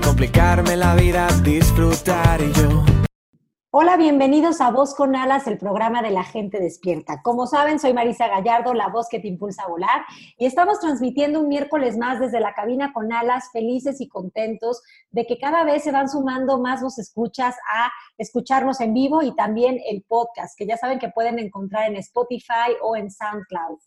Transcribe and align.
complicarme 0.00 0.76
la 0.76 0.94
vida, 0.94 1.28
yo. 1.44 2.84
Hola, 3.74 3.96
bienvenidos 3.96 4.60
a 4.60 4.70
Voz 4.70 4.94
con 4.94 5.16
Alas, 5.16 5.46
el 5.46 5.56
programa 5.56 6.02
de 6.02 6.10
la 6.10 6.24
gente 6.24 6.60
despierta. 6.60 7.22
Como 7.22 7.46
saben, 7.46 7.78
soy 7.78 7.94
Marisa 7.94 8.28
Gallardo, 8.28 8.74
la 8.74 8.88
voz 8.88 9.08
que 9.08 9.18
te 9.18 9.28
impulsa 9.28 9.62
a 9.62 9.68
volar, 9.68 10.04
y 10.36 10.44
estamos 10.44 10.78
transmitiendo 10.78 11.40
un 11.40 11.48
miércoles 11.48 11.96
más 11.96 12.20
desde 12.20 12.38
la 12.38 12.52
cabina 12.52 12.92
con 12.92 13.12
alas, 13.12 13.48
felices 13.50 14.00
y 14.02 14.08
contentos 14.08 14.82
de 15.10 15.26
que 15.26 15.38
cada 15.38 15.64
vez 15.64 15.84
se 15.84 15.90
van 15.90 16.10
sumando 16.10 16.60
más 16.60 16.82
nos 16.82 16.98
escuchas 16.98 17.56
a 17.72 17.90
escucharnos 18.18 18.80
en 18.80 18.92
vivo 18.92 19.22
y 19.22 19.34
también 19.34 19.78
el 19.88 20.02
podcast, 20.02 20.56
que 20.58 20.66
ya 20.66 20.76
saben 20.76 20.98
que 20.98 21.08
pueden 21.08 21.38
encontrar 21.38 21.90
en 21.90 21.96
Spotify 21.96 22.76
o 22.82 22.94
en 22.94 23.10
SoundCloud. 23.10 23.78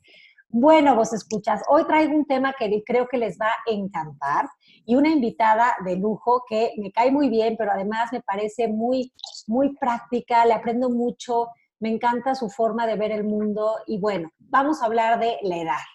Bueno, 0.49 0.95
vos 0.95 1.13
escuchas, 1.13 1.61
hoy 1.67 1.85
traigo 1.85 2.15
un 2.15 2.25
tema 2.25 2.53
que 2.57 2.81
creo 2.85 3.07
que 3.07 3.17
les 3.17 3.37
va 3.39 3.47
a 3.47 3.57
encantar 3.67 4.47
y 4.85 4.95
una 4.95 5.09
invitada 5.09 5.75
de 5.83 5.95
lujo 5.95 6.43
que 6.47 6.71
me 6.77 6.91
cae 6.91 7.11
muy 7.11 7.29
bien, 7.29 7.55
pero 7.57 7.71
además 7.71 8.11
me 8.11 8.21
parece 8.21 8.67
muy, 8.67 9.11
muy 9.47 9.75
práctica, 9.75 10.45
le 10.45 10.53
aprendo 10.53 10.89
mucho, 10.89 11.49
me 11.79 11.89
encanta 11.89 12.35
su 12.35 12.49
forma 12.49 12.87
de 12.87 12.95
ver 12.95 13.11
el 13.11 13.23
mundo 13.23 13.77
y 13.87 13.99
bueno, 13.99 14.29
vamos 14.39 14.81
a 14.81 14.85
hablar 14.85 15.19
de 15.19 15.37
la 15.41 15.57
edad. 15.57 15.94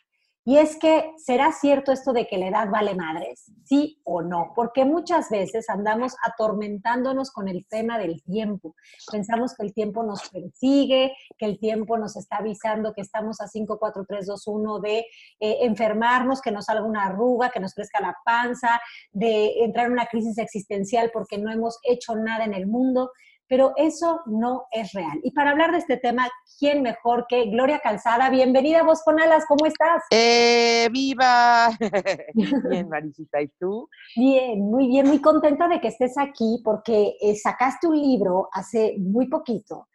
Y 0.51 0.59
es 0.59 0.77
que, 0.79 1.13
¿será 1.17 1.53
cierto 1.53 1.93
esto 1.93 2.13
de 2.13 2.27
que 2.27 2.37
la 2.37 2.49
edad 2.49 2.69
vale 2.71 2.97
madres? 2.97 3.53
¿Sí 3.63 4.01
o 4.03 4.21
no? 4.21 4.51
Porque 4.57 4.85
muchas 4.85 5.31
veces 5.31 5.71
andamos 5.71 6.17
atormentándonos 6.25 7.31
con 7.31 7.47
el 7.47 7.65
tema 7.67 8.01
del 8.01 8.21
tiempo. 8.25 8.75
Pensamos 9.13 9.55
que 9.55 9.65
el 9.65 9.73
tiempo 9.73 10.03
nos 10.03 10.29
persigue, 10.29 11.13
que 11.39 11.47
el 11.47 11.61
tiempo 11.61 11.97
nos 11.99 12.17
está 12.17 12.39
avisando 12.39 12.93
que 12.93 13.03
estamos 13.03 13.41
a 13.41 13.47
5, 13.47 13.79
4, 13.79 14.05
3, 14.09 14.27
2, 14.27 14.47
1 14.49 14.81
de 14.81 14.99
eh, 14.99 15.59
enfermarnos, 15.61 16.41
que 16.41 16.51
nos 16.51 16.65
salga 16.65 16.83
una 16.83 17.05
arruga, 17.05 17.51
que 17.51 17.61
nos 17.61 17.73
crezca 17.73 18.01
la 18.01 18.17
panza, 18.25 18.81
de 19.13 19.63
entrar 19.63 19.87
en 19.87 19.93
una 19.93 20.07
crisis 20.07 20.37
existencial 20.39 21.13
porque 21.13 21.39
no 21.39 21.53
hemos 21.53 21.79
hecho 21.85 22.17
nada 22.17 22.45
en 22.45 22.55
el 22.55 22.67
mundo 22.67 23.13
pero 23.51 23.73
eso 23.75 24.21
no 24.27 24.67
es 24.71 24.93
real. 24.93 25.19
Y 25.25 25.33
para 25.33 25.51
hablar 25.51 25.73
de 25.73 25.79
este 25.79 25.97
tema, 25.97 26.29
¿quién 26.57 26.83
mejor 26.83 27.27
que 27.29 27.47
Gloria 27.47 27.81
Calzada? 27.81 28.31
Bienvenida 28.31 28.85
vos 28.85 29.03
con 29.03 29.21
alas, 29.21 29.45
¿cómo 29.49 29.67
estás? 29.67 30.05
¡Eh, 30.13 30.89
viva! 30.93 31.69
bien, 32.71 32.89
Marisita, 32.89 33.43
¿y 33.43 33.49
tú? 33.59 33.89
Bien, 34.15 34.61
muy 34.61 34.87
bien, 34.87 35.09
muy 35.09 35.21
contenta 35.21 35.67
de 35.67 35.81
que 35.81 35.89
estés 35.89 36.17
aquí 36.17 36.63
porque 36.65 37.17
eh, 37.21 37.35
sacaste 37.35 37.89
un 37.89 38.01
libro 38.01 38.49
hace 38.53 38.95
muy 39.01 39.27
poquito 39.27 39.89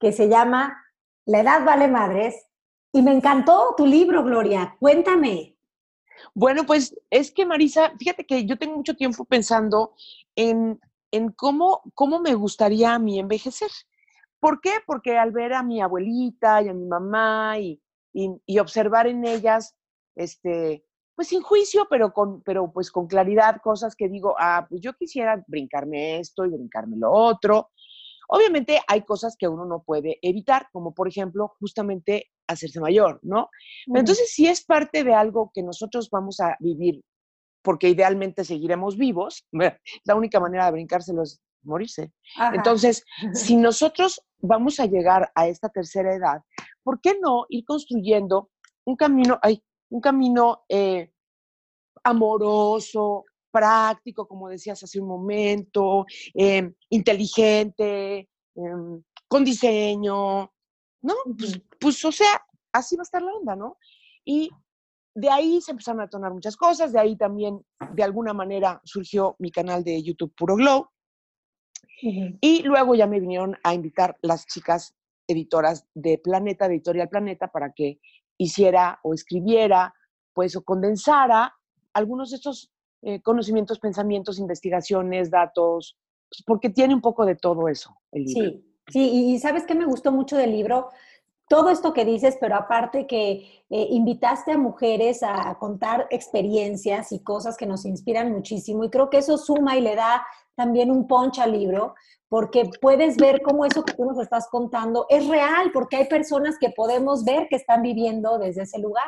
que 0.00 0.10
se 0.10 0.30
llama 0.30 0.74
La 1.26 1.40
edad 1.40 1.66
vale 1.66 1.88
madres 1.88 2.46
y 2.92 3.02
me 3.02 3.12
encantó 3.12 3.74
tu 3.76 3.84
libro, 3.84 4.24
Gloria. 4.24 4.74
Cuéntame. 4.80 5.58
Bueno, 6.32 6.64
pues 6.64 6.98
es 7.10 7.30
que 7.30 7.44
Marisa, 7.44 7.92
fíjate 7.98 8.24
que 8.24 8.46
yo 8.46 8.56
tengo 8.56 8.76
mucho 8.76 8.94
tiempo 8.94 9.26
pensando 9.26 9.92
en 10.34 10.80
en 11.12 11.30
cómo, 11.30 11.82
cómo 11.94 12.18
me 12.20 12.34
gustaría 12.34 12.94
a 12.94 12.98
mí 12.98 13.20
envejecer. 13.20 13.70
¿Por 14.40 14.60
qué? 14.60 14.72
Porque 14.86 15.16
al 15.16 15.30
ver 15.30 15.52
a 15.52 15.62
mi 15.62 15.80
abuelita 15.80 16.62
y 16.62 16.68
a 16.68 16.74
mi 16.74 16.86
mamá 16.86 17.58
y, 17.60 17.80
y, 18.12 18.58
observar 18.58 19.06
en 19.06 19.24
ellas, 19.24 19.76
este, 20.16 20.84
pues 21.14 21.28
sin 21.28 21.42
juicio, 21.42 21.86
pero, 21.88 22.12
con, 22.12 22.42
pero 22.42 22.72
pues 22.72 22.90
con 22.90 23.06
claridad, 23.06 23.60
cosas 23.62 23.94
que 23.94 24.08
digo, 24.08 24.34
ah, 24.38 24.66
pues 24.68 24.80
yo 24.80 24.94
quisiera 24.94 25.42
brincarme 25.46 26.18
esto 26.18 26.44
y 26.44 26.50
brincarme 26.50 26.96
lo 26.96 27.12
otro. 27.12 27.70
Obviamente 28.28 28.80
hay 28.88 29.02
cosas 29.02 29.36
que 29.38 29.46
uno 29.46 29.64
no 29.66 29.82
puede 29.82 30.18
evitar, 30.22 30.68
como 30.72 30.94
por 30.94 31.06
ejemplo 31.06 31.54
justamente 31.60 32.30
hacerse 32.46 32.80
mayor, 32.80 33.20
¿no? 33.22 33.48
entonces 33.86 34.30
si 34.32 34.46
es 34.46 34.64
parte 34.64 35.04
de 35.04 35.14
algo 35.14 35.50
que 35.54 35.62
nosotros 35.62 36.10
vamos 36.10 36.40
a 36.40 36.56
vivir 36.60 37.02
porque 37.62 37.88
idealmente 37.88 38.44
seguiremos 38.44 38.96
vivos. 38.96 39.46
La 40.04 40.14
única 40.14 40.40
manera 40.40 40.66
de 40.66 40.72
brincárselo 40.72 41.22
es 41.22 41.40
morirse. 41.62 42.12
Entonces, 42.52 43.04
si 43.32 43.56
nosotros 43.56 44.20
vamos 44.38 44.80
a 44.80 44.86
llegar 44.86 45.30
a 45.34 45.46
esta 45.46 45.68
tercera 45.68 46.14
edad, 46.14 46.42
¿por 46.82 47.00
qué 47.00 47.18
no 47.20 47.46
ir 47.48 47.64
construyendo 47.64 48.50
un 48.84 48.96
camino, 48.96 49.38
ay, 49.42 49.62
un 49.90 50.00
camino 50.00 50.64
eh, 50.68 51.12
amoroso, 52.02 53.24
práctico, 53.50 54.26
como 54.26 54.48
decías 54.48 54.82
hace 54.82 54.98
un 54.98 55.06
momento, 55.06 56.06
em, 56.34 56.74
inteligente, 56.88 58.28
em, 58.54 59.02
con 59.28 59.44
diseño, 59.44 60.50
¿no? 61.02 61.14
Pues, 61.38 61.60
pues, 61.78 62.04
o 62.04 62.12
sea, 62.12 62.44
así 62.72 62.96
va 62.96 63.02
a 63.02 63.04
estar 63.04 63.22
la 63.22 63.32
onda, 63.32 63.54
¿no? 63.54 63.76
Y 64.24 64.50
de 65.14 65.30
ahí 65.30 65.60
se 65.60 65.72
empezaron 65.72 66.00
a 66.00 66.04
detonar 66.04 66.32
muchas 66.32 66.56
cosas, 66.56 66.92
de 66.92 66.98
ahí 66.98 67.16
también 67.16 67.60
de 67.92 68.02
alguna 68.02 68.32
manera 68.32 68.80
surgió 68.84 69.36
mi 69.38 69.50
canal 69.50 69.84
de 69.84 70.02
YouTube 70.02 70.34
Puro 70.36 70.56
Glow. 70.56 70.88
Y 72.40 72.62
luego 72.64 72.96
ya 72.96 73.06
me 73.06 73.20
vinieron 73.20 73.56
a 73.62 73.74
invitar 73.74 74.16
las 74.22 74.46
chicas 74.46 74.94
editoras 75.28 75.86
de 75.94 76.18
Planeta, 76.18 76.66
de 76.66 76.74
Editorial 76.74 77.08
Planeta, 77.08 77.48
para 77.48 77.72
que 77.72 78.00
hiciera 78.38 78.98
o 79.04 79.14
escribiera, 79.14 79.94
pues, 80.32 80.56
o 80.56 80.64
condensara 80.64 81.54
algunos 81.94 82.30
de 82.30 82.36
estos 82.36 82.72
eh, 83.02 83.20
conocimientos, 83.22 83.78
pensamientos, 83.78 84.40
investigaciones, 84.40 85.30
datos, 85.30 85.96
pues, 86.28 86.42
porque 86.44 86.70
tiene 86.70 86.94
un 86.94 87.00
poco 87.00 87.24
de 87.24 87.36
todo 87.36 87.68
eso 87.68 87.94
el 88.10 88.24
libro. 88.24 88.50
Sí, 88.50 88.64
sí, 88.88 89.34
y 89.34 89.38
sabes 89.38 89.64
que 89.64 89.74
me 89.74 89.84
gustó 89.84 90.10
mucho 90.10 90.36
del 90.36 90.52
libro, 90.52 90.88
todo 91.48 91.70
esto 91.70 91.92
que 91.92 92.04
dices, 92.04 92.38
pero 92.40 92.56
aparte 92.56 93.06
que 93.06 93.64
eh, 93.68 93.86
invitaste 93.90 94.52
a 94.52 94.58
mujeres 94.58 95.22
a, 95.22 95.56
contar 95.58 96.06
experiencias 96.10 97.12
y 97.12 97.22
cosas 97.22 97.56
que 97.56 97.66
nos 97.66 97.84
inspiran 97.84 98.32
muchísimo 98.32 98.84
y 98.84 98.90
creo 98.90 99.10
que 99.10 99.18
eso 99.18 99.36
suma 99.38 99.76
y 99.76 99.80
le 99.80 99.94
da 99.94 100.24
también 100.54 100.90
un 100.90 101.06
punch 101.06 101.38
al 101.38 101.52
libro 101.52 101.94
porque 102.28 102.70
puedes 102.80 103.16
ver 103.18 103.42
cómo 103.42 103.66
eso 103.66 103.84
que 103.84 103.92
tú 103.92 104.06
nos 104.06 104.18
estás 104.18 104.48
contando 104.50 105.04
es 105.10 105.28
real, 105.28 105.70
porque 105.70 105.96
hay 105.96 106.06
personas 106.06 106.56
que 106.58 106.70
podemos 106.70 107.24
ver 107.24 107.46
que 107.50 107.56
están 107.56 107.82
viviendo 107.82 108.38
desde 108.38 108.62
ese 108.62 108.78
lugar. 108.78 109.04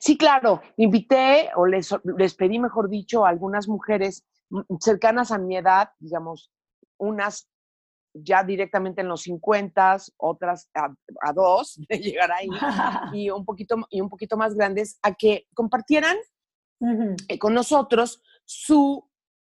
Sí, 0.00 0.18
claro, 0.18 0.60
invité 0.76 1.48
o 1.56 1.64
les, 1.64 1.94
les 2.18 2.34
pedí, 2.34 2.58
mejor 2.58 2.90
dicho, 2.90 3.24
a 3.24 3.30
algunas 3.30 3.68
mujeres 3.68 4.26
cercanas 4.80 5.30
a 5.30 5.38
mi 5.38 5.56
edad, 5.56 5.88
digamos, 5.98 6.50
unas 6.98 7.48
ya 8.22 8.42
directamente 8.42 9.00
en 9.00 9.08
los 9.08 9.22
50, 9.22 9.96
otras 10.16 10.70
a, 10.74 11.32
dos 11.32 11.80
de 11.88 11.98
llegar 11.98 12.30
ahí, 12.32 12.48
y 13.12 13.30
un, 13.30 13.44
poquito, 13.44 13.76
y 13.90 14.00
un 14.00 14.08
poquito 14.08 14.36
más 14.36 14.54
grandes, 14.54 14.98
a 15.02 15.14
que 15.14 15.46
compartieran 15.54 16.16
eh, 17.28 17.38
con 17.38 17.54
nosotros 17.54 18.22
su, 18.44 19.04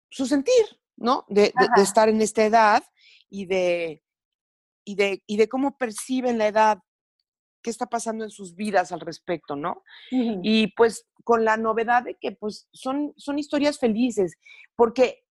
su 0.09 0.25
sentir, 0.25 0.65
¿no? 0.95 1.25
De, 1.27 1.53
de, 1.75 1.81
estar 1.81 2.07
en 2.09 2.21
esta 2.21 2.45
edad 2.45 2.83
y 3.29 3.45
de, 3.45 4.03
y, 4.85 4.95
de, 4.95 5.23
y 5.25 5.37
de 5.37 5.49
cómo 5.49 5.77
perciben 5.77 6.37
la 6.37 6.47
edad, 6.47 6.79
qué 7.61 7.71
está 7.71 7.87
pasando 7.87 8.23
en 8.23 8.29
sus 8.29 8.55
vidas 8.55 8.91
al 8.91 8.99
respecto, 8.99 9.55
¿no? 9.55 9.83
Y 10.11 10.67
pues 10.75 11.07
con 11.23 11.43
la 11.43 11.57
novedad 11.57 12.03
de 12.03 12.15
que 12.15 12.31
pues 12.31 12.69
son, 12.71 13.13
son 13.17 13.39
historias 13.39 13.79
felices, 13.79 14.37
porque 14.75 15.24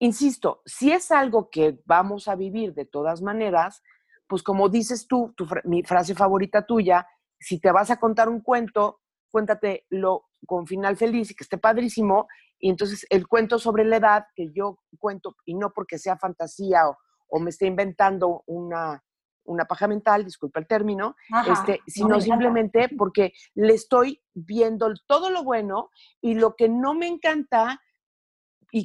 insisto, 0.00 0.62
si 0.66 0.90
es 0.92 1.10
algo 1.12 1.48
que 1.50 1.78
vamos 1.84 2.26
a 2.26 2.34
vivir 2.34 2.74
de 2.74 2.84
todas 2.84 3.22
maneras, 3.22 3.82
pues 4.26 4.42
como 4.42 4.68
dices 4.68 5.06
tú, 5.06 5.34
mi 5.64 5.82
frase 5.82 6.14
favorita 6.14 6.66
tuya, 6.66 7.06
si 7.38 7.60
te 7.60 7.70
vas 7.70 7.90
a 7.90 7.98
contar 7.98 8.28
un 8.28 8.40
cuento, 8.40 9.00
cuéntatelo 9.30 10.26
con 10.46 10.66
final 10.66 10.96
feliz 10.96 11.30
y 11.30 11.34
que 11.34 11.44
esté 11.44 11.58
padrísimo. 11.58 12.28
Y 12.58 12.70
entonces 12.70 13.06
el 13.10 13.26
cuento 13.26 13.58
sobre 13.58 13.84
la 13.84 13.96
edad 13.96 14.26
que 14.34 14.50
yo 14.52 14.78
cuento, 14.98 15.36
y 15.44 15.54
no 15.54 15.72
porque 15.72 15.98
sea 15.98 16.16
fantasía 16.16 16.82
o, 16.88 17.38
me 17.38 17.50
esté 17.50 17.66
inventando 17.66 18.42
una, 18.46 19.02
una 19.44 19.64
paja 19.64 19.86
mental, 19.86 20.24
disculpa 20.24 20.58
el 20.60 20.66
término, 20.66 21.14
este, 21.48 21.80
sino 21.86 22.20
simplemente 22.20 22.88
porque 22.98 23.32
le 23.54 23.74
estoy 23.74 24.20
viendo 24.34 24.92
todo 25.06 25.30
lo 25.30 25.44
bueno 25.44 25.90
y 26.20 26.34
lo 26.34 26.56
que 26.56 26.68
no 26.68 26.94
me 26.94 27.06
encanta 27.06 27.80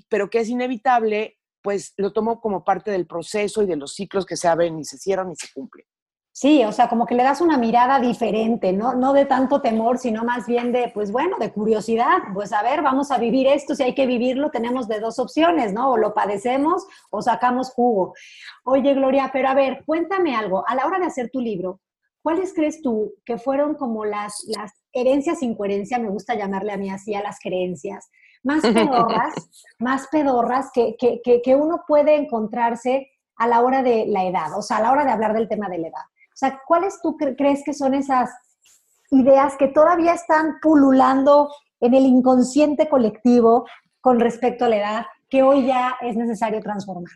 pero 0.10 0.30
que 0.30 0.40
es 0.40 0.50
inevitable, 0.50 1.38
pues 1.62 1.94
lo 1.98 2.14
tomo 2.14 2.40
como 2.42 2.64
parte 2.64 2.92
del 2.92 3.08
proceso 3.08 3.64
y 3.64 3.66
de 3.66 3.76
los 3.76 3.94
ciclos 3.94 4.26
que 4.26 4.38
se 4.38 4.48
abren 4.48 4.78
y 4.80 4.86
se 4.86 4.98
cierran 4.98 5.32
y 5.32 5.36
se 5.36 5.48
cumplen. 5.54 5.86
Sí, 6.38 6.66
o 6.66 6.74
sea, 6.74 6.90
como 6.90 7.06
que 7.06 7.16
le 7.16 7.24
das 7.24 7.40
una 7.40 7.58
mirada 7.58 7.98
diferente, 7.98 8.74
¿no? 8.74 8.94
No 8.94 9.14
de 9.14 9.24
tanto 9.24 9.62
temor, 9.62 9.98
sino 9.98 10.26
más 10.26 10.46
bien 10.46 10.74
de, 10.74 10.92
pues 10.94 11.10
bueno, 11.10 11.38
de 11.40 11.54
curiosidad. 11.54 12.18
Pues 12.34 12.52
a 12.52 12.62
ver, 12.62 12.82
vamos 12.82 13.10
a 13.10 13.18
vivir 13.18 13.48
esto, 13.48 13.74
si 13.74 13.84
hay 13.84 13.96
que 13.96 14.06
vivirlo, 14.06 14.52
tenemos 14.52 14.90
de 14.90 15.00
dos 15.00 15.18
opciones, 15.18 15.72
¿no? 15.72 15.92
O 15.92 15.98
lo 15.98 16.14
padecemos 16.14 16.86
o 17.10 17.22
sacamos 17.22 17.72
jugo. 17.72 18.16
Oye, 18.66 18.94
Gloria, 18.96 19.30
pero 19.32 19.48
a 19.48 19.54
ver, 19.54 19.84
cuéntame 19.86 20.36
algo. 20.36 20.68
A 20.68 20.76
la 20.76 20.86
hora 20.86 21.00
de 21.00 21.06
hacer 21.06 21.30
tu 21.32 21.40
libro, 21.40 21.80
¿cuáles 22.22 22.54
crees 22.54 22.82
tú 22.82 23.14
que 23.24 23.38
fueron 23.38 23.76
como 23.76 24.04
las, 24.04 24.44
las 24.58 24.74
herencias 24.92 25.40
sin 25.40 25.56
coherencia, 25.56 26.00
me 26.00 26.10
gusta 26.10 26.36
llamarle 26.36 26.74
a 26.74 26.78
mí 26.78 26.90
así, 26.90 27.16
a 27.16 27.24
las 27.24 27.40
creencias, 27.40 28.10
más 28.46 28.62
pedorras, 28.74 29.34
más 29.80 30.08
pedorras 30.08 30.70
que, 30.74 30.96
que, 30.98 31.22
que, 31.22 31.42
que 31.42 31.56
uno 31.56 31.84
puede 31.86 32.16
encontrarse 32.16 33.10
a 33.36 33.48
la 33.48 33.62
hora 33.62 33.84
de 33.84 34.06
la 34.08 34.24
edad, 34.24 34.58
o 34.58 34.62
sea, 34.62 34.78
a 34.78 34.82
la 34.82 34.92
hora 34.92 35.04
de 35.04 35.12
hablar 35.12 35.34
del 35.34 35.50
tema 35.50 35.68
de 35.68 35.80
la 35.80 35.88
edad? 35.88 36.04
O 36.36 36.38
sea, 36.38 36.62
¿cuáles 36.66 37.02
tú 37.02 37.18
crees 37.18 37.64
que 37.64 37.74
son 37.74 37.94
esas 37.94 38.30
ideas 39.12 39.56
que 39.58 39.68
todavía 39.68 40.14
están 40.14 40.60
pululando 40.62 41.50
en 41.80 41.94
el 41.94 42.06
inconsciente 42.06 42.90
colectivo 42.90 43.66
con 44.02 44.20
respecto 44.20 44.66
a 44.66 44.70
la 44.70 44.78
edad 44.78 45.06
que 45.30 45.44
hoy 45.44 45.66
ya 45.66 45.98
es 46.02 46.16
necesario 46.16 46.60
transformar? 46.62 47.12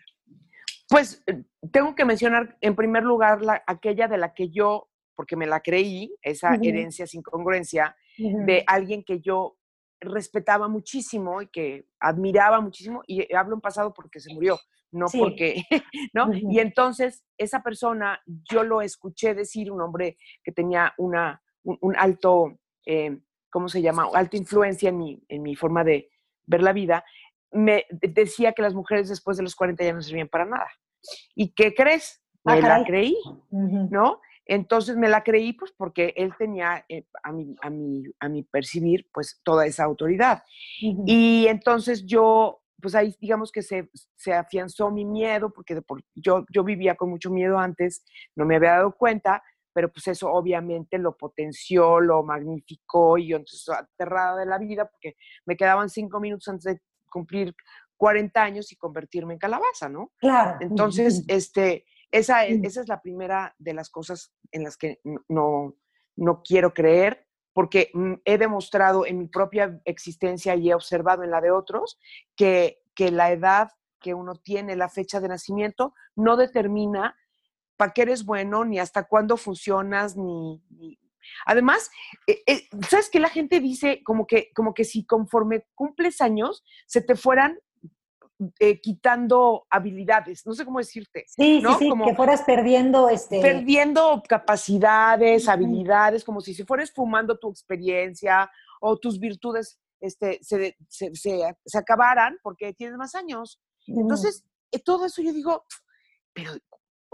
Pues 0.89 1.21
eh, 1.27 1.43
tengo 1.71 1.95
que 1.95 2.05
mencionar 2.05 2.57
en 2.61 2.75
primer 2.75 3.03
lugar 3.03 3.41
la, 3.41 3.61
aquella 3.67 4.07
de 4.07 4.17
la 4.17 4.33
que 4.33 4.49
yo, 4.49 4.87
porque 5.15 5.35
me 5.35 5.45
la 5.45 5.59
creí, 5.59 6.15
esa 6.21 6.55
herencia 6.55 7.05
sin 7.05 7.21
congruencia, 7.21 7.95
de 8.17 8.65
alguien 8.67 9.03
que 9.05 9.21
yo 9.21 9.55
respetaba 10.01 10.67
muchísimo 10.67 11.41
y 11.41 11.47
que 11.47 11.87
admiraba 11.99 12.61
muchísimo, 12.61 13.01
y 13.07 13.33
hablo 13.33 13.55
en 13.55 13.61
pasado 13.61 13.93
porque 13.93 14.19
se 14.19 14.33
murió, 14.33 14.59
no 14.91 15.07
porque, 15.11 15.63
¿no? 16.13 16.29
Y 16.33 16.59
entonces 16.59 17.25
esa 17.37 17.61
persona, 17.61 18.21
yo 18.25 18.63
lo 18.63 18.81
escuché 18.81 19.33
decir, 19.33 19.71
un 19.71 19.81
hombre 19.81 20.17
que 20.43 20.51
tenía 20.51 20.93
una, 20.97 21.41
un, 21.63 21.95
alto, 21.97 22.59
eh, 22.85 23.19
¿cómo 23.49 23.67
se 23.69 23.81
llama? 23.81 24.07
Alta 24.13 24.37
influencia 24.37 24.89
en 24.89 24.97
mi, 24.97 25.23
en 25.27 25.41
mi 25.41 25.55
forma 25.55 25.83
de 25.83 26.09
ver 26.45 26.63
la 26.63 26.73
vida, 26.73 27.03
me 27.51 27.85
decía 27.89 28.53
que 28.53 28.61
las 28.61 28.73
mujeres 28.73 29.09
después 29.09 29.37
de 29.37 29.43
los 29.43 29.55
40 29.55 29.83
ya 29.83 29.93
no 29.93 30.01
servían 30.01 30.27
para 30.27 30.45
nada. 30.45 30.69
¿Y 31.35 31.53
qué 31.53 31.73
crees? 31.73 32.21
Ah, 32.45 32.55
la 32.57 32.83
creí, 32.85 33.17
¿no? 33.51 34.21
Entonces 34.51 34.97
me 34.97 35.09
la 35.09 35.23
creí 35.23 35.53
pues 35.53 35.71
porque 35.71 36.11
él 36.17 36.33
tenía 36.35 36.83
eh, 36.89 37.05
a, 37.21 37.31
mi, 37.31 37.55
a, 37.61 37.69
mi, 37.69 38.03
a 38.19 38.27
mi 38.27 38.41
percibir 38.41 39.07
pues 39.13 39.39
toda 39.43 39.67
esa 39.67 39.83
autoridad. 39.83 40.41
Y 41.05 41.45
entonces 41.47 42.03
yo 42.03 42.63
pues 42.81 42.95
ahí 42.95 43.15
digamos 43.21 43.51
que 43.51 43.61
se, 43.61 43.91
se 44.15 44.33
afianzó 44.33 44.89
mi 44.89 45.05
miedo, 45.05 45.51
porque 45.51 45.79
yo, 46.15 46.45
yo 46.49 46.63
vivía 46.63 46.95
con 46.95 47.09
mucho 47.09 47.29
miedo 47.29 47.59
antes, 47.59 48.03
no 48.35 48.45
me 48.45 48.55
había 48.55 48.71
dado 48.71 48.95
cuenta, 48.95 49.43
pero 49.71 49.91
pues 49.91 50.07
eso 50.07 50.31
obviamente 50.31 50.97
lo 50.97 51.15
potenció, 51.15 51.99
lo 51.99 52.23
magnificó 52.23 53.19
y 53.19 53.27
yo 53.27 53.37
entonces 53.37 53.69
aterrada 53.69 54.39
de 54.39 54.45
la 54.47 54.57
vida 54.57 54.89
porque 54.89 55.15
me 55.45 55.57
quedaban 55.57 55.89
cinco 55.89 56.19
minutos 56.19 56.47
antes 56.47 56.63
de 56.63 56.81
cumplir 57.11 57.53
40 57.97 58.41
años 58.41 58.71
y 58.71 58.77
convertirme 58.77 59.33
en 59.33 59.39
calabaza, 59.39 59.89
¿no? 59.89 60.11
Claro. 60.17 60.57
Entonces, 60.61 61.23
este, 61.27 61.85
esa, 62.11 62.45
es, 62.45 62.63
esa 62.63 62.81
es 62.81 62.87
la 62.87 63.01
primera 63.01 63.55
de 63.59 63.73
las 63.73 63.89
cosas 63.89 64.33
en 64.51 64.63
las 64.63 64.77
que 64.77 64.99
no, 65.27 65.75
no 66.15 66.41
quiero 66.43 66.73
creer 66.73 67.29
porque 67.53 67.91
mm, 67.93 68.13
he 68.25 68.37
demostrado 68.37 69.05
en 69.05 69.19
mi 69.19 69.27
propia 69.27 69.81
existencia 69.85 70.55
y 70.55 70.69
he 70.69 70.73
observado 70.73 71.23
en 71.23 71.31
la 71.31 71.41
de 71.41 71.51
otros 71.51 71.99
que, 72.35 72.77
la 72.97 73.31
edad 73.31 73.69
que 73.99 74.13
uno 74.13 74.35
tiene, 74.35 74.75
la 74.75 74.89
fecha 74.89 75.21
de 75.21 75.29
nacimiento, 75.29 75.93
no 76.15 76.35
determina 76.35 77.15
para 77.77 77.93
qué 77.93 78.01
eres 78.01 78.25
bueno, 78.25 78.65
ni 78.65 78.79
hasta 78.79 79.07
cuándo 79.07 79.37
funcionas, 79.37 80.17
ni... 80.17 80.61
Además, 81.45 81.91
eh, 82.27 82.41
eh, 82.47 82.67
¿sabes 82.89 83.09
qué? 83.09 83.19
La 83.19 83.29
gente 83.29 83.59
dice 83.59 84.03
como 84.03 84.25
que, 84.25 84.51
como 84.53 84.73
que 84.73 84.83
si 84.83 85.05
conforme 85.05 85.65
cumples 85.75 86.21
años, 86.21 86.63
se 86.87 87.01
te 87.01 87.15
fueran 87.15 87.59
eh, 88.59 88.79
quitando 88.79 89.65
habilidades, 89.69 90.45
no 90.45 90.53
sé 90.53 90.65
cómo 90.65 90.79
decirte. 90.79 91.25
Sí, 91.27 91.61
sí, 91.61 91.73
sí, 91.77 91.91
que 92.05 92.15
fueras 92.15 92.43
perdiendo 92.43 93.09
este... 93.09 93.41
Perdiendo 93.41 94.23
capacidades, 94.27 95.47
habilidades, 95.47 96.23
como 96.23 96.41
si 96.41 96.53
se 96.53 96.65
fueras 96.65 96.91
fumando 96.91 97.37
tu 97.37 97.49
experiencia 97.49 98.49
o 98.79 98.97
tus 98.97 99.19
virtudes 99.19 99.79
este, 99.99 100.39
se, 100.41 100.77
se, 100.87 101.13
se, 101.13 101.77
acabaran 101.77 102.37
porque 102.41 102.73
tienes 102.73 102.97
más 102.97 103.15
años. 103.15 103.61
Entonces, 103.85 104.45
eh, 104.71 104.79
todo 104.79 105.05
eso 105.05 105.21
yo 105.21 105.33
digo, 105.33 105.65
pero 106.33 106.53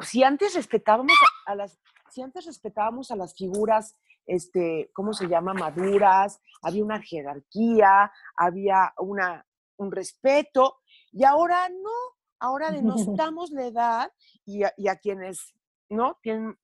si 0.04 0.24
antes 0.24 0.54
respetábamos 0.54 1.16
a, 1.46 1.56
las, 1.56 1.80
si 2.12 2.22
antes 2.22 2.46
respetábamos 2.46 3.12
a 3.12 3.16
las 3.16 3.36
figuras, 3.36 3.96
este, 4.26 4.90
¿cómo 4.94 5.14
se 5.14 5.28
llama? 5.28 5.54
Maduras, 5.54 6.42
había 6.62 6.84
una 6.84 7.02
jerarquía, 7.02 8.12
había 8.36 8.94
una, 8.98 9.46
un 9.78 9.92
respeto, 9.92 10.78
y 11.16 11.24
ahora 11.24 11.70
no, 11.70 11.96
ahora 12.40 12.72
denostamos 12.72 13.50
la 13.52 13.66
edad 13.66 14.12
y 14.46 14.64
a, 14.64 14.96
quienes, 14.98 15.56
¿no? 15.90 16.20
Tienen, 16.22 16.58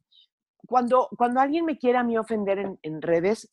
cuando, 0.67 1.09
cuando 1.17 1.39
alguien 1.39 1.65
me 1.65 1.79
quiere 1.79 1.97
a 1.97 2.03
mí 2.03 2.17
ofender 2.17 2.77
en, 2.81 3.01
redes, 3.01 3.51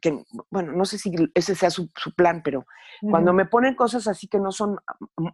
que, 0.00 0.22
bueno, 0.50 0.72
no 0.72 0.84
sé 0.84 0.98
si 0.98 1.12
ese 1.34 1.54
sea 1.54 1.70
su, 1.70 1.88
plan, 2.16 2.42
pero 2.42 2.66
cuando 3.00 3.32
me 3.32 3.46
ponen 3.46 3.74
cosas 3.74 4.06
así 4.06 4.28
que 4.28 4.38
no 4.38 4.52
son 4.52 4.78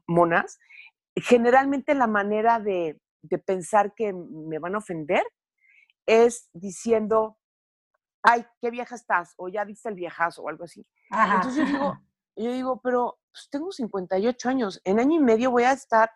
monas, 0.06 0.58
generalmente 1.16 1.94
la 1.94 2.06
manera 2.06 2.60
de, 2.60 3.00
pensar 3.44 3.92
que 3.94 4.12
me 4.12 4.60
van 4.60 4.76
a 4.76 4.78
ofender 4.78 5.24
es 6.06 6.48
diciendo, 6.52 7.38
ay, 8.22 8.46
qué 8.60 8.70
vieja 8.70 8.94
estás, 8.94 9.34
o 9.36 9.48
ya 9.48 9.64
viste 9.64 9.88
el 9.88 9.96
viejazo, 9.96 10.42
o 10.42 10.48
algo 10.48 10.64
así. 10.64 10.86
Entonces 11.10 11.56
yo 11.56 11.64
digo, 11.64 11.98
yo 12.36 12.52
digo, 12.52 12.80
pero 12.82 13.18
pues, 13.36 13.50
tengo 13.50 13.70
58 13.70 14.48
años, 14.48 14.80
en 14.84 14.98
año 14.98 15.16
y 15.16 15.22
medio 15.22 15.50
voy 15.50 15.64
a 15.64 15.72
estar 15.72 16.10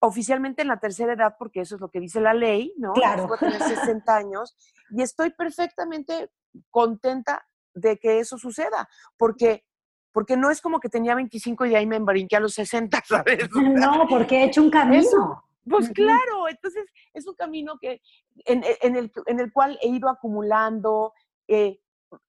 oficialmente 0.00 0.62
en 0.62 0.68
la 0.68 0.78
tercera 0.78 1.14
edad, 1.14 1.36
porque 1.38 1.60
eso 1.60 1.76
es 1.76 1.80
lo 1.80 1.90
que 1.90 2.00
dice 2.00 2.20
la 2.20 2.34
ley, 2.34 2.74
¿no? 2.76 2.92
Claro. 2.92 3.26
Voy 3.26 3.36
a 3.36 3.38
tener 3.38 3.62
60 3.62 4.14
años 4.14 4.56
y 4.90 5.02
estoy 5.02 5.30
perfectamente 5.30 6.30
contenta 6.70 7.46
de 7.74 7.98
que 7.98 8.18
eso 8.18 8.36
suceda, 8.36 8.88
porque 9.16 9.64
porque 10.12 10.36
no 10.36 10.50
es 10.50 10.60
como 10.60 10.80
que 10.80 10.88
tenía 10.88 11.14
25 11.14 11.66
y 11.66 11.76
ahí 11.76 11.86
me 11.86 11.94
embrinqué 11.94 12.34
a 12.34 12.40
los 12.40 12.54
60, 12.54 13.00
¿sabes? 13.06 13.48
No, 13.54 14.06
porque 14.08 14.40
he 14.40 14.44
hecho 14.46 14.60
un 14.60 14.70
camino. 14.70 15.44
pues 15.68 15.88
claro, 15.90 16.48
entonces 16.48 16.84
es 17.14 17.28
un 17.28 17.34
camino 17.36 17.78
que, 17.80 18.02
en, 18.44 18.64
el, 18.96 19.12
en 19.26 19.38
el 19.38 19.52
cual 19.52 19.78
he 19.80 19.88
ido 19.88 20.08
acumulando 20.08 21.12
eh, 21.46 21.78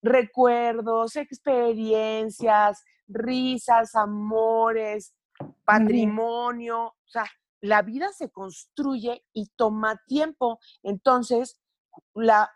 recuerdos, 0.01 1.15
experiencias, 1.15 2.83
risas, 3.13 3.95
amores, 3.95 5.13
patrimonio. 5.65 6.85
O 6.85 7.07
sea, 7.07 7.25
la 7.61 7.81
vida 7.81 8.11
se 8.13 8.29
construye 8.29 9.23
y 9.33 9.47
toma 9.55 10.01
tiempo. 10.07 10.59
Entonces, 10.83 11.59
la, 12.13 12.51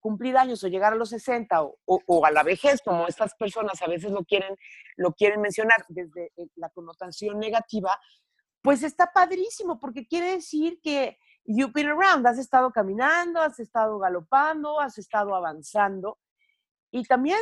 cumplir 0.00 0.36
años 0.36 0.64
o 0.64 0.68
llegar 0.68 0.92
a 0.92 0.96
los 0.96 1.10
60 1.10 1.62
o, 1.62 2.26
a 2.26 2.30
la 2.30 2.42
vejez, 2.42 2.80
como 2.82 3.06
estas 3.06 3.34
personas 3.34 3.80
a 3.82 3.86
veces 3.86 4.10
lo 4.10 4.24
quieren, 4.24 4.56
lo 4.96 5.12
quieren 5.12 5.40
mencionar 5.40 5.84
desde 5.88 6.32
eh, 6.36 6.48
la 6.56 6.70
connotación 6.70 7.38
negativa, 7.38 7.98
pues 8.62 8.82
está 8.82 9.10
padrísimo, 9.12 9.78
porque 9.78 10.06
quiere 10.06 10.32
decir 10.32 10.80
que 10.82 11.18
you've 11.44 11.72
been 11.72 11.88
around, 11.88 12.26
has 12.26 12.38
estado 12.38 12.70
caminando, 12.70 13.40
has 13.40 13.58
estado 13.60 13.98
galopando, 13.98 14.80
has 14.80 14.98
estado 14.98 15.34
avanzando 15.34 16.18
y 16.90 17.04
también 17.04 17.40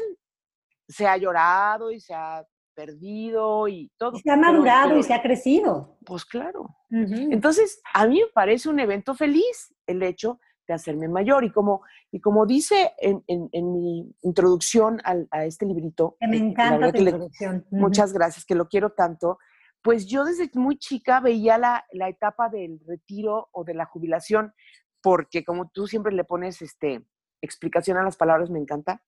se 0.89 1.07
ha 1.07 1.17
llorado 1.17 1.91
y 1.91 2.01
se 2.01 2.15
ha 2.15 2.45
perdido 2.75 3.69
y 3.69 3.91
todo. 3.99 4.17
se 4.17 4.31
ha 4.31 4.37
madurado 4.37 4.97
y 4.97 5.03
se 5.03 5.13
ha 5.13 5.23
crecido. 5.23 5.99
Pues 6.05 6.25
claro. 6.25 6.77
Entonces, 6.91 7.81
a 7.93 8.07
mí 8.07 8.21
me 8.21 8.31
parece 8.33 8.69
un 8.69 8.81
evento 8.81 9.15
feliz 9.15 9.75
el 9.87 10.03
hecho 10.03 10.41
de 10.67 10.75
hacerme 10.75 11.09
mayor. 11.09 11.45
Y 11.45 11.51
como, 11.51 11.83
y 12.11 12.21
como 12.21 12.47
dice 12.47 12.93
en, 12.99 13.23
mi 13.53 14.15
introducción 14.23 15.01
a 15.05 15.45
este 15.45 15.67
librito. 15.67 16.17
Que 16.21 16.29
me 16.29 16.37
encanta 16.37 16.93
tu 16.93 16.99
introducción. 16.99 17.67
Muchas 17.71 18.13
gracias, 18.13 18.45
que 18.45 18.55
lo 18.55 18.69
quiero 18.69 18.91
tanto 18.93 19.39
pues 19.83 20.07
yo 20.07 20.25
desde 20.25 20.51
muy 20.55 20.77
chica 20.79 21.21
veía 21.21 21.59
la, 21.59 21.85
etapa 22.09 22.49
del 22.49 22.81
retiro 22.87 23.49
o 23.53 23.65
de 23.65 23.75
la 23.75 23.87
jubilación, 23.87 24.53
porque 25.03 25.45
como 25.45 25.71
tú 25.71 25.87
siempre 25.87 26.13
le 26.13 26.25
pones 26.25 26.61
este, 26.63 27.07
explicación 27.41 27.97
a 27.97 28.03
las 28.03 28.17
palabras, 28.17 28.51
me 28.51 28.59
encanta, 28.59 29.03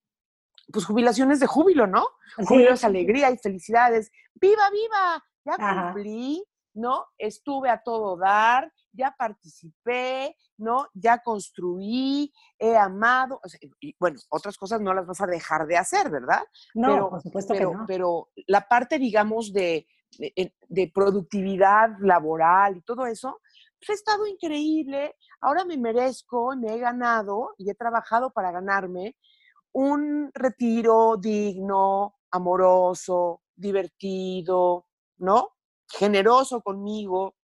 pues 0.73 0.85
jubilaciones 0.85 1.41
de 1.41 1.47
júbilo, 1.47 1.87
¿no? 1.87 2.07
Júbilo 2.47 2.75
es 2.75 2.85
alegría 2.85 3.31
y 3.31 3.39
felicidades. 3.39 4.11
¡Viva, 4.35 4.71
viva! 4.71 5.25
Ya 5.45 5.93
cumplí, 5.93 6.45
¿no? 6.75 7.07
Estuve 7.19 7.71
a 7.71 7.83
todo 7.83 8.17
dar, 8.17 8.73
ya 8.93 9.15
participé, 9.17 10.37
¿no? 10.59 10.89
Ya 10.95 11.19
construí, 11.19 12.33
he 12.59 12.77
amado, 12.77 13.41
y 13.81 13.95
bueno, 13.99 14.19
otras 14.29 14.57
cosas 14.57 14.81
no 14.81 14.93
las 14.95 15.07
vas 15.07 15.21
a 15.21 15.27
dejar 15.27 15.67
de 15.67 15.77
hacer, 15.77 16.11
¿verdad? 16.11 16.43
No, 16.75 17.11
por 17.11 17.23
supuesto 17.23 17.55
pero, 17.55 17.71
que 17.71 17.77
no. 17.77 17.85
Pero 17.87 18.29
la 18.47 18.67
parte, 18.69 18.99
digamos, 18.99 19.53
de, 19.53 19.87
de, 20.19 20.93
productividad 20.93 21.91
laboral 22.01 22.77
y 22.77 22.83
todo 22.83 23.07
eso, 23.07 23.41
pues, 23.79 23.91
ha 23.91 23.95
estado 23.95 24.27
increíble. 24.27 25.17
Ahora 25.41 25.65
me 25.65 25.77
merezco, 25.79 26.55
me 26.57 26.75
he 26.75 26.79
ganado 26.79 27.55
y 27.57 27.71
he 27.71 27.75
trabajado 27.75 28.31
para 28.33 28.53
ganarme 28.53 29.17
un 29.73 30.31
retiro 30.35 31.17
digno, 31.17 32.17
amoroso, 32.31 33.43
divertido, 33.55 34.87
¿no? 35.19 35.57
Generoso 35.89 36.61
conmigo. 36.63 37.37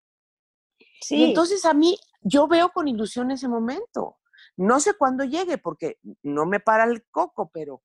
Sí. 1.01 1.17
Y 1.17 1.23
entonces 1.25 1.65
a 1.65 1.73
mí, 1.73 1.97
yo 2.21 2.47
veo 2.47 2.69
con 2.69 2.87
ilusión 2.87 3.31
ese 3.31 3.47
momento. 3.47 4.17
No 4.57 4.79
sé 4.79 4.93
cuándo 4.93 5.23
llegue 5.23 5.57
porque 5.57 5.99
no 6.23 6.45
me 6.45 6.59
para 6.59 6.85
el 6.85 7.05
coco, 7.11 7.49
pero, 7.53 7.83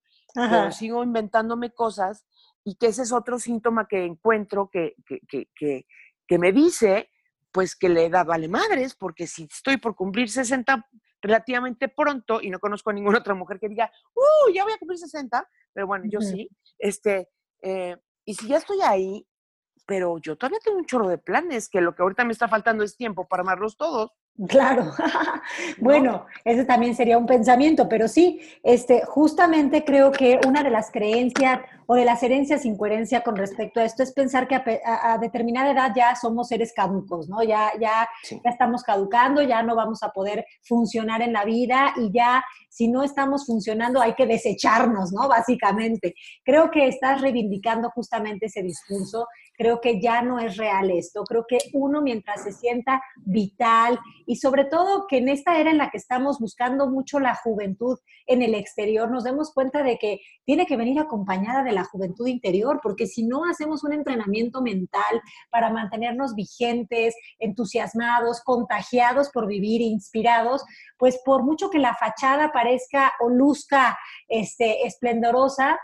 sigo 0.71 1.03
inventándome 1.03 1.75
cosas 1.75 2.25
y 2.63 2.77
que 2.77 2.87
ese 2.87 3.03
es 3.03 3.13
otro 3.13 3.39
síntoma 3.39 3.89
que 3.89 4.05
encuentro 4.05 4.71
que, 4.71 4.95
que, 5.07 5.21
que, 5.29 5.87
que, 6.27 6.39
me 6.39 6.53
dice, 6.53 7.11
pues 7.51 7.75
que 7.75 7.89
le 7.89 8.09
da 8.09 8.23
vale 8.23 8.47
madres, 8.47 8.95
porque 8.95 9.27
si 9.27 9.49
estoy 9.51 9.79
por 9.79 9.97
cumplir 9.97 10.31
60 10.31 10.87
relativamente 11.21 11.89
pronto 11.89 12.41
y 12.41 12.51
no 12.51 12.59
conozco 12.59 12.91
a 12.91 12.93
ninguna 12.93 13.19
otra 13.27 13.35
mujer 13.35 13.59
que 13.59 13.69
diga, 13.69 13.91
¡uh! 14.15 14.53
Ya 14.53 14.65
voy 14.65 14.73
a 14.73 14.79
cumplir 14.79 14.99
60, 14.99 15.49
pero 15.73 15.87
bueno, 15.87 16.05
yo 16.09 16.21
sí, 16.21 16.49
este, 16.79 17.29
eh, 17.63 17.97
y 18.25 18.35
si 18.35 18.49
ya 18.49 18.59
estoy 18.59 18.81
ahí, 18.83 19.27
pero 19.87 20.19
yo 20.19 20.37
todavía 20.37 20.61
tengo 20.63 20.79
un 20.79 20.87
chorro 20.87 21.09
de 21.09 21.19
planes, 21.19 21.69
que 21.69 21.81
lo 21.81 21.95
que 21.95 22.03
ahorita 22.03 22.25
me 22.25 22.33
está 22.33 22.49
faltando 22.49 22.85
es 22.85 22.97
tiempo 22.97 23.27
para 23.27 23.43
amarlos 23.43 23.77
todos. 23.77 24.13
Claro, 24.49 24.93
bueno, 25.81 26.25
ese 26.45 26.65
también 26.65 26.95
sería 26.95 27.19
un 27.19 27.27
pensamiento, 27.27 27.89
pero 27.91 28.09
sí, 28.09 28.41
este, 28.63 29.03
justamente 29.05 29.85
creo 29.85 30.11
que 30.13 30.41
una 30.47 30.63
de 30.63 30.71
las 30.71 30.91
creencias 30.91 31.61
o 31.87 31.95
de 31.97 32.05
las 32.05 32.23
herencias 32.23 32.63
sin 32.63 32.77
coherencia 32.77 33.23
con 33.23 33.35
respecto 33.35 33.81
a 33.81 33.85
esto 33.85 34.05
es 34.05 34.13
pensar 34.13 34.47
que 34.47 34.55
a, 34.55 35.19
determinada 35.19 35.73
edad 35.73 35.93
ya 35.95 36.15
somos 36.15 36.47
seres 36.47 36.73
caducos, 36.73 37.29
¿no? 37.29 37.43
Ya, 37.43 37.73
ya, 37.81 38.09
ya 38.31 38.51
estamos 38.51 38.85
caducando, 38.85 39.43
ya 39.43 39.63
no 39.65 39.75
vamos 39.75 40.03
a 40.05 40.11
poder 40.11 40.47
funcionar 40.63 41.21
en 41.21 41.33
la 41.33 41.45
vida 41.45 41.93
y 41.97 42.13
ya 42.13 42.45
si 42.69 42.87
no 42.87 43.03
estamos 43.03 43.45
funcionando 43.45 44.01
hay 44.01 44.15
que 44.15 44.27
desecharnos, 44.27 45.13
¿no? 45.13 45.29
Básicamente. 45.29 46.15
Creo 46.45 46.71
que 46.71 46.87
estás 46.87 47.21
reivindicando 47.21 47.91
justamente 47.91 48.47
ese 48.47 48.63
discurso, 48.63 49.27
creo 49.59 49.81
que 49.81 50.01
ya 50.01 50.23
no 50.23 50.39
es 50.39 50.57
real 50.57 50.93
esto, 50.93 51.25
creo 51.25 51.45
que 51.47 51.59
uno 51.73 52.01
mientras 52.01 52.45
se 52.45 52.53
sienta 52.53 53.03
vital 53.17 53.99
y 54.31 54.37
sobre 54.37 54.65
todo 54.65 55.09
que 55.09 55.19
en 55.19 55.29
esta 55.29 55.59
era 55.59 55.73
en 55.73 55.79
la 55.79 55.91
que 55.91 55.99
estamos 55.99 56.39
buscando 56.39 56.89
mucho 56.89 57.19
la 57.19 57.35
juventud 57.35 57.99
en 58.29 58.43
el 58.43 58.55
exterior, 58.55 59.11
nos 59.11 59.25
demos 59.25 59.53
cuenta 59.53 59.83
de 59.83 59.99
que 59.99 60.21
tiene 60.45 60.67
que 60.67 60.77
venir 60.77 61.01
acompañada 61.01 61.65
de 61.65 61.73
la 61.73 61.83
juventud 61.83 62.29
interior, 62.29 62.79
porque 62.81 63.09
si 63.09 63.27
no 63.27 63.45
hacemos 63.45 63.83
un 63.83 63.93
entrenamiento 63.93 64.63
mental 64.63 65.21
para 65.51 65.71
mantenernos 65.71 66.37
vigentes, 66.37 67.17
entusiasmados, 67.41 68.41
contagiados 68.45 69.31
por 69.31 69.49
vivir, 69.49 69.81
inspirados, 69.81 70.65
pues 70.97 71.21
por 71.25 71.43
mucho 71.43 71.69
que 71.69 71.81
la 71.81 71.97
fachada 71.97 72.53
parezca 72.53 73.15
o 73.19 73.31
luzca 73.31 73.99
este, 74.29 74.87
esplendorosa, 74.87 75.77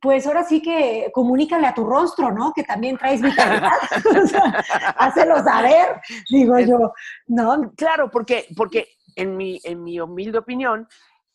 pues 0.00 0.26
ahora 0.26 0.44
sí 0.44 0.60
que 0.60 1.10
comunícale 1.12 1.66
a 1.66 1.74
tu 1.74 1.84
rostro, 1.84 2.30
¿no? 2.30 2.52
Que 2.54 2.64
también 2.64 2.96
traes 2.96 3.22
vitalidad. 3.22 3.70
o 5.36 5.44
saber, 5.44 6.00
digo 6.30 6.58
yo, 6.60 6.92
¿no? 7.26 7.72
Claro, 7.76 8.10
porque, 8.10 8.46
porque 8.56 8.88
en, 9.16 9.36
mi, 9.36 9.60
en 9.64 9.82
mi 9.82 10.00
humilde 10.00 10.38
opinión, 10.38 10.86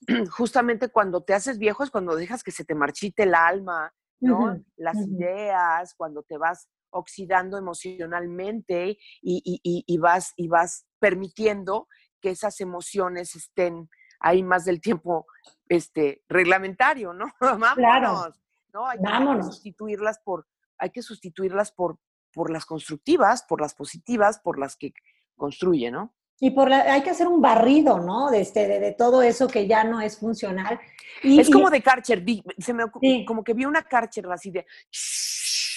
justamente 0.32 0.90
cuando 0.90 1.24
te 1.24 1.34
haces 1.34 1.58
viejo 1.58 1.84
es 1.84 1.92
cuando 1.92 2.16
dejas 2.16 2.44
que 2.44 2.52
se 2.52 2.66
te 2.66 2.76
marchite 2.76 3.24
el 3.24 3.36
alma, 3.36 3.94
¿no? 4.22 4.62
Las 4.76 4.98
ideas, 4.98 5.94
cuando 5.96 6.24
te 6.24 6.38
vas 6.38 6.68
oxidando 6.92 7.58
emocionalmente 7.58 8.98
y, 9.22 9.98
vas, 9.98 10.34
y 10.36 10.48
vas 10.48 10.86
permitiendo 11.00 11.88
que 12.22 12.32
esas 12.32 12.60
emociones 12.60 13.36
estén 13.36 13.90
ahí 14.20 14.44
más 14.44 14.66
del 14.66 14.82
tiempo 14.82 15.26
este, 15.68 16.24
reglamentario, 16.28 17.14
¿no? 17.14 17.32
Vámonos, 17.40 17.76
claro. 17.76 18.34
¿no? 18.74 18.88
Hay 18.88 18.98
que 18.98 19.44
sustituirlas 19.44 20.20
por, 20.20 20.48
hay 20.78 20.90
que 20.90 21.02
sustituirlas 21.02 21.72
por, 21.72 21.98
por 22.34 22.52
las 22.52 22.66
constructivas, 22.66 23.44
por 23.44 23.62
las 23.62 23.74
positivas, 23.74 24.40
por 24.40 24.60
las 24.60 24.76
que 24.76 24.94
construye, 25.36 25.92
¿no? 25.92 26.14
Y 26.42 26.52
por 26.52 26.72
hay 26.72 27.04
que 27.04 27.10
hacer 27.10 27.28
un 27.28 27.42
barrido, 27.42 28.00
¿no? 28.00 28.30
De, 28.30 28.40
este, 28.40 28.68
de, 28.68 28.94
todo 28.94 29.22
eso 29.22 29.48
que 29.48 29.68
ya 29.68 29.84
no 29.84 30.00
es 30.00 30.18
funcional. 30.18 30.80
es 31.22 31.50
como 31.50 31.70
de 31.70 31.82
Karcher, 31.82 32.24
se 32.58 32.74
me, 32.74 32.86
como 33.26 33.44
que 33.44 33.54
vi 33.54 33.66
una 33.66 33.84
Karcher 33.84 34.26
así 34.32 34.50
de... 34.50 34.66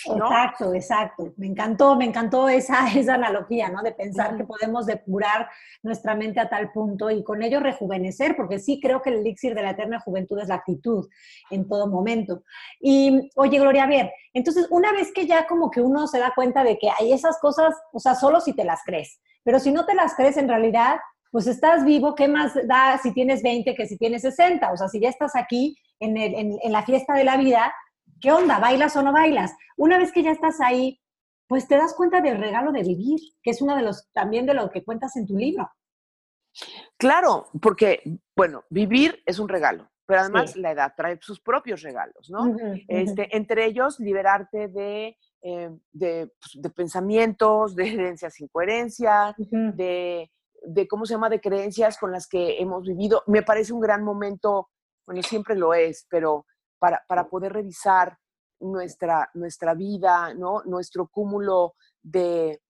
Exacto, 0.05 0.75
exacto. 0.75 1.33
Me 1.37 1.47
encantó, 1.47 1.97
me 1.97 2.05
encantó 2.05 2.49
esa, 2.49 2.87
esa 2.97 3.15
analogía, 3.15 3.69
¿no? 3.69 3.83
De 3.83 3.93
pensar 3.93 4.37
que 4.37 4.45
podemos 4.45 4.87
depurar 4.87 5.49
nuestra 5.83 6.15
mente 6.15 6.41
a 6.41 6.49
tal 6.49 6.73
punto 6.73 7.11
y 7.11 7.23
con 7.23 7.43
ello 7.43 7.61
rejuvenecer, 7.61 8.37
porque 8.37 8.59
sí 8.59 8.81
creo 8.81 9.03
que 9.03 9.11
el 9.11 9.17
elixir 9.17 9.55
de 9.55 9.63
la 9.63 9.71
eterna 9.71 10.01
juventud 10.01 10.39
es 10.41 10.49
la 10.49 10.57
actitud 10.57 11.09
en 11.51 11.69
todo 11.69 11.87
momento. 11.87 12.43
Y, 12.81 13.31
oye, 13.37 13.59
Gloria, 13.59 13.85
a 13.85 13.89
ver, 13.89 14.13
entonces 14.33 14.67
una 14.71 14.93
vez 14.93 15.13
que 15.13 15.27
ya 15.27 15.47
como 15.47 15.71
que 15.71 15.81
uno 15.81 16.07
se 16.07 16.19
da 16.19 16.33
cuenta 16.35 16.65
de 16.65 16.79
que 16.79 16.89
hay 16.91 17.13
esas 17.13 17.39
cosas, 17.39 17.75
o 17.93 18.01
sea, 18.01 18.15
solo 18.15 18.41
si 18.41 18.53
te 18.53 18.65
las 18.65 18.83
crees, 18.85 19.21
pero 19.45 19.59
si 19.59 19.73
no 19.73 19.87
te 19.87 19.95
las 19.95 20.15
crees 20.15 20.37
en 20.37 20.49
realidad, 20.49 20.97
pues 21.31 21.47
estás 21.47 21.85
vivo, 21.85 22.15
¿qué 22.15 22.29
más 22.29 22.53
da 22.67 22.99
si 23.03 23.13
tienes 23.15 23.43
20 23.43 23.75
que 23.75 23.87
si 23.87 23.97
tienes 23.97 24.23
60? 24.23 24.71
O 24.71 24.77
sea, 24.77 24.89
si 24.89 25.01
ya 25.01 25.09
estás 25.09 25.35
aquí 25.35 25.77
en, 25.99 26.17
en 26.17 26.73
la 26.73 26.83
fiesta 26.83 27.15
de 27.15 27.25
la 27.25 27.37
vida, 27.39 27.73
¿Qué 28.23 28.31
onda? 28.31 28.61
¿Bailas 28.61 28.97
o 28.97 29.03
no 29.03 29.13
bailas? 29.13 29.53
Una 29.77 29.99
vez 29.99 30.13
que 30.13 30.23
ya 30.23 30.31
estás 30.31 30.61
ahí, 30.61 31.01
pues 31.49 31.67
te 31.67 31.77
das 31.77 31.93
cuenta 31.93 32.21
del 32.21 32.39
regalo 32.39 32.71
de 32.71 32.83
vivir, 32.83 33.19
que 33.43 33.51
es 33.51 33.61
uno 33.61 33.75
de 33.77 33.83
los 33.83 34.09
también 34.13 34.47
de 34.47 34.55
lo 34.55 34.71
que 34.71 34.85
cuentas 34.85 35.17
en 35.17 35.27
tu 35.27 35.37
libro. 35.37 35.69
Claro, 36.97 37.49
porque, 37.61 38.01
bueno, 38.37 38.63
vivir 38.71 39.21
es 39.27 39.41
un 39.41 39.49
regalo, 39.49 39.91
pero 40.07 40.21
además 40.21 40.55
la 40.55 40.71
edad 40.71 40.95
trae 40.97 41.19
sus 41.21 41.41
propios 41.41 41.83
regalos, 41.83 42.31
¿no? 42.31 42.55
este, 42.87 43.37
Entre 43.37 43.65
ellos, 43.65 43.99
liberarte 43.99 44.69
de, 44.69 45.17
eh, 45.43 45.71
pues, 45.91 46.63
de, 46.63 46.71
pensamientos, 46.71 47.75
de 47.75 47.89
herencias 47.89 48.35
sin 48.35 48.47
coherencia, 48.47 49.35
de, 49.39 50.31
de, 50.63 50.87
¿cómo 50.87 51.07
se 51.07 51.15
llama?, 51.15 51.29
de 51.29 51.41
creencias 51.41 51.99
con 51.99 52.13
las 52.13 52.29
que 52.29 52.61
hemos 52.61 52.87
vivido. 52.87 53.25
Me 53.27 53.43
parece 53.43 53.73
un 53.73 53.81
gran 53.81 54.05
momento, 54.05 54.69
bueno, 55.07 55.23
siempre 55.23 55.57
lo 55.57 55.75
es, 55.75 56.07
pero 56.09 56.47
para, 57.07 57.29
poder 57.29 57.53
revisar 57.53 58.19
nuestra, 58.59 59.31
nuestra 59.35 59.75
vida, 59.75 60.35
¿no? 60.35 60.63
nuestro 60.65 61.07
cúmulo 61.07 61.75
de, 62.03 62.61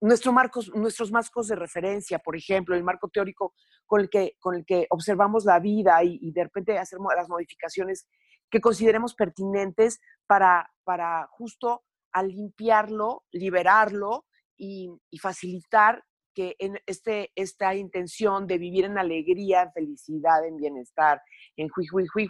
nuestro 0.00 0.32
marcos, 0.32 0.70
nuestros 0.72 1.10
marcos 1.10 1.48
de 1.48 1.56
referencia, 1.56 2.20
por 2.20 2.36
ejemplo, 2.36 2.76
el 2.76 2.84
marco 2.84 3.08
teórico 3.08 3.54
con 3.84 4.00
el 4.00 4.08
que, 4.08 4.36
con 4.38 4.54
el 4.54 4.64
que 4.64 4.86
observamos 4.90 5.44
la 5.44 5.58
vida 5.58 6.04
y, 6.04 6.30
de 6.30 6.44
repente 6.44 6.78
hacer 6.78 7.00
las 7.16 7.28
modificaciones 7.28 8.06
que 8.48 8.60
consideremos 8.60 9.16
pertinentes 9.16 9.98
para, 10.28 10.70
para 10.84 11.26
justo 11.32 11.82
al 12.12 12.28
limpiarlo, 12.28 13.24
liberarlo 13.32 14.26
y, 14.56 14.92
y, 15.10 15.18
facilitar 15.18 16.04
que 16.36 16.54
en 16.58 16.78
este, 16.84 17.32
esta 17.34 17.74
intención 17.74 18.46
de 18.46 18.58
vivir 18.58 18.84
en 18.84 18.98
alegría, 18.98 19.62
en 19.62 19.72
felicidad, 19.72 20.46
en 20.46 20.58
bienestar, 20.58 21.22
en 21.56 21.70
hui, 21.74 21.86
hui, 21.90 22.06
hui, 22.14 22.28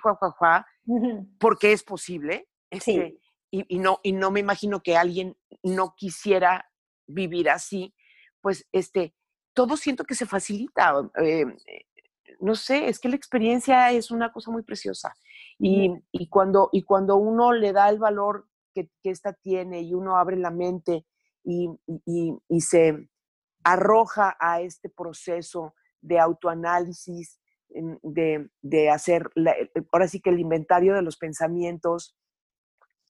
porque 1.41 1.73
es 1.73 1.83
posible. 1.83 2.49
Este, 2.71 3.19
y, 3.51 3.79
no, 3.81 3.99
y 4.05 4.13
no 4.13 4.31
me 4.31 4.39
imagino 4.39 4.81
que 4.81 4.97
alguien 4.97 5.37
no 5.65 5.95
quisiera 5.97 6.71
vivir 7.09 7.51
así, 7.51 7.95
pues 8.41 8.69
este, 8.71 9.13
todo 9.55 9.77
siento 9.77 10.05
que 10.05 10.15
se 10.15 10.25
facilita. 10.25 10.95
Eh, 11.21 11.47
no 12.39 12.55
sé, 12.55 12.89
es 12.89 13.01
que 13.01 13.09
la 13.09 13.17
experiencia 13.17 13.91
es 13.91 14.13
una 14.13 14.31
cosa 14.31 14.53
muy 14.53 14.63
preciosa. 14.63 15.17
Y, 15.59 15.91
cuando, 16.31 16.69
y 16.71 16.83
cuando 16.83 17.17
uno 17.17 17.53
le 17.53 17.73
da 17.73 17.89
el 17.89 17.99
valor 17.99 18.47
que, 18.73 18.89
que 19.03 19.11
esta 19.11 19.33
tiene 19.33 19.81
y 19.81 19.95
uno 19.95 20.17
abre 20.17 20.37
la 20.37 20.53
mente 20.53 21.07
y, 21.43 21.71
y 22.05 22.61
se 22.61 23.09
arroja 23.66 24.37
a 24.38 24.61
este 24.61 24.88
proceso 24.88 25.75
de 26.00 26.20
autoanálisis, 26.20 27.40
de, 27.68 28.49
de 28.62 28.90
hacer, 28.90 29.28
eh, 29.35 29.70
ahora 29.90 30.06
sí 30.06 30.20
que 30.20 30.30
el 30.30 30.38
inventario 30.38 30.94
de 30.94 31.02
los 31.02 31.16
pensamientos, 31.16 32.16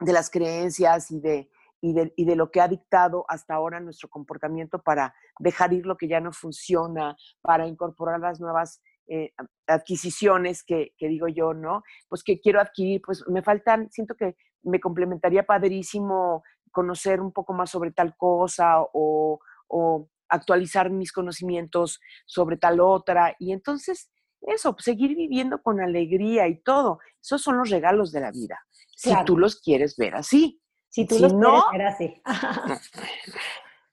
de 0.01 0.15
las 0.15 0.31
creencias 0.31 1.11
y 1.11 1.21
de, 1.21 1.51
y 1.83 1.93
de, 1.93 2.15
y 2.17 2.25
de, 2.25 2.37
lo 2.37 2.51
que 2.51 2.63
ha 2.63 2.69
dictado 2.69 3.27
hasta 3.29 3.53
ahora 3.53 3.81
nuestro 3.81 4.09
comportamiento 4.09 4.81
para 4.83 5.15
dejar 5.39 5.75
ir 5.75 5.85
lo 5.85 5.99
que 5.99 6.09
ya 6.09 6.21
no 6.21 6.33
funciona, 6.33 7.17
para 7.43 7.67
incorporar 7.67 8.19
las 8.19 8.41
nuevas 8.41 8.81
eh, 9.09 9.33
adquisiciones 9.67 10.65
que, 10.65 10.95
que, 10.97 11.09
digo 11.09 11.29
yo, 11.29 11.53
¿no? 11.53 11.83
Pues 12.09 12.25
que 12.25 12.41
quiero 12.41 12.63
adquirir, 12.63 13.03
pues 13.05 13.23
me 13.29 13.43
faltan, 13.43 13.91
siento 13.91 14.15
que 14.15 14.37
me 14.63 14.81
complementaría 14.81 15.45
padrísimo 15.45 16.43
conocer 16.73 17.21
un 17.21 17.33
poco 17.33 17.53
más 17.53 17.69
sobre 17.69 17.91
tal 17.91 18.17
cosa 18.17 18.81
o, 18.81 19.39
o 19.69 20.09
actualizar 20.29 20.91
mis 20.91 21.13
conocimientos 21.13 22.01
sobre 22.27 22.57
tal 22.57 22.81
otra. 22.81 23.35
Y 23.39 23.53
entonces, 23.53 24.11
eso, 24.43 24.75
seguir 24.79 25.17
viviendo 25.17 25.63
con 25.63 25.81
alegría 25.81 26.49
y 26.49 26.61
todo. 26.63 26.99
Esos 27.23 27.43
son 27.43 27.59
los 27.59 27.71
regalos 27.71 28.13
de 28.13 28.21
la 28.21 28.31
vida, 28.31 28.59
si 28.95 29.13
tú 29.25 29.37
los 29.37 29.61
quieres 29.61 29.97
ver 29.97 30.15
así. 30.15 30.61
Si 30.89 31.05
tú 31.05 31.19
lo 31.19 31.29
no, 31.29 31.65
quieres 31.71 31.95
así. 31.95 32.23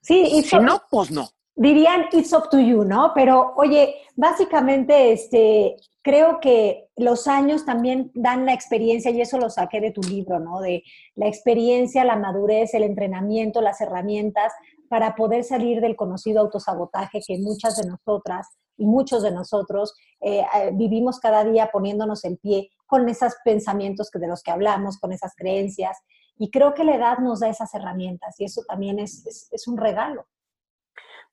sí, 0.00 0.42
si 0.42 0.56
no, 0.58 0.82
pues 0.90 1.10
no. 1.10 1.28
Dirían 1.56 2.06
it's 2.12 2.32
up 2.32 2.48
to 2.50 2.58
you, 2.58 2.84
¿no? 2.84 3.12
Pero 3.14 3.52
oye, 3.56 3.94
básicamente 4.16 5.12
este, 5.12 5.76
creo 6.02 6.40
que 6.40 6.88
los 6.96 7.28
años 7.28 7.64
también 7.64 8.10
dan 8.14 8.44
la 8.44 8.52
experiencia, 8.52 9.10
y 9.10 9.20
eso 9.20 9.38
lo 9.38 9.50
saqué 9.50 9.80
de 9.80 9.90
tu 9.90 10.02
libro, 10.02 10.40
¿no? 10.40 10.60
De 10.60 10.82
la 11.14 11.28
experiencia, 11.28 12.04
la 12.04 12.16
madurez, 12.16 12.74
el 12.74 12.82
entrenamiento, 12.82 13.60
las 13.60 13.80
herramientas 13.80 14.52
para 14.88 15.14
poder 15.14 15.44
salir 15.44 15.80
del 15.80 15.96
conocido 15.96 16.40
autosabotaje 16.40 17.20
que 17.26 17.38
muchas 17.38 17.76
de 17.76 17.88
nosotras 17.88 18.48
y 18.76 18.86
muchos 18.86 19.22
de 19.22 19.30
nosotros 19.30 19.94
eh, 20.20 20.40
eh, 20.40 20.70
vivimos 20.72 21.20
cada 21.20 21.44
día 21.44 21.70
poniéndonos 21.72 22.24
en 22.24 22.36
pie 22.36 22.70
con 22.86 23.08
esos 23.08 23.34
pensamientos 23.44 24.10
que 24.10 24.18
de 24.18 24.28
los 24.28 24.42
que 24.42 24.50
hablamos, 24.50 24.98
con 24.98 25.12
esas 25.12 25.34
creencias. 25.36 25.98
Y 26.36 26.50
creo 26.50 26.74
que 26.74 26.84
la 26.84 26.96
edad 26.96 27.18
nos 27.18 27.40
da 27.40 27.48
esas 27.48 27.72
herramientas 27.74 28.34
y 28.38 28.44
eso 28.44 28.62
también 28.66 28.98
es, 28.98 29.48
es 29.50 29.68
un 29.68 29.76
regalo. 29.76 30.26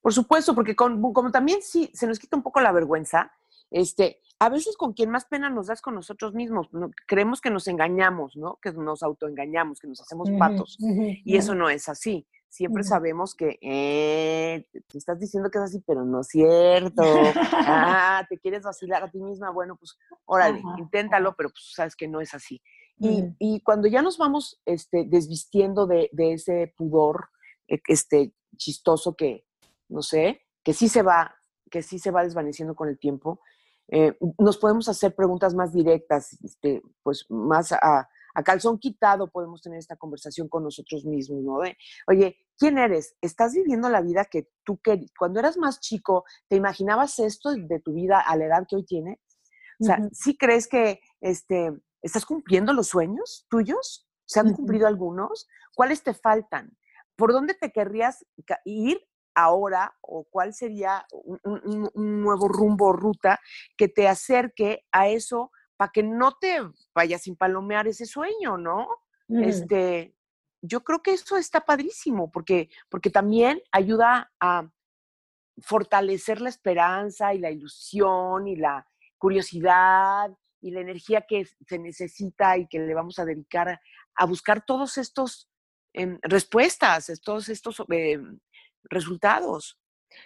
Por 0.00 0.12
supuesto, 0.12 0.54
porque 0.54 0.74
como 0.74 1.30
también 1.30 1.62
sí 1.62 1.90
se 1.94 2.06
nos 2.06 2.18
quita 2.18 2.36
un 2.36 2.42
poco 2.42 2.60
la 2.60 2.72
vergüenza, 2.72 3.32
este, 3.70 4.20
a 4.40 4.48
veces 4.48 4.76
con 4.76 4.92
quien 4.92 5.10
más 5.10 5.24
pena 5.24 5.48
nos 5.48 5.68
das 5.68 5.80
con 5.80 5.94
nosotros 5.94 6.34
mismos, 6.34 6.68
creemos 7.06 7.40
que 7.40 7.50
nos 7.50 7.68
engañamos, 7.68 8.36
¿no? 8.36 8.58
Que 8.60 8.72
nos 8.72 9.04
autoengañamos, 9.04 9.78
que 9.78 9.86
nos 9.86 10.00
hacemos 10.00 10.28
patos. 10.38 10.76
y 10.80 11.36
eso 11.36 11.54
no 11.54 11.70
es 11.70 11.88
así. 11.88 12.26
Siempre 12.52 12.84
sabemos 12.84 13.34
que 13.34 13.58
eh, 13.62 14.68
te 14.86 14.98
estás 14.98 15.18
diciendo 15.18 15.50
que 15.50 15.56
es 15.56 15.64
así, 15.64 15.82
pero 15.86 16.04
no 16.04 16.20
es 16.20 16.28
cierto. 16.28 17.02
ah, 17.66 18.26
te 18.28 18.38
quieres 18.38 18.62
vacilar 18.62 19.02
a 19.02 19.10
ti 19.10 19.22
misma. 19.22 19.48
Bueno, 19.48 19.76
pues 19.76 19.96
órale, 20.26 20.60
inténtalo, 20.76 21.34
pero 21.34 21.48
pues 21.48 21.72
sabes 21.74 21.96
que 21.96 22.08
no 22.08 22.20
es 22.20 22.34
así. 22.34 22.60
Y, 22.98 23.24
y, 23.38 23.62
cuando 23.62 23.88
ya 23.88 24.02
nos 24.02 24.18
vamos 24.18 24.60
este, 24.66 25.06
desvistiendo 25.06 25.86
de, 25.86 26.10
de 26.12 26.34
ese 26.34 26.74
pudor 26.76 27.30
e, 27.66 27.80
este, 27.86 28.34
chistoso 28.58 29.16
que, 29.16 29.46
no 29.88 30.02
sé, 30.02 30.42
que 30.62 30.74
sí 30.74 30.90
se 30.90 31.00
va, 31.00 31.34
que 31.70 31.82
sí 31.82 31.98
se 31.98 32.10
va 32.10 32.22
desvaneciendo 32.22 32.74
con 32.74 32.90
el 32.90 32.98
tiempo, 32.98 33.40
eh, 33.88 34.14
nos 34.38 34.58
podemos 34.58 34.90
hacer 34.90 35.14
preguntas 35.14 35.54
más 35.54 35.72
directas, 35.72 36.38
este, 36.44 36.82
pues 37.02 37.24
más 37.30 37.72
a, 37.72 38.10
calzón 38.42 38.78
quitado 38.78 39.30
podemos 39.30 39.60
tener 39.60 39.78
esta 39.78 39.96
conversación 39.96 40.48
con 40.48 40.64
nosotros 40.64 41.04
mismos, 41.04 41.42
¿no? 41.42 41.60
oye, 42.06 42.36
¿quién 42.56 42.78
eres? 42.78 43.16
¿Estás 43.20 43.52
viviendo 43.52 43.88
la 43.90 44.00
vida 44.00 44.24
que 44.24 44.48
tú 44.64 44.78
que 44.80 45.06
cuando 45.18 45.40
eras 45.40 45.58
más 45.58 45.80
chico 45.80 46.24
te 46.48 46.56
imaginabas 46.56 47.18
esto 47.18 47.52
de 47.52 47.80
tu 47.80 47.92
vida 47.92 48.20
a 48.20 48.36
la 48.36 48.46
edad 48.46 48.66
que 48.68 48.76
hoy 48.76 48.84
tienes? 48.84 49.18
O 49.80 49.84
sea, 49.84 49.98
¿sí 50.12 50.36
crees 50.36 50.68
que 50.68 51.00
este, 51.20 51.72
estás 52.02 52.24
cumpliendo 52.24 52.72
los 52.72 52.88
sueños 52.88 53.46
tuyos? 53.50 54.08
¿Se 54.24 54.38
han 54.38 54.54
cumplido 54.54 54.86
algunos? 54.86 55.48
¿Cuáles 55.74 56.04
te 56.04 56.14
faltan? 56.14 56.76
¿Por 57.16 57.32
dónde 57.32 57.54
te 57.54 57.72
querrías 57.72 58.24
ir 58.64 59.00
ahora 59.34 59.96
o 60.00 60.24
cuál 60.30 60.54
sería 60.54 61.06
un, 61.12 61.90
nuevo 61.94 62.48
rumbo 62.48 62.88
o 62.88 62.92
ruta 62.92 63.40
que 63.76 63.88
te 63.88 64.08
acerque 64.08 64.84
a 64.92 65.08
eso 65.08 65.50
para 65.76 65.90
que 65.92 66.02
no 66.02 66.36
te 66.38 66.58
vayas 66.94 67.22
sin 67.22 67.36
palomear 67.36 67.86
ese 67.86 68.06
sueño, 68.06 68.56
¿no? 68.56 68.88
Este, 69.28 70.14
yo 70.60 70.84
creo 70.84 71.02
que 71.02 71.12
eso 71.12 71.36
está 71.36 71.62
padrísimo 71.62 72.30
porque, 72.30 72.68
porque 72.90 73.10
también 73.10 73.62
ayuda 73.70 74.30
a 74.40 74.68
fortalecer 75.58 76.40
la 76.40 76.48
esperanza 76.48 77.34
y 77.34 77.38
la 77.38 77.50
ilusión 77.50 78.46
y 78.46 78.56
la 78.56 78.86
curiosidad 79.18 80.30
y 80.60 80.70
la 80.70 80.80
energía 80.80 81.22
que 81.22 81.46
se 81.66 81.78
necesita 81.78 82.56
y 82.56 82.66
que 82.68 82.78
le 82.78 82.94
vamos 82.94 83.18
a 83.18 83.24
dedicar 83.24 83.80
a, 84.14 84.26
buscar 84.26 84.64
todos 84.64 84.98
estos 84.98 85.48
em, 85.92 86.18
respuestas, 86.22 87.10
todos 87.22 87.48
estos 87.48 87.82
em, 87.88 88.38
resultados. 88.84 89.78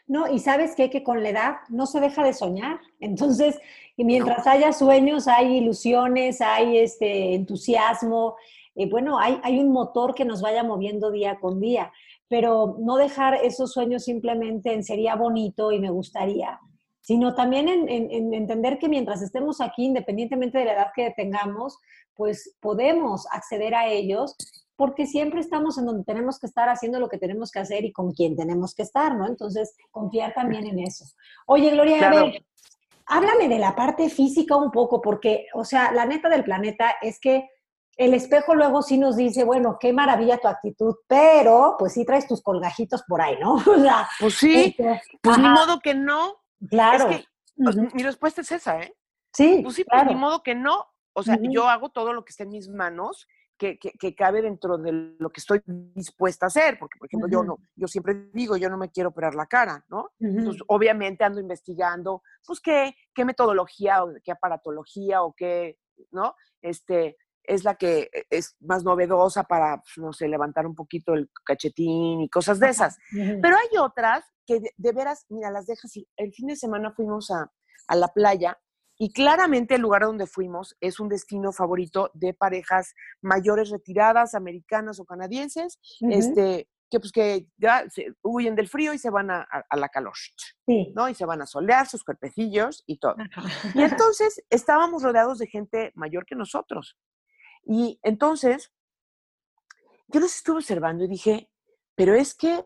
No, 0.06 0.32
y 0.32 0.38
sabes 0.38 0.74
qué? 0.76 0.90
que 0.90 1.02
con 1.02 1.22
la 1.22 1.30
edad 1.30 1.54
no 1.68 1.86
se 1.86 2.00
deja 2.00 2.22
de 2.22 2.32
soñar. 2.32 2.80
Entonces, 3.00 3.58
y 3.96 4.04
mientras 4.04 4.46
haya 4.46 4.72
sueños, 4.72 5.28
hay 5.28 5.56
ilusiones, 5.56 6.40
hay 6.40 6.78
este 6.78 7.34
entusiasmo, 7.34 8.36
eh, 8.76 8.88
bueno, 8.88 9.18
hay, 9.18 9.40
hay 9.42 9.58
un 9.58 9.72
motor 9.72 10.14
que 10.14 10.24
nos 10.24 10.42
vaya 10.42 10.62
moviendo 10.62 11.10
día 11.10 11.40
con 11.40 11.60
día, 11.60 11.92
pero 12.28 12.76
no 12.78 12.96
dejar 12.96 13.34
esos 13.36 13.72
sueños 13.72 14.04
simplemente 14.04 14.72
en 14.72 14.84
sería 14.84 15.16
bonito 15.16 15.72
y 15.72 15.80
me 15.80 15.90
gustaría, 15.90 16.60
sino 17.00 17.34
también 17.34 17.68
en, 17.68 17.88
en, 17.88 18.34
entender 18.34 18.78
que 18.78 18.88
mientras 18.88 19.22
estemos 19.22 19.62
aquí, 19.62 19.86
independientemente 19.86 20.58
de 20.58 20.66
la 20.66 20.74
edad 20.74 20.86
que 20.94 21.14
tengamos, 21.16 21.78
pues 22.14 22.56
podemos 22.60 23.26
acceder 23.32 23.74
a 23.74 23.88
ellos 23.88 24.36
porque 24.76 25.06
siempre 25.06 25.40
estamos 25.40 25.78
en 25.78 25.86
donde 25.86 26.04
tenemos 26.04 26.38
que 26.38 26.46
estar 26.46 26.68
haciendo 26.68 27.00
lo 27.00 27.08
que 27.08 27.18
tenemos 27.18 27.50
que 27.50 27.58
hacer 27.58 27.84
y 27.84 27.92
con 27.92 28.12
quien 28.12 28.36
tenemos 28.36 28.74
que 28.74 28.82
estar, 28.82 29.16
¿no? 29.16 29.26
Entonces, 29.26 29.74
confiar 29.90 30.34
también 30.34 30.66
en 30.66 30.78
eso. 30.80 31.04
Oye, 31.46 31.70
Gloria, 31.70 32.06
a 32.06 32.10
ver, 32.10 32.44
háblame 33.06 33.48
de 33.48 33.58
la 33.58 33.74
parte 33.74 34.10
física 34.10 34.56
un 34.56 34.70
poco, 34.70 35.00
porque, 35.00 35.46
o 35.54 35.64
sea, 35.64 35.92
la 35.92 36.04
neta 36.04 36.28
del 36.28 36.44
planeta 36.44 36.96
es 37.00 37.18
que 37.18 37.48
el 37.96 38.12
espejo 38.12 38.54
luego 38.54 38.82
sí 38.82 38.98
nos 38.98 39.16
dice, 39.16 39.44
bueno, 39.44 39.78
qué 39.80 39.92
maravilla 39.92 40.36
tu 40.36 40.48
actitud, 40.48 40.96
pero 41.06 41.76
pues 41.78 41.94
sí 41.94 42.04
traes 42.04 42.28
tus 42.28 42.42
colgajitos 42.42 43.02
por 43.04 43.22
ahí, 43.22 43.36
¿no? 43.40 43.54
O 43.66 43.80
sea, 43.80 44.08
pues 44.20 44.34
sí, 44.34 44.74
este, 44.76 45.00
pues 45.22 45.38
ni 45.38 45.48
modo 45.48 45.80
que 45.80 45.94
no. 45.94 46.34
Claro. 46.68 47.08
Es 47.08 47.24
que, 47.76 47.94
Mi 47.94 48.02
respuesta 48.02 48.42
es 48.42 48.52
esa, 48.52 48.80
¿eh? 48.80 48.94
Sí. 49.32 49.60
Pues 49.62 49.76
sí, 49.76 49.84
pues 49.84 50.06
ni 50.06 50.14
modo 50.14 50.42
que 50.42 50.54
no. 50.54 50.86
O 51.14 51.22
sea, 51.22 51.38
yo 51.40 51.66
hago 51.66 51.88
todo 51.88 52.12
lo 52.12 52.26
que 52.26 52.30
esté 52.30 52.42
en 52.42 52.50
mis 52.50 52.68
manos 52.68 53.26
que, 53.56 53.78
que, 53.78 54.14
cabe 54.14 54.42
dentro 54.42 54.76
de 54.78 55.14
lo 55.18 55.30
que 55.30 55.40
estoy 55.40 55.62
dispuesta 55.66 56.46
a 56.46 56.48
hacer, 56.48 56.78
porque 56.78 56.98
por 56.98 57.06
ejemplo 57.06 57.28
yo 57.28 57.42
no, 57.42 57.58
yo 57.74 57.88
siempre 57.88 58.28
digo, 58.32 58.56
yo 58.56 58.68
no 58.68 58.76
me 58.76 58.90
quiero 58.90 59.10
operar 59.10 59.34
la 59.34 59.46
cara, 59.46 59.84
¿no? 59.88 60.10
Entonces, 60.20 60.62
obviamente 60.68 61.24
ando 61.24 61.40
investigando, 61.40 62.22
pues 62.44 62.60
qué, 62.60 62.94
qué 63.14 63.24
metodología 63.24 64.04
o 64.04 64.12
qué 64.22 64.32
aparatología 64.32 65.22
o 65.22 65.34
qué, 65.34 65.78
¿no? 66.10 66.34
Este, 66.60 67.16
es 67.44 67.64
la 67.64 67.76
que 67.76 68.10
es 68.30 68.56
más 68.60 68.84
novedosa 68.84 69.44
para, 69.44 69.78
pues, 69.78 69.98
no 69.98 70.12
sé, 70.12 70.28
levantar 70.28 70.66
un 70.66 70.74
poquito 70.74 71.14
el 71.14 71.30
cachetín 71.44 72.20
y 72.20 72.28
cosas 72.28 72.60
de 72.60 72.68
esas. 72.68 72.98
Pero 73.12 73.56
hay 73.56 73.78
otras 73.78 74.24
que 74.46 74.60
de, 74.60 74.70
de, 74.76 74.92
veras, 74.92 75.24
mira, 75.28 75.50
las 75.50 75.66
dejas, 75.66 75.92
el 76.16 76.32
fin 76.32 76.48
de 76.48 76.56
semana 76.56 76.92
fuimos 76.92 77.30
a, 77.30 77.50
a 77.88 77.96
la 77.96 78.08
playa 78.08 78.58
y 78.98 79.12
claramente 79.12 79.74
el 79.74 79.82
lugar 79.82 80.02
donde 80.02 80.26
fuimos 80.26 80.76
es 80.80 81.00
un 81.00 81.08
destino 81.08 81.52
favorito 81.52 82.10
de 82.14 82.32
parejas 82.32 82.94
mayores 83.20 83.70
retiradas, 83.70 84.34
americanas 84.34 84.98
o 85.00 85.04
canadienses, 85.04 85.78
este, 86.00 86.68
que 86.90 87.00
pues 87.00 87.12
que 87.12 87.48
ya 87.58 87.84
huyen 88.22 88.54
del 88.54 88.68
frío 88.68 88.94
y 88.94 88.98
se 88.98 89.10
van 89.10 89.30
a, 89.30 89.46
la 89.76 89.88
calor, 89.88 90.14
¿no? 90.94 91.08
Y 91.08 91.14
se 91.14 91.26
van 91.26 91.42
a 91.42 91.46
solear 91.46 91.86
sus 91.86 92.04
cuerpecillos 92.04 92.84
y 92.86 92.98
todo. 92.98 93.16
Y 93.74 93.82
entonces 93.82 94.42
estábamos 94.48 95.02
rodeados 95.02 95.38
de 95.38 95.46
gente 95.46 95.92
mayor 95.94 96.24
que 96.24 96.34
nosotros. 96.34 96.96
Y 97.64 97.98
entonces 98.02 98.72
yo 100.08 100.20
los 100.20 100.34
estuve 100.36 100.58
observando 100.58 101.04
y 101.04 101.08
dije, 101.08 101.50
pero 101.96 102.14
es 102.14 102.34
que, 102.34 102.64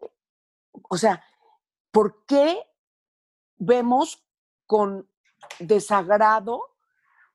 o 0.88 0.96
sea, 0.96 1.24
¿por 1.90 2.24
qué 2.26 2.62
vemos 3.56 4.24
con 4.66 5.08
desagrado 5.58 6.62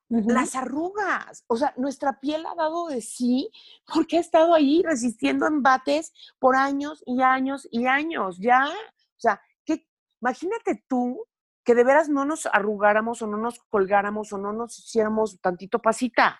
las 0.08 0.54
arrugas. 0.54 1.44
O 1.48 1.56
sea, 1.56 1.74
nuestra 1.76 2.20
piel 2.20 2.46
ha 2.46 2.54
dado 2.54 2.88
de 2.88 3.00
sí 3.00 3.50
porque 3.92 4.18
ha 4.18 4.20
estado 4.20 4.54
ahí 4.54 4.82
resistiendo 4.84 5.46
embates 5.46 6.12
por 6.38 6.56
años 6.56 7.02
y 7.06 7.22
años 7.22 7.66
y 7.70 7.86
años, 7.86 8.38
¿ya? 8.38 8.66
O 8.68 9.20
sea, 9.20 9.40
que, 9.64 9.86
imagínate 10.20 10.84
tú 10.88 11.26
que 11.64 11.74
de 11.74 11.82
veras 11.82 12.08
no 12.08 12.24
nos 12.24 12.46
arrugáramos 12.46 13.22
o 13.22 13.26
no 13.26 13.36
nos 13.36 13.58
colgáramos 13.68 14.32
o 14.32 14.38
no 14.38 14.52
nos 14.52 14.78
hiciéramos 14.78 15.40
tantito 15.40 15.80
pasita. 15.80 16.38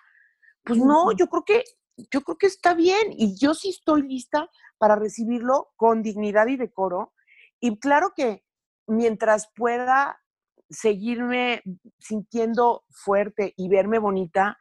Pues 0.63 0.79
no, 0.79 1.11
yo 1.11 1.27
creo 1.27 1.43
que 1.43 1.63
yo 2.11 2.21
creo 2.21 2.37
que 2.37 2.47
está 2.47 2.73
bien 2.75 3.11
y 3.11 3.35
yo 3.35 3.53
sí 3.53 3.69
estoy 3.69 4.03
lista 4.03 4.49
para 4.77 4.95
recibirlo 4.95 5.69
con 5.75 6.03
dignidad 6.03 6.47
y 6.47 6.55
decoro. 6.55 7.13
Y 7.59 7.77
claro 7.79 8.13
que 8.15 8.45
mientras 8.85 9.51
pueda 9.55 10.21
seguirme 10.69 11.61
sintiendo 11.99 12.83
fuerte 12.89 13.53
y 13.57 13.69
verme 13.69 13.99
bonita, 13.99 14.57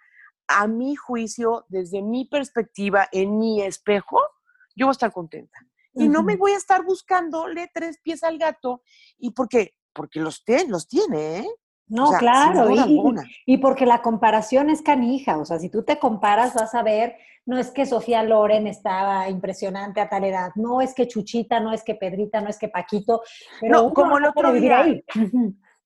a 0.48 0.66
mi 0.66 0.94
juicio, 0.94 1.64
desde 1.68 2.02
mi 2.02 2.24
perspectiva, 2.24 3.08
en 3.12 3.38
mi 3.38 3.62
espejo, 3.62 4.20
yo 4.76 4.86
voy 4.86 4.90
a 4.90 4.92
estar 4.92 5.12
contenta. 5.12 5.58
Y 5.98 6.08
no 6.08 6.22
me 6.22 6.36
voy 6.36 6.52
a 6.52 6.58
estar 6.58 6.84
buscándole 6.84 7.70
tres 7.72 7.98
pies 8.02 8.22
al 8.22 8.36
gato, 8.36 8.82
y 9.18 9.30
porque, 9.30 9.74
porque 9.94 10.20
los, 10.20 10.44
los 10.68 10.88
tiene, 10.88 11.38
¿eh? 11.38 11.48
No, 11.88 12.10
claro, 12.18 12.68
y, 12.70 13.00
y, 13.46 13.58
porque 13.58 13.86
la 13.86 14.02
comparación 14.02 14.70
es 14.70 14.82
canija, 14.82 15.38
o 15.38 15.44
sea, 15.44 15.58
si 15.58 15.70
tú 15.70 15.84
te 15.84 15.98
comparas 15.98 16.52
vas 16.52 16.74
a 16.74 16.82
ver, 16.82 17.16
no 17.46 17.58
es 17.58 17.70
que 17.70 17.86
Sofía 17.86 18.24
Loren 18.24 18.66
estaba 18.66 19.30
impresionante 19.30 20.00
a 20.00 20.08
tal 20.08 20.24
edad, 20.24 20.50
no 20.56 20.80
es 20.80 20.94
que 20.94 21.06
Chuchita, 21.06 21.60
no 21.60 21.72
es 21.72 21.84
que 21.84 21.94
Pedrita, 21.94 22.40
no 22.40 22.48
es 22.48 22.58
que 22.58 22.68
Paquito, 22.68 23.22
pero 23.60 23.84
no, 23.84 23.94
como 23.94 24.18
el 24.18 24.24
otro 24.24 24.52
día, 24.52 24.80
ahí 24.80 25.04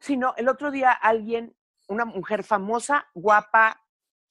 sino 0.00 0.34
el 0.36 0.48
otro 0.48 0.70
día 0.70 0.92
alguien, 0.92 1.54
una 1.88 2.04
mujer 2.04 2.42
famosa, 2.42 3.06
guapa, 3.14 3.80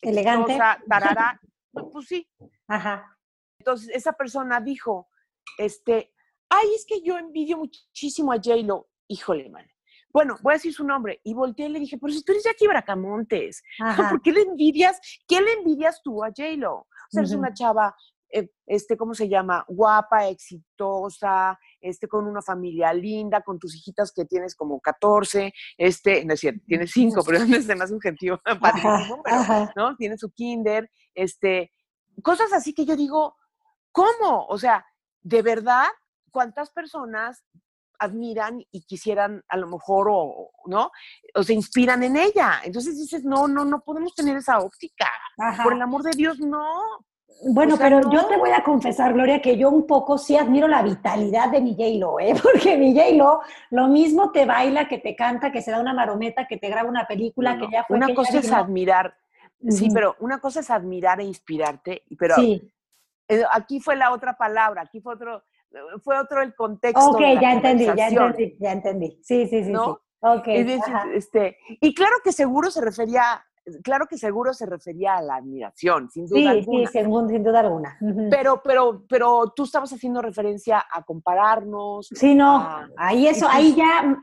elegante, 0.01 0.57
tarara, 0.87 1.39
pues 1.71 2.07
sí. 2.07 2.29
Ajá. 2.67 3.17
entonces 3.59 3.89
esa 3.93 4.13
persona 4.13 4.59
dijo, 4.59 5.09
este, 5.57 6.13
ay, 6.49 6.67
es 6.75 6.85
que 6.85 7.01
yo 7.01 7.17
envidio 7.17 7.57
muchísimo 7.57 8.31
a 8.31 8.37
J-Lo. 8.37 8.89
Híjole, 9.07 9.49
man. 9.49 9.65
Bueno, 10.11 10.37
voy 10.41 10.53
a 10.53 10.55
decir 10.55 10.73
su 10.73 10.83
nombre. 10.83 11.19
Y 11.23 11.33
volteé 11.33 11.67
y 11.67 11.69
le 11.69 11.79
dije, 11.79 11.97
pero 11.97 12.11
si 12.13 12.23
tú 12.23 12.31
eres 12.31 12.43
Jackie 12.43 12.67
Bracamontes, 12.67 13.63
¿por 14.09 14.21
qué 14.21 14.31
le 14.31 14.41
envidias? 14.41 14.99
¿Qué 15.27 15.39
le 15.41 15.53
envidias 15.53 16.01
tú 16.01 16.23
a 16.23 16.27
J-Lo? 16.27 16.73
O 16.75 16.87
sea, 17.09 17.21
eres 17.21 17.33
una 17.33 17.53
chava 17.53 17.95
eh, 18.31 18.49
este, 18.65 18.95
¿cómo 18.95 19.13
se 19.13 19.27
llama? 19.27 19.65
Guapa, 19.67 20.27
exitosa, 20.27 21.59
este, 21.81 22.07
con 22.07 22.27
una 22.27 22.41
familia 22.41 22.93
linda, 22.93 23.41
con 23.41 23.57
tus 23.57 23.75
hijitas 23.75 24.11
que 24.11 24.25
tienes 24.25 24.55
como 24.55 24.79
14, 24.79 25.51
este, 25.77 26.23
no 26.25 26.33
es 26.33 26.39
cierto, 26.39 26.61
tienes 26.67 26.91
5, 26.91 27.23
pero 27.25 27.37
es 27.43 27.67
más 27.77 27.91
padrísimo, 28.59 29.21
pero, 29.23 29.71
¿no? 29.75 29.95
Tiene 29.95 30.17
su 30.17 30.31
kinder, 30.31 30.89
este, 31.13 31.71
cosas 32.21 32.53
así 32.53 32.73
que 32.73 32.85
yo 32.85 32.95
digo, 32.95 33.35
¿cómo? 33.91 34.45
O 34.47 34.57
sea, 34.57 34.85
de 35.21 35.41
verdad, 35.41 35.87
¿cuántas 36.31 36.71
personas 36.71 37.43
admiran 37.99 38.63
y 38.71 38.83
quisieran 38.85 39.43
a 39.49 39.57
lo 39.57 39.67
mejor 39.67 40.07
o, 40.09 40.51
¿no? 40.65 40.91
O 41.35 41.43
se 41.43 41.53
inspiran 41.53 42.01
en 42.03 42.15
ella. 42.15 42.61
Entonces 42.63 42.97
dices, 42.97 43.23
no, 43.23 43.47
no, 43.47 43.65
no 43.65 43.81
podemos 43.81 44.15
tener 44.15 44.37
esa 44.37 44.59
óptica. 44.59 45.07
Por 45.63 45.73
el 45.73 45.81
amor 45.81 46.03
de 46.03 46.11
Dios, 46.11 46.39
no. 46.39 46.81
Bueno, 47.41 47.75
pero 47.77 48.01
yo 48.11 48.25
te 48.27 48.37
voy 48.37 48.51
a 48.51 48.63
confesar, 48.63 49.13
Gloria, 49.13 49.41
que 49.41 49.57
yo 49.57 49.69
un 49.69 49.87
poco 49.87 50.17
sí 50.17 50.35
admiro 50.35 50.67
la 50.67 50.81
vitalidad 50.81 51.49
de 51.49 51.61
mi 51.61 51.71
J-Lo, 51.71 52.19
¿eh? 52.19 52.33
Porque 52.43 52.77
mi 52.77 52.93
J-Lo 52.93 53.41
lo 53.69 53.87
mismo 53.87 54.31
te 54.31 54.45
baila, 54.45 54.87
que 54.87 54.97
te 54.97 55.15
canta, 55.15 55.51
que 55.51 55.61
se 55.61 55.71
da 55.71 55.79
una 55.79 55.93
marometa, 55.93 56.47
que 56.47 56.57
te 56.57 56.67
graba 56.67 56.89
una 56.89 57.07
película, 57.07 57.57
que 57.57 57.67
ya 57.71 57.83
fue... 57.85 57.97
Una 57.97 58.13
cosa 58.13 58.39
es 58.39 58.51
admirar, 58.51 59.15
sí, 59.69 59.89
pero 59.93 60.15
una 60.19 60.39
cosa 60.39 60.59
es 60.59 60.69
admirar 60.69 61.21
e 61.21 61.23
inspirarte, 61.23 62.03
pero 62.17 62.35
sí. 62.35 62.61
Eh, 63.29 63.43
aquí 63.51 63.79
fue 63.79 63.95
la 63.95 64.11
otra 64.11 64.35
palabra, 64.35 64.81
aquí 64.81 64.99
fue 64.99 65.13
otro, 65.13 65.43
fue 66.03 66.17
otro 66.17 66.41
el 66.41 66.55
contexto. 66.55 67.11
Ok, 67.11 67.21
ya 67.39 67.53
entendí, 67.53 67.85
ya 67.85 68.07
entendí, 68.07 68.57
ya 68.59 68.71
entendí. 68.71 69.19
Sí, 69.23 69.47
sí, 69.47 69.63
sí. 69.63 69.71
¿no? 69.71 69.85
sí. 69.93 70.01
Okay, 70.21 70.79
este, 71.13 71.57
y 71.79 71.93
claro 71.93 72.17
que 72.21 72.33
seguro 72.33 72.69
se 72.71 72.81
refería 72.81 73.41
claro 73.83 74.07
que 74.07 74.17
seguro 74.17 74.53
se 74.53 74.65
refería 74.65 75.17
a 75.17 75.21
la 75.21 75.35
admiración, 75.35 76.09
sin 76.09 76.27
duda 76.27 76.51
alguna. 76.51 76.87
Sí, 76.87 76.99
sin, 76.99 77.43
duda 77.43 77.59
alguna. 77.59 77.97
Pero, 78.29 78.61
pero, 78.63 79.03
pero 79.07 79.53
tú 79.55 79.63
estabas 79.63 79.91
haciendo 79.93 80.21
referencia 80.21 80.83
a 80.91 81.03
compararnos. 81.03 82.09
Sí, 82.13 82.35
no, 82.35 82.67
ahí 82.97 83.27
eso, 83.27 83.47
ahí 83.49 83.75
ya, 83.75 84.17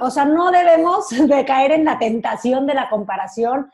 o 0.00 0.10
sea, 0.10 0.24
no 0.24 0.50
debemos 0.50 1.08
de 1.28 1.44
caer 1.44 1.72
en 1.72 1.84
la 1.84 1.98
tentación 1.98 2.66
de 2.66 2.74
la 2.74 2.88
comparación, 2.88 3.70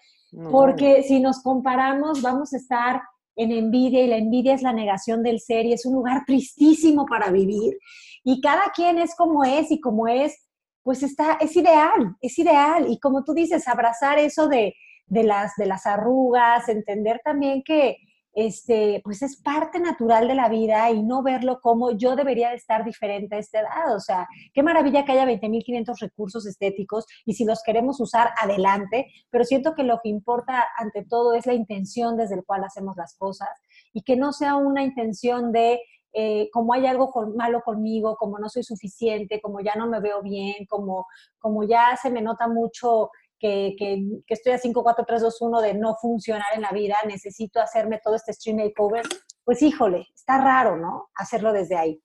porque 0.50 1.02
si 1.04 1.20
nos 1.20 1.42
comparamos 1.42 2.20
vamos 2.20 2.52
a 2.52 2.58
estar 2.58 3.00
en 3.38 3.52
envidia 3.52 4.02
y 4.02 4.08
la 4.08 4.16
envidia 4.16 4.52
es 4.52 4.62
la 4.62 4.72
negación 4.72 5.22
del 5.22 5.40
ser 5.40 5.64
y 5.64 5.72
es 5.72 5.86
un 5.86 5.94
lugar 5.94 6.24
tristísimo 6.26 7.06
para 7.06 7.30
vivir. 7.30 7.78
Y 8.24 8.40
cada 8.40 8.64
quien 8.74 8.98
es 8.98 9.14
como 9.14 9.44
es 9.44 9.70
y 9.70 9.80
como 9.80 10.08
es 10.08 10.47
pues 10.88 11.02
está, 11.02 11.34
es 11.34 11.54
ideal, 11.54 12.16
es 12.22 12.38
ideal. 12.38 12.86
Y 12.88 12.98
como 12.98 13.22
tú 13.22 13.34
dices, 13.34 13.68
abrazar 13.68 14.18
eso 14.18 14.48
de, 14.48 14.74
las, 15.10 15.52
de 15.58 15.66
las 15.66 15.84
arrugas, 15.84 16.66
entender 16.70 17.20
también 17.22 17.62
que 17.62 17.98
este, 18.32 19.02
pues 19.04 19.20
es 19.20 19.36
parte 19.42 19.80
natural 19.80 20.28
de 20.28 20.34
la 20.34 20.48
vida 20.48 20.90
y 20.90 21.02
no 21.02 21.22
verlo 21.22 21.60
como 21.60 21.90
yo 21.90 22.16
debería 22.16 22.48
de 22.48 22.56
estar 22.56 22.86
diferente 22.86 23.36
a 23.36 23.38
esta 23.38 23.60
edad. 23.60 23.94
O 23.94 24.00
sea, 24.00 24.26
qué 24.54 24.62
maravilla 24.62 25.04
que 25.04 25.12
haya 25.12 25.26
20.500 25.26 25.98
recursos 26.00 26.46
estéticos 26.46 27.04
y 27.26 27.34
si 27.34 27.44
los 27.44 27.62
queremos 27.62 28.00
usar, 28.00 28.30
adelante, 28.40 29.08
pero 29.28 29.44
siento 29.44 29.74
que 29.74 29.82
lo 29.82 30.00
que 30.02 30.08
importa 30.08 30.68
ante 30.78 31.04
todo 31.04 31.34
es 31.34 31.44
la 31.44 31.52
intención 31.52 32.16
desde 32.16 32.36
la 32.36 32.42
cual 32.44 32.64
hacemos 32.64 32.96
las 32.96 33.14
cosas 33.18 33.50
y 33.92 34.04
que 34.04 34.16
no 34.16 34.32
sea 34.32 34.56
una 34.56 34.82
intención 34.82 35.52
de 35.52 35.80
eh, 36.12 36.48
como 36.52 36.72
hay 36.72 36.86
algo 36.86 37.12
malo 37.36 37.60
conmigo, 37.62 38.16
como 38.16 38.38
no 38.38 38.48
soy 38.48 38.62
suficiente, 38.62 39.40
como 39.40 39.60
ya 39.60 39.74
no 39.74 39.88
me 39.88 40.00
veo 40.00 40.22
bien, 40.22 40.66
como, 40.68 41.06
como 41.38 41.64
ya 41.64 41.96
se 42.00 42.10
me 42.10 42.22
nota 42.22 42.48
mucho 42.48 43.10
que, 43.38 43.76
que, 43.78 44.02
estoy 44.26 44.52
a 44.52 44.58
5, 44.58 44.82
4, 44.82 45.04
3, 45.06 45.22
2, 45.22 45.42
1 45.42 45.60
de 45.60 45.74
no 45.74 45.94
funcionar 46.00 46.48
en 46.54 46.62
la 46.62 46.70
vida, 46.70 46.96
necesito 47.06 47.60
hacerme 47.60 48.00
todo 48.02 48.14
este 48.14 48.32
stream 48.32 48.56
makeover, 48.56 49.04
pues 49.44 49.62
híjole, 49.62 50.06
está 50.14 50.38
raro, 50.38 50.76
¿no? 50.76 51.08
Hacerlo 51.14 51.52
desde 51.52 51.76
ahí. 51.76 52.02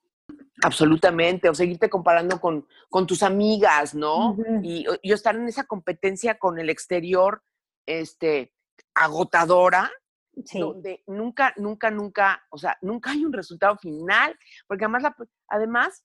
Absolutamente, 0.64 1.50
o 1.50 1.56
seguirte 1.56 1.90
comparando 1.90 2.40
con, 2.40 2.68
con 2.90 3.08
tus 3.08 3.24
amigas, 3.24 3.96
¿no? 3.96 4.38
y, 4.62 4.86
y, 5.02 5.12
estar 5.12 5.36
en 5.36 5.48
esa 5.48 5.64
competencia 5.64 6.38
con 6.38 6.60
el 6.60 6.70
exterior, 6.70 7.42
este, 7.86 8.54
agotadora, 8.94 9.92
donde 10.34 11.04
nunca, 11.08 11.54
nunca, 11.58 11.92
nunca, 11.92 12.44
o 12.50 12.58
sea, 12.58 12.78
nunca 12.82 13.12
hay 13.12 13.24
un 13.24 13.34
resultado 13.34 13.78
final, 13.78 14.38
porque 14.68 14.86
además, 14.86 15.04
la, 15.04 15.16
además, 15.48 16.04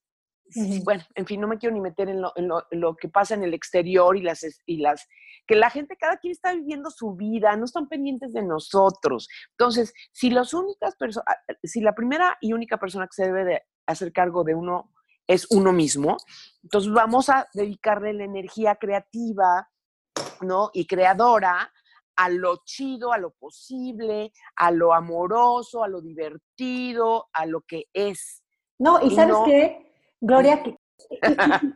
bueno, 0.85 1.03
en 1.15 1.27
fin, 1.27 1.41
no 1.41 1.49
me 1.49 1.59
quiero 1.59 1.75
ni 1.75 1.81
meter 1.81 2.09
en 2.09 2.23
lo, 2.23 2.33
en, 2.37 2.49
lo, 2.49 2.97
que 2.97 3.09
pasa 3.09 3.35
en 3.35 3.43
el 3.43 3.55
exterior 3.55 4.17
y 4.17 4.23
las, 4.23 4.45
y 4.67 4.79
las, 4.79 5.07
que 5.47 5.57
la 5.57 5.71
gente, 5.71 5.97
cada 5.97 6.17
quien 6.17 6.33
está 6.33 6.55
viviendo 6.55 6.91
su 6.91 7.15
vida, 7.15 7.55
no 7.57 7.65
están 7.65 7.89
pendientes 7.89 8.33
de 8.33 8.43
nosotros. 8.43 9.29
Entonces, 9.53 9.93
si 10.13 10.31
las 10.31 10.55
únicas 10.55 10.97
personas, 10.97 11.27
ah, 11.29 11.55
si 11.63 11.81
la 11.81 11.95
primera 11.95 12.37
y 12.41 12.53
única 12.53 12.79
persona 12.79 13.07
que 13.07 13.15
se 13.15 13.27
debe 13.27 13.45
de 13.45 13.63
hacer 13.87 14.13
cargo 14.13 14.45
de 14.45 14.55
uno 14.55 14.93
es 15.27 15.47
uno 15.51 15.73
mismo, 15.73 16.17
entonces 16.63 16.93
vamos 16.93 17.29
a 17.29 17.47
dedicarle 17.53 18.15
la 18.15 18.25
energía 18.25 18.77
creativa, 18.77 19.69
¿no? 20.41 20.71
Y 20.73 20.87
creadora 20.87 21.71
a 22.19 22.29
lo 22.29 22.63
chido, 22.65 23.13
a 23.13 23.19
lo 23.19 23.31
posible, 23.31 24.33
a 24.57 24.73
lo 24.73 24.93
amoroso, 24.93 25.85
a 25.85 25.89
lo 25.89 26.01
divertido, 26.01 27.29
a 27.33 27.47
lo 27.47 27.61
que 27.61 27.85
es. 27.93 28.43
No, 28.77 29.01
y, 29.01 29.15
sabes 29.15 29.37
qué, 29.45 29.93
Gloria, 30.21 30.61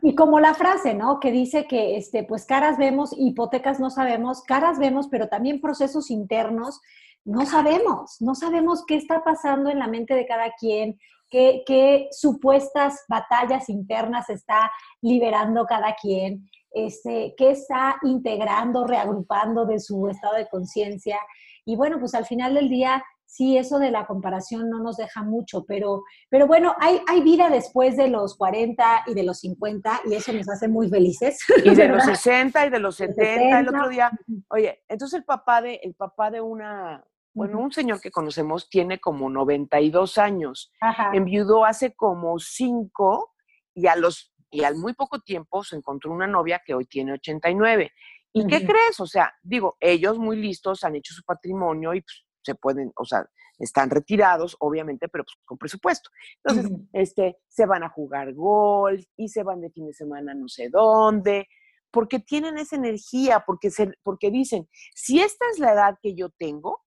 y, 0.01 0.15
como 0.15 0.41
la 0.41 0.53
frase, 0.53 0.93
¿no? 0.93 1.21
Que 1.21 1.31
dice 1.31 1.65
que, 1.65 1.95
este, 1.95 2.25
pues 2.25 2.45
caras 2.45 2.77
vemos, 2.77 3.15
hipotecas 3.17 3.79
no 3.79 3.89
sabemos, 3.89 4.41
caras 4.41 4.79
vemos, 4.79 5.07
pero 5.07 5.29
también 5.29 5.61
procesos 5.61 6.11
internos 6.11 6.81
no 7.23 7.45
sabemos, 7.45 8.17
no 8.19 8.35
sabemos 8.35 8.83
qué 8.85 8.95
está 8.95 9.23
pasando 9.23 9.69
en 9.69 9.79
la 9.79 9.87
mente 9.87 10.13
de 10.13 10.25
cada 10.25 10.51
quien, 10.59 10.99
qué, 11.29 11.63
qué 11.65 12.09
supuestas 12.11 13.05
batallas 13.07 13.69
internas 13.69 14.29
está 14.29 14.69
liberando 15.01 15.65
cada 15.65 15.95
quien 15.95 16.49
este, 16.73 17.35
qué 17.37 17.51
está 17.51 17.97
integrando, 18.03 18.85
reagrupando 18.85 19.65
de 19.65 19.79
su 19.79 20.07
estado 20.07 20.35
de 20.35 20.47
conciencia. 20.49 21.17
Y 21.65 21.75
bueno, 21.75 21.99
pues 21.99 22.13
al 22.15 22.25
final 22.25 22.55
del 22.55 22.69
día, 22.69 23.03
sí, 23.25 23.57
eso 23.57 23.79
de 23.79 23.91
la 23.91 24.05
comparación 24.05 24.69
no 24.69 24.79
nos 24.79 24.97
deja 24.97 25.23
mucho, 25.23 25.65
pero, 25.65 26.03
pero 26.29 26.45
bueno, 26.45 26.75
hay, 26.79 27.01
hay 27.07 27.21
vida 27.21 27.49
después 27.49 27.95
de 27.97 28.07
los 28.07 28.35
40 28.37 29.05
y 29.07 29.13
de 29.13 29.23
los 29.23 29.39
50 29.39 30.01
y 30.05 30.15
eso 30.15 30.33
nos 30.33 30.49
hace 30.49 30.67
muy 30.67 30.89
felices. 30.89 31.39
Y 31.63 31.75
de 31.75 31.87
los 31.87 32.03
60 32.03 32.67
y 32.67 32.69
de 32.69 32.79
los 32.79 32.95
70, 32.97 33.59
el 33.59 33.69
otro 33.69 33.89
día. 33.89 34.11
Oye, 34.49 34.83
entonces 34.87 35.19
el 35.19 35.25
papá 35.25 35.61
de, 35.61 35.79
el 35.83 35.93
papá 35.95 36.29
de 36.29 36.41
una, 36.41 37.03
bueno, 37.33 37.59
un 37.59 37.71
señor 37.71 38.01
que 38.01 38.11
conocemos 38.11 38.69
tiene 38.69 38.99
como 38.99 39.29
92 39.29 40.17
años, 40.17 40.71
enviudó 41.13 41.65
hace 41.65 41.95
como 41.95 42.37
5 42.37 43.31
y 43.75 43.87
a 43.87 43.95
los 43.95 44.32
y 44.53 44.63
al 44.63 44.75
muy 44.75 44.93
poco 44.93 45.19
tiempo 45.19 45.63
se 45.63 45.75
encontró 45.75 46.11
una 46.11 46.27
novia 46.27 46.61
que 46.63 46.75
hoy 46.75 46.85
tiene 46.85 47.13
89. 47.13 47.91
¿Y 48.33 48.47
qué 48.47 48.65
crees? 48.65 48.99
O 48.99 49.07
sea, 49.07 49.33
digo, 49.41 49.77
ellos 49.79 50.19
muy 50.19 50.37
listos 50.37 50.83
han 50.83 50.95
hecho 50.95 51.13
su 51.13 51.23
patrimonio 51.23 51.93
y 51.93 52.01
pues, 52.01 52.23
se 52.43 52.55
pueden, 52.55 52.91
o 52.95 53.03
sea, 53.03 53.25
están 53.57 53.89
retirados, 53.89 54.55
obviamente, 54.59 55.07
pero 55.07 55.23
pues, 55.23 55.35
con 55.43 55.57
presupuesto. 55.57 56.11
Entonces, 56.43 56.71
este, 56.93 57.37
se 57.47 57.65
van 57.65 57.83
a 57.83 57.89
jugar 57.89 58.33
golf 58.33 59.03
y 59.17 59.29
se 59.29 59.43
van 59.43 59.59
de 59.59 59.71
fin 59.71 59.87
de 59.87 59.93
semana 59.93 60.35
no 60.35 60.47
sé 60.47 60.69
dónde, 60.69 61.47
porque 61.89 62.19
tienen 62.19 62.57
esa 62.59 62.75
energía, 62.75 63.43
porque, 63.45 63.71
se, 63.71 63.91
porque 64.03 64.29
dicen, 64.29 64.69
si 64.93 65.19
esta 65.19 65.45
es 65.51 65.57
la 65.57 65.73
edad 65.73 65.97
que 66.01 66.13
yo 66.13 66.29
tengo, 66.29 66.83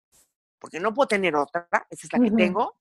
porque 0.61 0.79
no 0.79 0.95
puedo 0.95 1.09
tener 1.09 1.35
otra, 1.35 1.69
esa 1.91 2.07
es 2.07 2.13
la 2.13 2.21
que 2.21 2.31
tengo, 2.31 2.75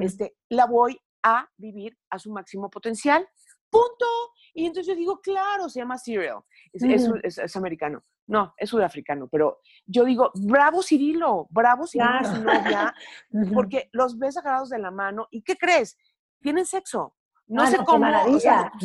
este, 0.00 0.34
la 0.48 0.66
voy 0.66 0.98
a 1.22 1.48
vivir 1.56 1.96
a 2.10 2.18
su 2.18 2.30
máximo 2.32 2.70
potencial 2.70 3.28
punto. 3.72 4.06
Y 4.54 4.66
entonces 4.66 4.86
yo 4.86 4.94
digo, 4.94 5.20
claro, 5.20 5.68
se 5.68 5.80
llama 5.80 5.98
Cyril, 5.98 6.42
es, 6.72 7.56
americano. 7.56 8.04
No, 8.28 8.54
es 8.56 8.70
sudafricano, 8.70 9.28
pero 9.28 9.58
yo 9.84 10.04
digo, 10.04 10.30
bravo 10.34 10.82
Cirilo, 10.82 11.48
bravo 11.50 11.86
Cirilo, 11.86 12.24
su 12.24 12.42
novia, 12.42 12.94
porque 13.52 13.88
los 13.92 14.16
ves 14.16 14.36
agarrados 14.36 14.70
de 14.70 14.78
la 14.78 14.92
mano 14.92 15.26
y 15.30 15.42
¿qué 15.42 15.56
crees? 15.56 15.96
Tienen 16.40 16.64
sexo. 16.64 17.16
No 17.48 17.62
ah, 17.62 17.66
sé 17.66 17.78
cómo, 17.84 18.06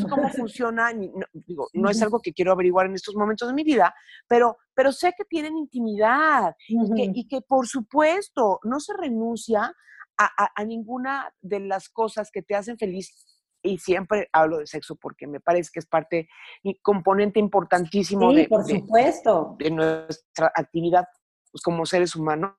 cómo 0.10 0.30
funciona, 0.36 0.92
no, 0.92 1.26
digo, 1.32 1.68
no 1.74 1.90
es 1.90 2.02
algo 2.02 2.20
que 2.20 2.34
quiero 2.34 2.52
averiguar 2.52 2.88
en 2.88 2.96
estos 2.96 3.16
momentos 3.16 3.48
de 3.48 3.54
mi 3.54 3.64
vida, 3.64 3.94
pero, 4.28 4.58
pero 4.74 4.92
sé 4.92 5.14
que 5.16 5.24
tienen 5.24 5.56
intimidad 5.56 6.56
y, 6.68 6.94
que, 6.96 7.12
y, 7.14 7.28
que, 7.28 7.42
por 7.42 7.68
supuesto 7.68 8.60
no 8.64 8.80
se 8.80 8.94
renuncia 8.98 9.72
a, 10.18 10.50
a, 10.56 10.66
ninguna 10.66 11.32
de 11.42 11.60
las 11.60 11.90
cosas 11.90 12.32
que 12.32 12.42
te 12.42 12.56
hacen 12.56 12.78
feliz 12.78 13.37
y 13.62 13.78
siempre 13.80 14.30
hablo 14.32 14.60
de 14.60 14.68
sexo 14.68 14.96
porque 14.96 15.28
me 15.28 15.40
parece 15.40 15.72
que 15.74 15.80
es 15.80 15.86
parte 15.86 16.30
y 16.64 16.80
componente 16.80 17.40
importantísimo 17.40 18.34
de, 18.34 18.48
por 18.48 18.66
supuesto. 18.66 19.56
De, 19.60 19.72
nuestra 19.72 20.52
actividad 20.56 21.08
pues, 21.52 21.62
como 21.62 21.86
seres 21.86 22.16
humanos. 22.16 22.54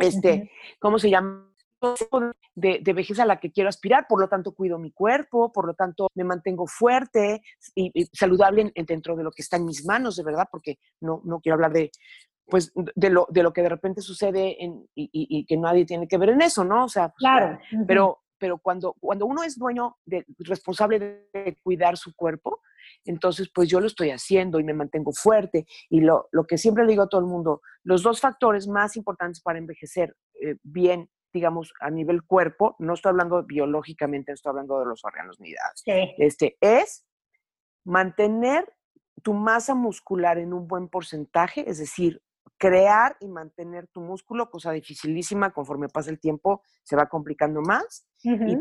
este, 0.00 0.50
¿Cómo 0.78 0.98
se 0.98 1.10
llama? 1.10 1.50
de, 2.54 2.80
de, 2.82 2.92
vejez 2.92 3.20
a 3.20 3.26
la 3.26 3.38
que 3.38 3.52
quiero 3.52 3.68
aspirar, 3.68 4.06
por 4.08 4.20
lo 4.20 4.28
tanto 4.28 4.54
cuido 4.54 4.78
mi 4.78 4.92
cuerpo, 4.92 5.52
por 5.52 5.66
lo 5.66 5.74
tanto 5.74 6.08
me 6.14 6.24
mantengo 6.24 6.66
fuerte 6.66 7.42
y, 7.74 8.06
saludable 8.12 8.72
dentro 8.74 9.14
de 9.14 9.22
lo 9.22 9.30
que 9.30 9.42
está 9.42 9.56
en 9.56 9.66
mis 9.66 9.84
manos, 9.84 10.16
de 10.16 10.24
verdad, 10.24 10.48
porque 10.50 10.78
no, 11.00 11.20
no 11.24 11.40
quiero 11.40 11.54
hablar 11.54 11.72
de, 11.72 11.90
pues, 12.46 12.72
de 12.74 13.10
lo, 13.10 13.26
de 13.30 13.42
lo 13.42 13.52
que 13.52 13.62
de 13.62 13.68
repente 13.68 14.00
sucede 14.00 14.62
en, 14.64 14.88
y, 14.94 15.44
que 15.46 15.56
nadie 15.56 15.84
tiene 15.84 16.08
que 16.08 16.18
ver 16.18 16.30
en 16.30 16.42
eso, 16.42 16.64
¿no? 16.64 16.84
O 16.84 16.88
sea, 16.88 17.12
claro. 17.16 17.58
pero, 17.70 17.86
pero 17.86 18.18
cuando, 18.62 18.94
cuando 19.00 19.26
uno 19.26 19.42
es 19.42 19.58
dueño, 19.58 19.96
de, 20.04 20.24
responsable 20.38 21.28
de 21.32 21.58
cuidar 21.62 21.96
su 21.96 22.14
cuerpo, 22.14 22.60
entonces 23.04 23.50
pues 23.52 23.68
yo 23.68 23.80
lo 23.80 23.86
estoy 23.86 24.10
haciendo 24.10 24.60
y 24.60 24.64
me 24.64 24.74
mantengo 24.74 25.12
fuerte. 25.12 25.66
Y 25.88 26.00
lo, 26.00 26.28
lo 26.32 26.44
que 26.44 26.58
siempre 26.58 26.84
le 26.84 26.90
digo 26.90 27.04
a 27.04 27.08
todo 27.08 27.20
el 27.20 27.26
mundo, 27.26 27.60
los 27.82 28.02
dos 28.02 28.20
factores 28.20 28.68
más 28.68 28.96
importantes 28.96 29.40
para 29.40 29.58
envejecer 29.58 30.14
eh, 30.40 30.56
bien 30.62 31.10
digamos, 31.32 31.74
a 31.80 31.90
nivel 31.90 32.22
cuerpo, 32.22 32.76
no 32.78 32.94
estoy 32.94 33.10
hablando 33.10 33.42
biológicamente, 33.42 34.32
estoy 34.32 34.50
hablando 34.50 34.78
de 34.78 34.86
los 34.86 35.04
órganos 35.04 35.38
ni 35.38 35.50
sí. 35.74 36.14
este, 36.16 36.56
es 36.62 37.06
mantener 37.84 38.64
tu 39.22 39.34
masa 39.34 39.74
muscular 39.74 40.38
en 40.38 40.54
un 40.54 40.66
buen 40.66 40.88
porcentaje, 40.88 41.68
es 41.68 41.76
decir, 41.76 42.22
crear 42.58 43.16
y 43.20 43.28
mantener 43.28 43.86
tu 43.88 44.00
músculo, 44.00 44.50
cosa 44.50 44.72
dificilísima, 44.72 45.52
conforme 45.52 45.88
pasa 45.88 46.10
el 46.10 46.20
tiempo 46.20 46.62
se 46.82 46.96
va 46.96 47.08
complicando 47.08 47.60
más. 47.62 48.06
y, 48.22 48.56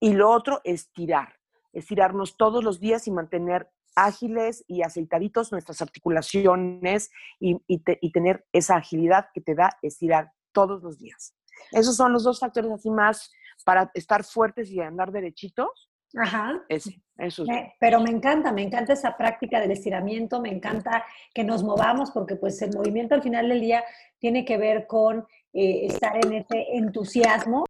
y 0.00 0.12
lo 0.12 0.30
otro, 0.30 0.60
estirar, 0.64 1.34
estirarnos 1.72 2.36
todos 2.36 2.64
los 2.64 2.80
días 2.80 3.06
y 3.06 3.10
mantener 3.10 3.70
ágiles 3.96 4.64
y 4.66 4.82
aceitaditos 4.82 5.52
nuestras 5.52 5.80
articulaciones 5.80 7.10
y, 7.38 7.60
y 7.68 8.12
tener 8.12 8.44
esa 8.52 8.76
agilidad 8.76 9.28
que 9.32 9.40
te 9.40 9.54
da 9.54 9.78
estirar 9.82 10.32
todos 10.52 10.82
los 10.82 10.98
días. 10.98 11.34
Esos 11.72 11.96
son 11.96 12.12
los 12.12 12.24
dos 12.24 12.40
factores 12.40 12.70
así 12.70 12.90
más 12.90 13.32
para 13.64 13.90
estar 13.94 14.24
fuertes 14.24 14.70
y 14.70 14.80
andar 14.80 15.12
derechitos. 15.12 15.90
Ajá. 16.16 16.64
Ese, 16.68 17.00
eso 17.18 17.44
pero 17.78 18.00
me 18.00 18.10
encanta, 18.10 18.52
me 18.52 18.62
encanta 18.62 18.92
esa 18.92 19.16
práctica 19.16 19.60
del 19.60 19.70
estiramiento, 19.70 20.40
me 20.40 20.50
encanta 20.50 21.04
que 21.32 21.44
nos 21.44 21.62
movamos 21.62 22.10
porque 22.10 22.36
pues 22.36 22.60
el 22.62 22.74
movimiento 22.74 23.14
al 23.14 23.22
final 23.22 23.48
del 23.48 23.60
día 23.60 23.84
tiene 24.18 24.44
que 24.44 24.56
ver 24.56 24.86
con 24.86 25.26
eh, 25.52 25.86
estar 25.86 26.16
en 26.24 26.32
ese 26.32 26.66
entusiasmo. 26.72 27.64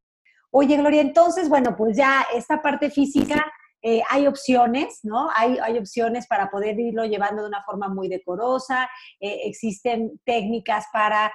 Oye, 0.50 0.76
Gloria, 0.76 1.02
entonces, 1.02 1.48
bueno, 1.48 1.74
pues 1.76 1.96
ya 1.96 2.26
esta 2.34 2.62
parte 2.62 2.90
física, 2.90 3.44
eh, 3.82 4.00
hay 4.08 4.26
opciones, 4.26 5.00
¿no? 5.02 5.28
Hay, 5.34 5.58
hay, 5.60 5.76
opciones 5.76 6.26
para 6.26 6.50
poder 6.50 6.78
irlo 6.80 7.04
llevando 7.04 7.42
de 7.42 7.48
una 7.48 7.62
forma 7.62 7.88
muy 7.88 8.08
decorosa, 8.08 8.88
eh, 9.20 9.40
existen 9.44 10.18
técnicas 10.24 10.86
para 10.92 11.32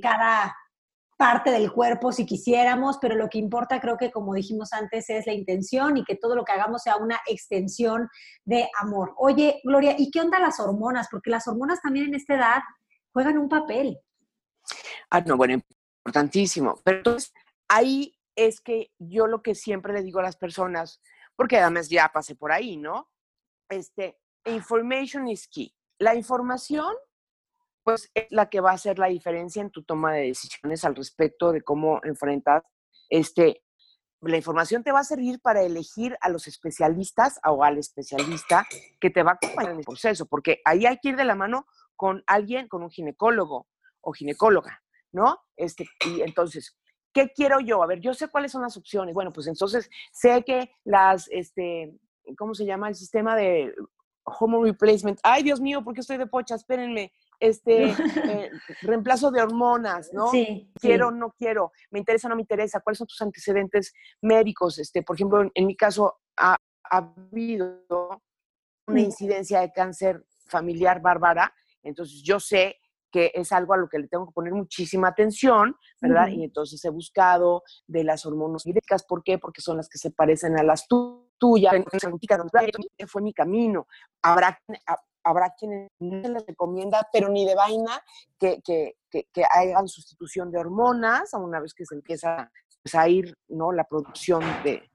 cada 0.00 0.56
parte 1.18 1.50
del 1.50 1.72
cuerpo 1.72 2.12
si 2.12 2.24
quisiéramos, 2.24 2.98
pero 3.02 3.16
lo 3.16 3.28
que 3.28 3.38
importa 3.38 3.80
creo 3.80 3.98
que 3.98 4.12
como 4.12 4.34
dijimos 4.34 4.72
antes 4.72 5.10
es 5.10 5.26
la 5.26 5.32
intención 5.32 5.96
y 5.96 6.04
que 6.04 6.14
todo 6.14 6.36
lo 6.36 6.44
que 6.44 6.52
hagamos 6.52 6.84
sea 6.84 6.96
una 6.96 7.20
extensión 7.26 8.08
de 8.44 8.70
amor. 8.80 9.14
Oye, 9.18 9.60
Gloria, 9.64 9.96
¿y 9.98 10.12
qué 10.12 10.20
onda 10.20 10.38
las 10.38 10.60
hormonas? 10.60 11.08
Porque 11.10 11.30
las 11.30 11.48
hormonas 11.48 11.82
también 11.82 12.06
en 12.06 12.14
esta 12.14 12.36
edad 12.36 12.62
juegan 13.12 13.36
un 13.36 13.48
papel. 13.48 13.98
Ah, 15.10 15.20
no, 15.20 15.36
bueno, 15.36 15.60
importantísimo. 16.04 16.80
Pero 16.84 16.98
entonces, 16.98 17.32
ahí 17.68 18.16
es 18.36 18.60
que 18.60 18.92
yo 18.98 19.26
lo 19.26 19.42
que 19.42 19.56
siempre 19.56 19.92
le 19.92 20.02
digo 20.02 20.20
a 20.20 20.22
las 20.22 20.36
personas, 20.36 21.02
porque 21.34 21.58
además 21.58 21.88
ya 21.88 22.08
pasé 22.12 22.36
por 22.36 22.52
ahí, 22.52 22.76
¿no? 22.76 23.10
Este, 23.68 24.20
information 24.44 25.26
is 25.26 25.48
key. 25.48 25.74
La 25.98 26.14
información 26.14 26.94
pues 27.88 28.10
es 28.12 28.26
la 28.28 28.50
que 28.50 28.60
va 28.60 28.72
a 28.72 28.74
hacer 28.74 28.98
la 28.98 29.06
diferencia 29.06 29.62
en 29.62 29.70
tu 29.70 29.82
toma 29.82 30.12
de 30.12 30.26
decisiones 30.26 30.84
al 30.84 30.94
respecto 30.94 31.52
de 31.52 31.62
cómo 31.62 32.00
enfrentar 32.04 32.62
este, 33.08 33.62
la 34.20 34.36
información 34.36 34.84
te 34.84 34.92
va 34.92 35.00
a 35.00 35.04
servir 35.04 35.40
para 35.40 35.62
elegir 35.62 36.14
a 36.20 36.28
los 36.28 36.48
especialistas 36.48 37.40
o 37.46 37.64
al 37.64 37.78
especialista 37.78 38.66
que 39.00 39.08
te 39.08 39.22
va 39.22 39.30
a 39.30 39.34
acompañar 39.36 39.72
en 39.72 39.78
el 39.78 39.84
proceso, 39.86 40.26
porque 40.26 40.60
ahí 40.66 40.84
hay 40.84 40.98
que 40.98 41.08
ir 41.08 41.16
de 41.16 41.24
la 41.24 41.34
mano 41.34 41.66
con 41.96 42.22
alguien, 42.26 42.68
con 42.68 42.82
un 42.82 42.90
ginecólogo 42.90 43.66
o 44.02 44.12
ginecóloga, 44.12 44.82
¿no? 45.10 45.38
Este, 45.56 45.88
y 46.04 46.20
entonces, 46.20 46.76
¿qué 47.14 47.32
quiero 47.34 47.58
yo? 47.58 47.82
A 47.82 47.86
ver, 47.86 48.00
yo 48.00 48.12
sé 48.12 48.28
cuáles 48.28 48.52
son 48.52 48.60
las 48.60 48.76
opciones. 48.76 49.14
Bueno, 49.14 49.32
pues 49.32 49.46
entonces 49.46 49.88
sé 50.12 50.44
que 50.44 50.72
las, 50.84 51.26
este, 51.30 51.96
¿cómo 52.36 52.54
se 52.54 52.66
llama? 52.66 52.88
El 52.88 52.96
sistema 52.96 53.34
de 53.34 53.74
hormone 54.24 54.72
replacement. 54.72 55.18
Ay, 55.22 55.42
Dios 55.42 55.58
mío, 55.58 55.82
¿por 55.82 55.94
qué 55.94 56.02
estoy 56.02 56.18
de 56.18 56.26
pocha? 56.26 56.54
Espérenme 56.54 57.14
este 57.40 57.90
eh, 57.90 58.50
reemplazo 58.82 59.30
de 59.30 59.42
hormonas, 59.42 60.10
¿no? 60.12 60.30
Sí, 60.30 60.70
quiero, 60.74 61.10
no 61.10 61.34
quiero, 61.36 61.72
me 61.90 61.98
interesa, 61.98 62.28
no 62.28 62.36
me 62.36 62.42
interesa, 62.42 62.80
cuáles 62.80 62.98
son 62.98 63.06
tus 63.06 63.20
antecedentes 63.22 63.92
médicos, 64.20 64.78
este, 64.78 65.02
por 65.02 65.16
ejemplo, 65.16 65.48
en, 65.54 65.66
mi 65.66 65.76
caso 65.76 66.18
ha, 66.36 66.56
habido 66.90 67.84
una 68.86 69.00
incidencia 69.00 69.60
de 69.60 69.72
cáncer 69.72 70.24
familiar 70.46 71.02
bárbara, 71.02 71.54
entonces 71.82 72.22
yo 72.22 72.40
sé 72.40 72.78
que 73.10 73.30
es 73.34 73.52
algo 73.52 73.74
a 73.74 73.76
lo 73.76 73.88
que 73.88 73.98
le 73.98 74.08
tengo 74.08 74.26
que 74.26 74.32
poner 74.32 74.52
muchísima 74.52 75.08
atención, 75.08 75.76
¿verdad? 76.00 76.28
Y 76.28 76.44
entonces 76.44 76.84
he 76.84 76.90
buscado 76.90 77.62
de 77.86 78.04
las 78.04 78.26
hormonas 78.26 78.66
hídricas, 78.66 79.02
¿por 79.04 79.22
qué? 79.22 79.38
Porque 79.38 79.62
son 79.62 79.78
las 79.78 79.88
que 79.88 79.98
se 79.98 80.10
parecen 80.10 80.58
a 80.58 80.62
las 80.62 80.86
tuyas, 81.38 81.74
fue 83.06 83.22
mi 83.22 83.32
camino. 83.32 83.86
Habrá, 84.22 84.60
habrá 85.28 85.54
quienes 85.56 85.90
no 85.98 86.22
se 86.22 86.28
les 86.28 86.46
recomienda, 86.46 87.06
pero 87.12 87.28
ni 87.28 87.44
de 87.44 87.54
vaina, 87.54 88.02
que, 88.38 88.60
que, 88.62 88.94
que, 89.10 89.44
hagan 89.44 89.88
sustitución 89.88 90.50
de 90.50 90.58
hormonas 90.58 91.34
a 91.34 91.38
una 91.38 91.60
vez 91.60 91.74
que 91.74 91.84
se 91.84 91.94
empieza 91.94 92.50
pues, 92.82 92.94
a 92.94 93.08
ir 93.08 93.36
¿no? 93.48 93.72
la 93.72 93.84
producción 93.84 94.42
de, 94.64 94.90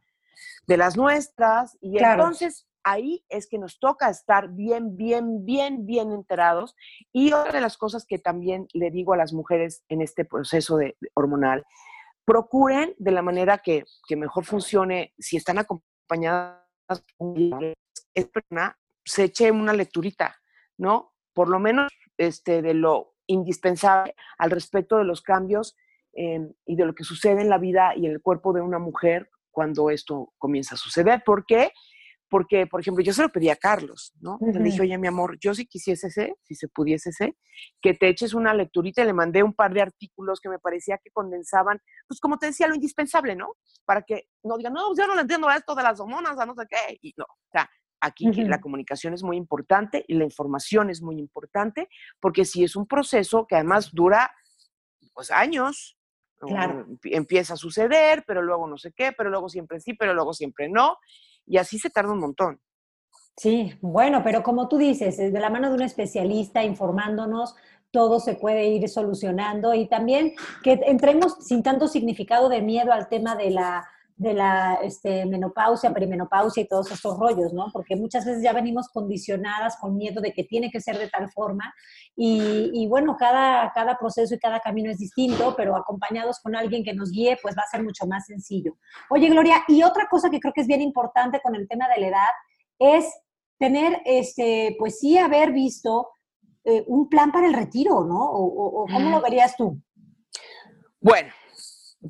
de 0.67 0.78
las 0.78 0.98
nuestras. 0.98 1.78
Y 1.82 2.04
entonces 2.04 2.67
ahí 2.84 3.24
es 3.30 3.48
que 3.48 3.60
nos 3.60 3.80
toca 3.80 4.10
estar 4.10 4.50
bien, 4.50 4.98
bien, 4.98 5.46
bien, 5.46 5.86
bien 5.86 6.12
enterados. 6.12 6.76
Y 7.12 7.34
otra 7.34 7.54
de 7.54 7.62
las 7.62 7.78
cosas 7.78 8.06
que 8.06 8.19
también 8.19 8.67
le 8.74 8.91
digo 8.91 9.13
a 9.13 9.17
las 9.17 9.34
mujeres 9.34 9.84
en 9.89 10.02
este 10.02 10.26
proceso 10.26 10.78
de, 10.78 10.98
hormonal, 11.13 11.65
procuren 12.26 12.96
de 12.98 13.12
la 13.12 13.22
manera 13.22 13.60
que, 13.60 13.84
que 14.08 14.15
mejor 14.15 14.46
funcione, 14.46 15.13
si 15.19 15.38
están 15.38 15.60
acompañadas 15.60 16.63
es 18.15 18.28
persona, 18.28 18.78
se 19.06 19.26
eche 19.26 19.52
una 19.52 19.74
lecturita, 19.74 20.36
¿no? 20.78 21.13
Por 21.34 21.50
lo 21.50 21.60
menos 21.60 21.92
este, 22.18 22.62
de 22.62 22.74
lo 22.74 23.16
indispensable 23.28 24.16
al 24.38 24.52
respecto 24.52 24.98
de 24.98 25.06
los 25.06 25.22
cambios 25.22 25.76
em, 26.13 26.54
y 26.66 26.76
de 26.76 26.86
lo 26.86 26.94
que 26.94 27.04
sucede 27.04 27.42
en 27.42 27.50
la 27.50 27.58
vida 27.58 27.94
y 27.96 28.06
en 28.06 28.12
el 28.12 28.22
cuerpo 28.22 28.54
de 28.54 28.62
una 28.62 28.80
mujer 28.80 29.30
cuando 29.52 29.89
esto 29.89 30.34
comienza 30.38 30.76
a 30.76 30.78
suceder. 30.78 31.24
¿Por 31.26 31.46
qué? 31.46 31.72
Porque, 32.30 32.66
por 32.66 32.82
ejemplo, 32.82 33.04
yo 33.04 33.13
se 33.13 33.22
lo 33.22 33.30
pedí 33.30 33.50
a 33.50 33.56
Carlos, 33.56 34.12
¿no? 34.20 34.39
Le 34.42 34.60
dije, 34.60 34.82
oye, 34.82 34.98
mi 34.98 35.08
amor, 35.08 35.38
yo 35.39 35.54
si 35.54 35.68
quisiese 35.68 36.10
ser, 36.10 36.36
si 36.42 36.56
se 36.56 36.68
pudiese 36.68 37.12
ser, 37.12 37.36
que 37.80 37.94
te 37.94 38.10
eches 38.10 38.34
una 38.34 38.56
lecturita 38.56 39.04
y 39.04 39.06
le 39.06 39.13
mandé 39.13 39.44
un 39.44 39.54
par 39.54 39.72
de 39.72 39.82
artículos 39.82 40.39
que 40.39 40.50
me 40.50 40.58
parecía 40.58 40.98
que 40.98 41.12
condensaban, 41.12 41.80
pues 42.08 42.20
como 42.20 42.39
te 42.39 42.48
decía, 42.48 42.68
lo 42.68 42.74
indispensable, 42.74 43.36
¿no? 43.36 43.56
Para 43.86 44.02
que 44.02 44.30
no 44.42 44.58
digan, 44.58 44.74
no, 44.74 44.96
yo 44.98 45.06
no 45.06 45.13
lo 45.13 45.22
entiendo 45.22 45.48
esto 45.52 45.76
de 45.76 45.84
las 45.84 46.00
hormonas, 46.00 46.36
no 46.36 46.56
sé 46.56 46.66
qué, 46.68 46.98
y 47.04 47.13
no, 47.16 47.26
o 47.26 47.52
sea, 47.52 47.70
Aquí 48.06 48.26
la 48.26 48.60
comunicación 48.60 49.13
es 49.13 49.24
muy 49.24 49.38
importante 49.38 50.04
y 50.10 50.16
la 50.16 50.26
información 50.26 50.89
es 50.89 51.02
muy 51.02 51.18
importante, 51.18 51.88
porque 52.20 52.44
si 52.44 52.66
es 52.66 52.76
un 52.76 52.86
proceso 52.86 53.48
que 53.48 53.56
además 53.56 53.92
dura 53.94 54.30
pues 55.13 55.32
años, 55.32 55.98
empieza 57.04 57.54
a 57.54 57.58
suceder, 57.58 58.26
pero 58.28 58.42
luego 58.42 58.68
no 58.68 58.78
sé 58.78 58.92
qué, 58.92 59.13
pero 59.18 59.30
luego 59.30 59.48
siempre 59.48 59.80
sí, 59.80 59.94
pero 59.94 60.13
luego 60.13 60.34
siempre 60.34 60.68
no, 60.68 60.98
y 61.46 61.56
así 61.56 61.80
se 61.80 61.89
tarda 61.89 62.12
un 62.12 62.20
montón. 62.20 62.60
Sí, 63.38 63.74
bueno, 63.80 64.22
pero 64.22 64.44
como 64.44 64.68
tú 64.68 64.78
dices, 64.78 65.16
de 65.18 65.39
la 65.39 65.50
mano 65.50 65.70
de 65.70 65.76
un 65.76 65.84
especialista 65.84 66.62
informándonos, 66.62 67.56
todo 67.89 68.20
se 68.20 68.34
puede 68.34 68.68
ir 68.68 68.89
solucionando 68.89 69.74
y 69.74 69.88
también 69.88 70.34
que 70.62 70.74
entremos 70.88 71.38
sin 71.39 71.63
tanto 71.63 71.88
significado 71.88 72.50
de 72.50 72.62
miedo 72.62 72.92
al 72.92 73.08
tema 73.08 73.38
de 73.38 73.52
la 73.52 73.88
de 74.15 74.34
la 74.34 74.76
este, 74.84 75.26
menopausia, 75.26 75.93
perimenopausia 75.93 76.63
y 76.63 76.67
todos 76.67 76.91
estos 76.91 77.17
rollos, 77.17 77.54
¿no? 77.54 77.67
Porque 77.73 77.95
muchas 77.95 78.26
veces 78.26 78.43
ya 78.43 78.54
venimos 78.54 78.89
condicionadas 78.89 79.78
con 79.78 79.97
miedo 79.97 80.21
de 80.21 80.34
que 80.34 80.43
tiene 80.43 80.69
que 80.69 80.82
ser 80.82 80.97
de 80.97 81.10
tal 81.10 81.30
forma 81.32 81.73
y, 82.15 82.86
bueno, 82.88 83.17
cada, 83.17 83.71
cada 83.73 83.97
proceso 83.97 84.36
y 84.36 84.39
cada 84.39 84.60
camino 84.60 84.91
es 84.91 84.99
distinto, 84.99 85.56
pero 85.58 85.76
acompañados 85.76 86.39
con 86.39 86.56
alguien 86.56 86.84
que 86.84 86.93
nos 86.93 87.12
guíe, 87.12 87.38
pues 87.41 87.56
va 87.58 87.63
a 87.63 87.71
ser 87.71 87.84
mucho 87.84 88.06
más 88.06 88.26
sencillo. 88.28 88.78
Oye, 89.10 89.30
Gloria, 89.30 89.63
y 89.67 89.84
otra 89.84 90.08
cosa 90.10 90.30
que 90.30 90.39
creo 90.39 90.54
que 90.54 90.62
es 90.62 90.67
bien 90.67 90.82
importante 90.82 91.41
con 91.41 91.56
el 91.56 91.67
tema 91.67 91.88
de 91.89 92.02
la 92.02 92.08
edad 92.08 92.32
es 92.78 93.12
tener, 93.58 94.02
este, 94.06 94.76
pues 94.78 94.99
sí, 94.99 95.17
haber 95.17 95.52
visto 95.52 96.10
eh, 96.65 96.84
un 96.88 97.10
plan 97.10 97.32
para 97.32 97.47
el 97.47 97.54
retiro, 97.54 98.04
¿no? 98.04 98.19
O, 98.32 98.86
¿Cómo 98.86 99.10
lo 99.10 99.21
verías 99.21 99.56
tú? 99.58 99.82
Bueno, 101.02 101.34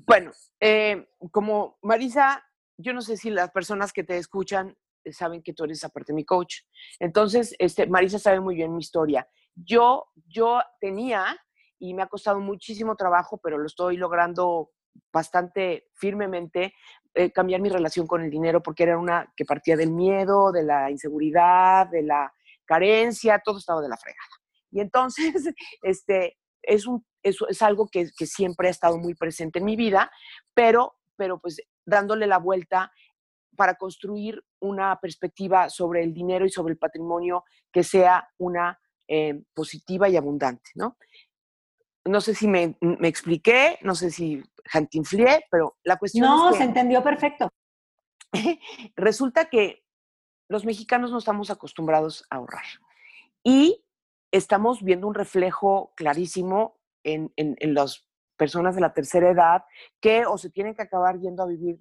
bueno, 0.05 0.31
eh, 0.65 1.09
como 1.29 1.77
Marisa, 1.81 2.41
yo 2.77 2.93
no 2.93 3.01
sé 3.01 3.17
si 3.17 3.29
las 3.29 3.51
personas 3.51 3.91
que 3.91 4.05
te 4.05 4.17
escuchan 4.17 4.77
eh, 5.03 5.11
saben 5.11 5.43
que 5.43 5.51
tú 5.51 5.65
eres 5.65 5.83
aparte 5.83 6.13
mi 6.13 6.23
coach. 6.23 6.61
Entonces, 6.99 7.53
este, 7.59 7.85
Marisa 7.85 8.17
sabe 8.17 8.39
muy 8.39 8.55
bien 8.55 8.73
mi 8.73 8.79
historia. 8.79 9.27
Yo, 9.55 10.05
yo 10.25 10.61
tenía, 10.79 11.37
y 11.79 11.93
me 11.93 12.03
ha 12.03 12.07
costado 12.07 12.39
muchísimo 12.39 12.95
trabajo, 12.95 13.41
pero 13.43 13.57
lo 13.57 13.65
estoy 13.65 13.97
logrando 13.97 14.71
bastante 15.11 15.89
firmemente 15.95 16.73
eh, 17.13 17.29
cambiar 17.33 17.59
mi 17.59 17.67
relación 17.67 18.07
con 18.07 18.23
el 18.23 18.29
dinero 18.29 18.63
porque 18.63 18.83
era 18.83 18.97
una 18.97 19.33
que 19.35 19.43
partía 19.43 19.75
del 19.75 19.91
miedo, 19.91 20.53
de 20.53 20.63
la 20.63 20.89
inseguridad, 20.89 21.87
de 21.87 22.03
la 22.03 22.33
carencia, 22.63 23.41
todo 23.43 23.57
estaba 23.57 23.81
de 23.81 23.89
la 23.89 23.97
fregada. 23.97 24.39
Y 24.71 24.79
entonces, 24.79 25.33
este, 25.81 26.37
es, 26.61 26.87
un, 26.87 27.05
es, 27.23 27.37
es 27.49 27.61
algo 27.61 27.87
que, 27.87 28.09
que, 28.15 28.25
siempre 28.25 28.67
ha 28.67 28.71
estado 28.71 28.97
muy 28.97 29.15
presente 29.15 29.59
en 29.59 29.65
mi 29.65 29.75
vida, 29.75 30.11
pero, 30.53 30.95
pero 31.15 31.39
pues 31.39 31.61
dándole 31.85 32.27
la 32.27 32.37
vuelta 32.37 32.91
para 33.55 33.75
construir 33.75 34.43
una 34.59 34.99
perspectiva 34.99 35.69
sobre 35.69 36.03
el 36.03 36.13
dinero 36.13 36.45
y 36.45 36.49
sobre 36.49 36.73
el 36.73 36.77
patrimonio 36.77 37.43
que 37.71 37.83
sea 37.83 38.29
una 38.37 38.79
eh, 39.07 39.43
positiva 39.53 40.09
y 40.09 40.17
abundante, 40.17 40.71
¿no? 40.75 40.97
No 42.05 42.19
sé 42.19 42.35
si 42.35 42.47
me, 42.47 42.77
me 42.81 43.07
expliqué, 43.07 43.79
no 43.81 43.95
sé 43.95 44.11
si 44.11 44.43
jantinflié, 44.65 45.45
pero 45.49 45.77
la 45.83 45.97
cuestión 45.97 46.25
no, 46.25 46.49
es 46.49 46.53
que... 46.53 46.57
se 46.59 46.63
entendió 46.65 47.01
perfecto. 47.01 47.49
resulta 48.95 49.45
que 49.45 49.85
los 50.49 50.65
mexicanos 50.65 51.11
no 51.11 51.19
estamos 51.19 51.49
acostumbrados 51.49 52.25
a 52.29 52.37
ahorrar 52.37 52.65
y 53.43 53.85
estamos 54.31 54.83
viendo 54.83 55.07
un 55.07 55.13
reflejo 55.13 55.93
clarísimo 55.95 56.79
en, 57.03 57.31
en, 57.35 57.55
en 57.59 57.73
las 57.73 58.07
personas 58.37 58.75
de 58.75 58.81
la 58.81 58.93
tercera 58.93 59.29
edad 59.29 59.63
que 60.01 60.25
o 60.25 60.37
se 60.37 60.49
tienen 60.49 60.75
que 60.75 60.81
acabar 60.81 61.19
yendo 61.19 61.43
a 61.43 61.47
vivir 61.47 61.79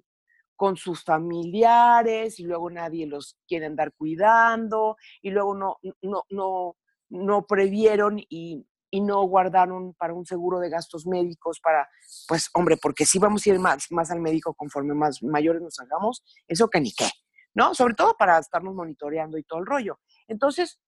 con 0.55 0.77
sus 0.77 1.03
familiares 1.03 2.39
y 2.39 2.43
luego 2.43 2.69
nadie 2.69 3.07
los 3.07 3.37
quiere 3.47 3.65
andar 3.65 3.91
cuidando 3.93 4.95
y 5.21 5.31
luego 5.31 5.55
no, 5.55 5.77
no, 6.01 6.23
no, 6.29 6.77
no 7.09 7.45
previeron 7.45 8.19
y, 8.29 8.65
y 8.93 9.01
no 9.01 9.23
guardaron 9.23 9.95
para 9.95 10.13
un 10.13 10.25
seguro 10.25 10.59
de 10.59 10.69
gastos 10.69 11.07
médicos, 11.07 11.59
para, 11.59 11.89
pues, 12.27 12.49
hombre, 12.53 12.77
porque 12.77 13.05
si 13.05 13.17
vamos 13.17 13.45
a 13.45 13.49
ir 13.49 13.59
más, 13.59 13.91
más 13.91 14.11
al 14.11 14.21
médico 14.21 14.53
conforme 14.53 14.93
más 14.93 15.23
mayores 15.23 15.63
nos 15.63 15.79
hagamos, 15.79 16.23
eso 16.47 16.69
que 16.69 16.79
ni 16.79 16.93
qué, 16.93 17.09
¿no? 17.55 17.73
Sobre 17.73 17.95
todo 17.95 18.15
para 18.15 18.37
estarnos 18.37 18.75
monitoreando 18.75 19.39
y 19.39 19.43
todo 19.43 19.59
el 19.59 19.65
rollo. 19.65 19.99
Entonces, 20.27 20.79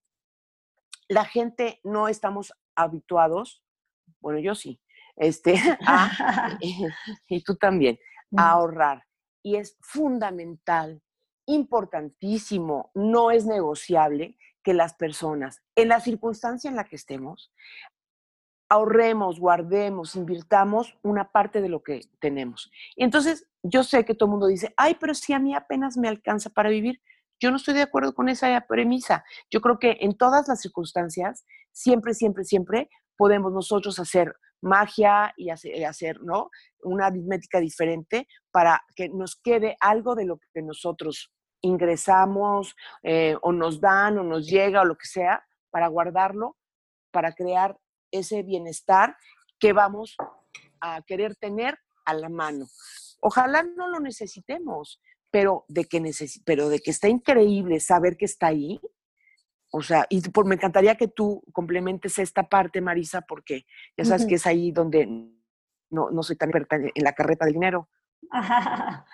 la 1.08 1.24
gente 1.24 1.80
no 1.82 2.06
estamos 2.06 2.52
habituados, 2.76 3.64
bueno, 4.26 4.40
yo 4.40 4.56
sí, 4.56 4.80
este, 5.14 5.54
a, 5.86 6.58
y 7.28 7.44
tú 7.44 7.54
también, 7.54 7.96
a 8.36 8.50
ahorrar. 8.50 9.04
Y 9.40 9.54
es 9.54 9.76
fundamental, 9.80 11.00
importantísimo, 11.46 12.90
no 12.92 13.30
es 13.30 13.46
negociable 13.46 14.36
que 14.64 14.74
las 14.74 14.94
personas, 14.94 15.62
en 15.76 15.86
la 15.90 16.00
circunstancia 16.00 16.68
en 16.68 16.74
la 16.74 16.82
que 16.82 16.96
estemos, 16.96 17.52
ahorremos, 18.68 19.38
guardemos, 19.38 20.16
invirtamos 20.16 20.98
una 21.04 21.30
parte 21.30 21.62
de 21.62 21.68
lo 21.68 21.84
que 21.84 22.00
tenemos. 22.18 22.72
Y 22.96 23.04
entonces 23.04 23.48
yo 23.62 23.84
sé 23.84 24.04
que 24.04 24.16
todo 24.16 24.26
el 24.26 24.32
mundo 24.32 24.48
dice, 24.48 24.74
ay, 24.76 24.96
pero 24.98 25.14
si 25.14 25.34
a 25.34 25.38
mí 25.38 25.54
apenas 25.54 25.96
me 25.96 26.08
alcanza 26.08 26.50
para 26.50 26.68
vivir. 26.68 27.00
Yo 27.38 27.52
no 27.52 27.58
estoy 27.58 27.74
de 27.74 27.82
acuerdo 27.82 28.12
con 28.12 28.28
esa 28.28 28.60
premisa. 28.66 29.24
Yo 29.52 29.60
creo 29.60 29.78
que 29.78 29.98
en 30.00 30.16
todas 30.16 30.48
las 30.48 30.60
circunstancias, 30.62 31.44
siempre, 31.70 32.12
siempre, 32.12 32.42
siempre 32.42 32.90
podemos 33.16 33.52
nosotros 33.52 33.98
hacer 33.98 34.34
magia 34.62 35.32
y 35.36 35.50
hacer, 35.50 35.84
hacer 35.84 36.20
¿no? 36.22 36.50
una 36.82 37.06
aritmética 37.06 37.60
diferente 37.60 38.26
para 38.50 38.82
que 38.94 39.08
nos 39.08 39.36
quede 39.36 39.76
algo 39.80 40.14
de 40.14 40.24
lo 40.24 40.38
que 40.52 40.62
nosotros 40.62 41.32
ingresamos 41.60 42.74
eh, 43.02 43.36
o 43.42 43.52
nos 43.52 43.80
dan 43.80 44.18
o 44.18 44.22
nos 44.22 44.46
llega 44.46 44.82
o 44.82 44.84
lo 44.84 44.96
que 44.96 45.06
sea, 45.06 45.44
para 45.70 45.88
guardarlo, 45.88 46.56
para 47.10 47.32
crear 47.32 47.76
ese 48.10 48.42
bienestar 48.42 49.16
que 49.58 49.72
vamos 49.72 50.16
a 50.80 51.02
querer 51.02 51.36
tener 51.36 51.78
a 52.04 52.14
la 52.14 52.28
mano. 52.28 52.66
Ojalá 53.20 53.62
no 53.62 53.88
lo 53.88 54.00
necesitemos, 54.00 55.00
pero 55.30 55.64
de 55.68 55.84
que, 55.84 56.00
neces 56.00 56.40
pero 56.44 56.68
de 56.68 56.78
que 56.78 56.90
está 56.90 57.08
increíble 57.08 57.80
saber 57.80 58.16
que 58.16 58.26
está 58.26 58.48
ahí. 58.48 58.80
O 59.70 59.82
sea, 59.82 60.06
y 60.08 60.20
por, 60.30 60.46
me 60.46 60.54
encantaría 60.54 60.94
que 60.96 61.08
tú 61.08 61.42
complementes 61.52 62.18
esta 62.18 62.48
parte, 62.48 62.80
Marisa, 62.80 63.22
porque 63.22 63.66
ya 63.96 64.04
sabes 64.04 64.22
uh 64.22 64.24
-huh. 64.26 64.28
que 64.28 64.34
es 64.36 64.46
ahí 64.46 64.70
donde 64.72 65.06
no, 65.90 66.10
no 66.10 66.22
soy 66.22 66.36
tan 66.36 66.50
experta 66.50 66.76
en 66.76 67.04
la 67.04 67.12
carreta 67.12 67.44
del 67.44 67.54
dinero. 67.54 67.88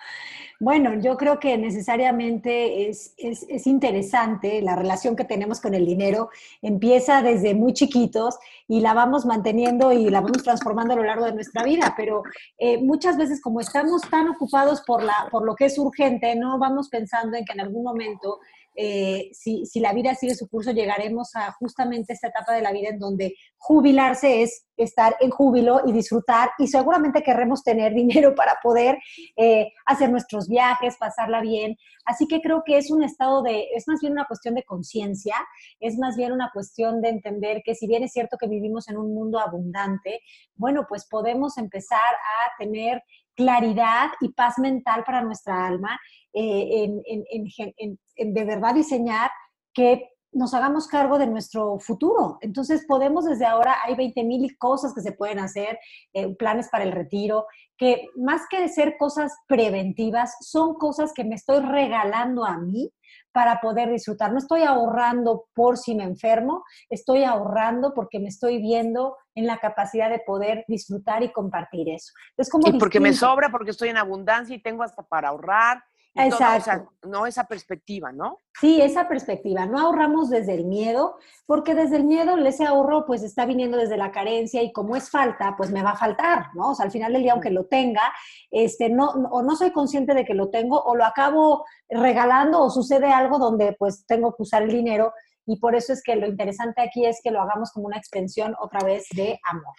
Bueno, 0.59 0.93
yo 0.93 1.17
creo 1.17 1.39
que 1.39 1.57
necesariamente 1.57 2.87
es, 2.87 3.13
es, 3.17 3.45
es, 3.49 3.67
interesante 3.67 4.61
la 4.61 4.77
relación 4.77 5.15
que 5.15 5.25
tenemos 5.25 5.59
con 5.59 5.73
el 5.73 5.85
dinero. 5.85 6.29
Empieza 6.61 7.21
desde 7.21 7.53
muy 7.53 7.73
chiquitos 7.73 8.37
y 8.69 8.79
la 8.79 8.93
vamos 8.93 9.25
manteniendo 9.25 9.91
y 9.91 10.09
la 10.09 10.21
vamos 10.21 10.41
transformando 10.41 10.93
a 10.93 10.95
lo 10.97 11.03
largo 11.03 11.25
de 11.25 11.33
nuestra 11.33 11.63
vida, 11.63 11.93
pero 11.97 12.23
eh, 12.57 12.81
muchas 12.81 13.17
veces 13.17 13.41
como 13.41 13.59
estamos 13.59 14.03
tan 14.09 14.29
ocupados 14.29 14.81
por, 14.83 15.03
la, 15.03 15.27
por 15.31 15.43
lo 15.43 15.55
que 15.55 15.65
es 15.65 15.77
urgente, 15.77 16.33
no 16.37 16.57
vamos 16.57 16.87
pensando 16.87 17.35
en 17.35 17.43
que 17.43 17.51
en 17.51 17.59
algún 17.59 17.83
momento 17.83 18.39
eh, 18.75 19.29
si, 19.33 19.65
si, 19.65 19.79
la 19.79 19.93
vida 19.93 20.15
sigue 20.15 20.35
su 20.35 20.47
curso, 20.47 20.71
llegaremos 20.71 21.35
a 21.35 21.51
justamente 21.53 22.13
esta 22.13 22.29
etapa 22.29 22.53
de 22.53 22.61
la 22.61 22.71
vida 22.71 22.89
en 22.89 22.99
donde 22.99 23.35
jubilarse 23.57 24.41
es 24.41 24.65
estar 24.77 25.15
en 25.19 25.29
júbilo 25.29 25.81
y 25.85 25.91
disfrutar 25.91 26.49
y 26.57 26.67
seguramente 26.67 27.21
querremos 27.21 27.63
tener 27.63 27.93
dinero 27.93 28.35
para 28.35 28.57
poder 28.61 28.97
eh, 29.35 29.71
hacer 29.85 30.09
nuestros 30.09 30.47
viajes, 30.47 30.97
pasarla 30.97 31.41
bien. 31.41 31.77
Así 32.05 32.27
que 32.27 32.41
creo 32.41 32.63
que 32.65 32.77
es 32.77 32.91
un 32.91 33.03
estado 33.03 33.43
de, 33.43 33.67
es 33.75 33.87
más 33.87 33.99
bien 34.01 34.13
una 34.13 34.25
cuestión 34.25 34.55
de 34.55 34.63
conciencia, 34.63 35.35
es 35.79 35.97
más 35.97 36.17
bien 36.17 36.31
una 36.31 36.49
cuestión 36.53 37.01
de 37.01 37.09
entender 37.09 37.61
que 37.63 37.75
si 37.75 37.87
bien 37.87 38.03
es 38.03 38.11
cierto 38.11 38.37
que 38.37 38.47
vivimos 38.47 38.89
en 38.89 38.97
un 38.97 39.13
mundo 39.13 39.39
abundante, 39.39 40.19
bueno, 40.55 40.85
pues 40.87 41.07
podemos 41.07 41.57
empezar 41.57 41.99
a 41.99 42.63
tener 42.63 43.03
claridad 43.35 44.09
y 44.21 44.29
paz 44.29 44.59
mental 44.59 45.03
para 45.03 45.21
nuestra 45.21 45.65
alma, 45.65 45.99
eh, 46.33 46.87
en, 47.05 47.99
de 48.17 48.43
verdad 48.45 48.75
diseñar 48.75 49.31
que 49.73 50.09
nos 50.33 50.53
hagamos 50.53 50.87
cargo 50.87 51.19
de 51.19 51.27
nuestro 51.27 51.79
futuro. 51.79 52.37
Entonces 52.41 52.85
podemos 52.87 53.25
desde 53.25 53.45
ahora, 53.45 53.77
hay 53.85 53.95
20 53.95 54.23
mil 54.23 54.57
cosas 54.57 54.93
que 54.93 55.01
se 55.01 55.11
pueden 55.11 55.39
hacer, 55.39 55.79
eh, 56.13 56.35
planes 56.35 56.69
para 56.69 56.83
el 56.83 56.91
retiro, 56.91 57.45
que 57.77 58.07
más 58.15 58.41
que 58.49 58.67
ser 58.67 58.97
cosas 58.97 59.31
preventivas, 59.47 60.35
son 60.41 60.75
cosas 60.75 61.13
que 61.13 61.23
me 61.23 61.35
estoy 61.35 61.59
regalando 61.59 62.45
a 62.45 62.57
mí 62.57 62.91
para 63.31 63.59
poder 63.61 63.89
disfrutar. 63.89 64.31
No 64.31 64.37
estoy 64.37 64.61
ahorrando 64.61 65.45
por 65.53 65.77
si 65.77 65.95
me 65.95 66.03
enfermo, 66.03 66.63
estoy 66.89 67.23
ahorrando 67.23 67.93
porque 67.93 68.19
me 68.19 68.27
estoy 68.27 68.59
viendo 68.59 69.17
en 69.35 69.47
la 69.47 69.57
capacidad 69.57 70.09
de 70.09 70.19
poder 70.19 70.65
disfrutar 70.67 71.23
y 71.23 71.31
compartir 71.31 71.89
eso. 71.89 72.13
Es 72.37 72.49
como 72.49 72.67
y 72.67 72.79
porque 72.79 72.99
me 72.99 73.13
sobra, 73.13 73.49
porque 73.49 73.71
estoy 73.71 73.89
en 73.89 73.97
abundancia 73.97 74.55
y 74.55 74.61
tengo 74.61 74.83
hasta 74.83 75.03
para 75.03 75.29
ahorrar. 75.29 75.83
Exacto. 76.15 76.57
O 76.57 76.63
sea, 76.63 76.85
no 77.03 77.25
esa 77.25 77.45
perspectiva, 77.45 78.11
¿no? 78.11 78.39
Sí, 78.59 78.79
esa 78.81 79.07
perspectiva. 79.07 79.65
No 79.65 79.79
ahorramos 79.79 80.29
desde 80.29 80.53
el 80.53 80.65
miedo, 80.65 81.17
porque 81.47 81.73
desde 81.73 81.97
el 81.97 82.03
miedo 82.03 82.37
ese 82.37 82.65
ahorro 82.65 83.05
pues 83.05 83.23
está 83.23 83.45
viniendo 83.45 83.77
desde 83.77 83.97
la 83.97 84.11
carencia 84.11 84.61
y 84.61 84.71
como 84.71 84.95
es 84.95 85.09
falta, 85.09 85.55
pues 85.57 85.71
me 85.71 85.81
va 85.81 85.91
a 85.91 85.97
faltar, 85.97 86.47
¿no? 86.53 86.71
O 86.71 86.75
sea, 86.75 86.85
al 86.85 86.91
final 86.91 87.13
del 87.13 87.23
día, 87.23 87.33
aunque 87.33 87.49
lo 87.49 87.65
tenga, 87.65 88.13
este, 88.51 88.89
no, 88.89 89.09
o 89.09 89.41
no 89.41 89.55
soy 89.55 89.71
consciente 89.71 90.13
de 90.13 90.23
que 90.23 90.35
lo 90.35 90.49
tengo, 90.49 90.79
o 90.79 90.95
lo 90.95 91.03
acabo 91.03 91.65
regalando, 91.89 92.61
o 92.61 92.69
sucede 92.69 93.11
algo 93.11 93.39
donde 93.39 93.73
pues 93.73 94.05
tengo 94.05 94.35
que 94.35 94.43
usar 94.43 94.63
el 94.63 94.71
dinero 94.71 95.13
y 95.45 95.57
por 95.57 95.75
eso 95.75 95.93
es 95.93 96.01
que 96.03 96.15
lo 96.15 96.27
interesante 96.27 96.81
aquí 96.81 97.05
es 97.05 97.19
que 97.23 97.31
lo 97.31 97.41
hagamos 97.41 97.71
como 97.71 97.87
una 97.87 97.97
extensión 97.97 98.55
otra 98.59 98.81
vez 98.83 99.05
de 99.15 99.39
amor 99.49 99.75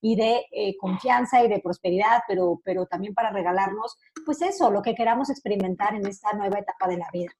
y 0.00 0.16
de 0.16 0.46
eh, 0.52 0.76
confianza 0.78 1.42
y 1.42 1.48
de 1.48 1.60
prosperidad, 1.60 2.20
pero, 2.26 2.60
pero 2.64 2.86
también 2.86 3.14
para 3.14 3.30
regalarnos, 3.30 3.96
pues 4.24 4.42
eso, 4.42 4.70
lo 4.70 4.82
que 4.82 4.94
queramos 4.94 5.30
experimentar 5.30 5.94
en 5.94 6.06
esta 6.06 6.32
nueva 6.32 6.58
etapa 6.58 6.88
de 6.88 6.98
la 6.98 7.08
vida. 7.12 7.30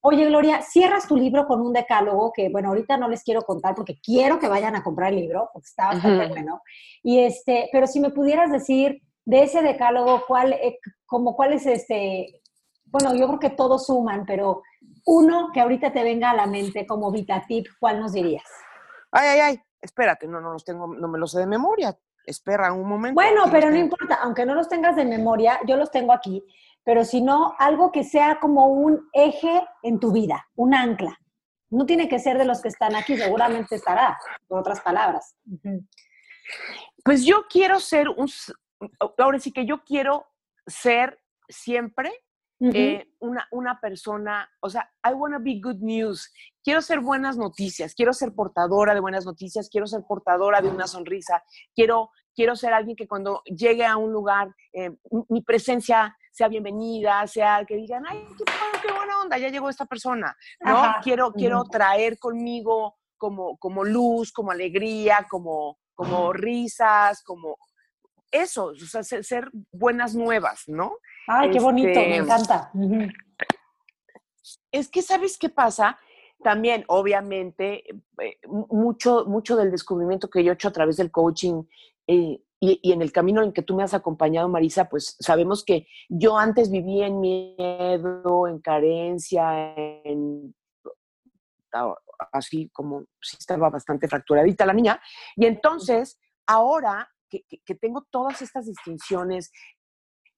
Oye, 0.00 0.26
Gloria, 0.26 0.62
cierras 0.62 1.06
tu 1.06 1.16
libro 1.16 1.46
con 1.46 1.60
un 1.60 1.72
decálogo 1.72 2.32
que, 2.32 2.48
bueno, 2.48 2.68
ahorita 2.70 2.96
no 2.96 3.08
les 3.08 3.22
quiero 3.22 3.42
contar 3.42 3.74
porque 3.74 3.98
quiero 4.02 4.38
que 4.38 4.48
vayan 4.48 4.74
a 4.74 4.82
comprar 4.82 5.12
el 5.12 5.20
libro, 5.20 5.48
porque 5.52 5.66
está 5.66 5.88
bastante 5.88 6.24
uh 6.24 6.28
-huh. 6.28 6.30
bueno. 6.30 6.62
Y 7.02 7.20
este, 7.20 7.68
pero 7.72 7.86
si 7.86 8.00
me 8.00 8.10
pudieras 8.10 8.50
decir 8.50 9.00
de 9.24 9.44
ese 9.44 9.62
decálogo, 9.62 10.24
cuál, 10.26 10.54
eh, 10.54 10.78
como 11.06 11.36
cuál 11.36 11.52
es 11.52 11.66
este, 11.66 12.42
bueno, 12.86 13.14
yo 13.14 13.26
creo 13.26 13.38
que 13.38 13.50
todos 13.50 13.86
suman, 13.86 14.26
pero 14.26 14.62
uno 15.04 15.50
que 15.52 15.60
ahorita 15.60 15.92
te 15.92 16.02
venga 16.02 16.30
a 16.30 16.34
la 16.34 16.46
mente 16.46 16.86
como 16.86 17.10
VitaTip, 17.10 17.66
¿cuál 17.80 18.00
nos 18.00 18.12
dirías? 18.12 18.44
Ay, 19.10 19.28
ay, 19.28 19.40
ay, 19.40 19.62
espérate, 19.80 20.26
no, 20.26 20.40
no 20.40 20.52
los 20.52 20.64
tengo, 20.64 20.86
no 20.86 21.08
me 21.08 21.18
los 21.18 21.32
sé 21.32 21.40
de 21.40 21.46
memoria. 21.46 21.96
Espera 22.24 22.72
un 22.72 22.88
momento. 22.88 23.14
Bueno, 23.14 23.44
pero 23.50 23.68
no 23.68 23.76
importa, 23.76 24.20
aunque 24.22 24.46
no 24.46 24.54
los 24.54 24.68
tengas 24.68 24.94
de 24.94 25.04
memoria, 25.04 25.58
yo 25.66 25.76
los 25.76 25.90
tengo 25.90 26.12
aquí, 26.12 26.44
pero 26.84 27.04
si 27.04 27.20
no, 27.20 27.54
algo 27.58 27.90
que 27.90 28.04
sea 28.04 28.38
como 28.40 28.68
un 28.68 29.08
eje 29.12 29.66
en 29.82 29.98
tu 29.98 30.12
vida, 30.12 30.46
un 30.54 30.74
ancla. 30.74 31.18
No 31.70 31.84
tiene 31.84 32.08
que 32.08 32.18
ser 32.18 32.38
de 32.38 32.44
los 32.44 32.62
que 32.62 32.68
están 32.68 32.94
aquí, 32.94 33.16
seguramente 33.16 33.74
estará, 33.74 34.18
por 34.46 34.60
otras 34.60 34.80
palabras. 34.80 35.34
Uh 35.46 35.56
-huh. 35.56 35.88
Pues 37.04 37.24
yo 37.24 37.46
quiero 37.48 37.80
ser 37.80 38.08
un, 38.08 38.28
ahora 39.18 39.38
sí 39.40 39.52
que 39.52 39.66
yo 39.66 39.82
quiero 39.82 40.26
ser 40.66 41.20
siempre 41.48 42.12
Uh 42.62 42.66
-huh. 42.66 42.76
eh, 42.76 43.08
una, 43.18 43.48
una, 43.50 43.80
persona, 43.80 44.48
o 44.60 44.70
sea, 44.70 44.88
I 45.04 45.14
want 45.14 45.34
to 45.34 45.40
be 45.40 45.60
good 45.60 45.80
news. 45.80 46.32
Quiero 46.62 46.80
ser 46.80 47.00
buenas 47.00 47.36
noticias, 47.36 47.94
quiero 47.94 48.12
ser 48.12 48.32
portadora 48.34 48.94
de 48.94 49.00
buenas 49.00 49.24
noticias, 49.26 49.68
quiero 49.68 49.86
ser 49.86 50.02
portadora 50.06 50.60
de 50.60 50.68
una 50.68 50.86
sonrisa, 50.86 51.42
quiero 51.74 52.10
quiero 52.34 52.56
ser 52.56 52.72
alguien 52.72 52.96
que 52.96 53.06
cuando 53.06 53.42
llegue 53.44 53.84
a 53.84 53.96
un 53.96 54.12
lugar, 54.12 54.54
eh, 54.72 54.90
mi 55.28 55.42
presencia 55.42 56.16
sea 56.30 56.48
bienvenida, 56.48 57.26
sea 57.26 57.64
que 57.66 57.76
digan, 57.76 58.04
ay, 58.08 58.26
qué, 58.82 58.92
buena 58.92 59.20
onda, 59.20 59.38
ya 59.38 59.48
llegó 59.48 59.68
esta 59.68 59.86
persona, 59.86 60.36
¿no? 60.60 60.94
Quiero, 61.02 61.32
quiero 61.32 61.64
traer 61.64 62.18
conmigo 62.18 62.96
como, 63.18 63.58
como 63.58 63.84
luz, 63.84 64.32
como 64.32 64.50
alegría, 64.50 65.26
como, 65.28 65.78
como 65.94 66.32
risas, 66.32 67.22
como 67.22 67.58
eso, 68.30 68.66
o 68.66 68.74
sea, 68.74 69.02
ser, 69.02 69.50
buenas 69.70 70.14
nuevas, 70.14 70.64
¿no? 70.66 70.96
Ay, 71.26 71.50
qué 71.50 71.60
bonito, 71.60 72.00
me 72.00 72.16
este, 72.16 72.16
encanta. 72.16 72.72
Es 74.70 74.88
que, 74.88 75.02
¿sabes 75.02 75.38
qué 75.38 75.48
pasa? 75.48 75.98
También, 76.42 76.84
obviamente, 76.88 77.84
eh, 78.20 78.38
mucho, 78.48 79.24
mucho 79.26 79.56
del 79.56 79.70
descubrimiento 79.70 80.28
que 80.28 80.42
yo 80.42 80.52
he 80.52 80.54
hecho 80.54 80.68
a 80.68 80.72
través 80.72 80.96
del 80.96 81.10
coaching 81.10 81.62
eh, 82.06 82.42
y, 82.58 82.92
en 82.92 83.02
el 83.02 83.12
camino 83.12 83.42
en 83.42 83.52
que 83.52 83.62
tú 83.62 83.74
me 83.74 83.82
has 83.82 83.94
acompañado, 83.94 84.48
Marisa, 84.48 84.88
pues 84.88 85.16
sabemos 85.18 85.64
que 85.64 85.86
yo 86.08 86.38
antes 86.38 86.70
vivía 86.70 87.06
en 87.06 87.20
miedo, 87.20 88.48
en 88.48 88.60
carencia, 88.60 89.74
en 90.04 90.54
así 92.32 92.68
como 92.72 93.04
si 93.20 93.36
estaba 93.38 93.70
bastante 93.70 94.08
fracturadita 94.08 94.66
la 94.66 94.74
niña. 94.74 95.00
Y 95.36 95.46
entonces, 95.46 96.20
ahora 96.46 97.10
que, 97.28 97.74
tengo 97.80 98.06
todas 98.10 98.42
estas 98.42 98.66
distinciones, 98.66 99.50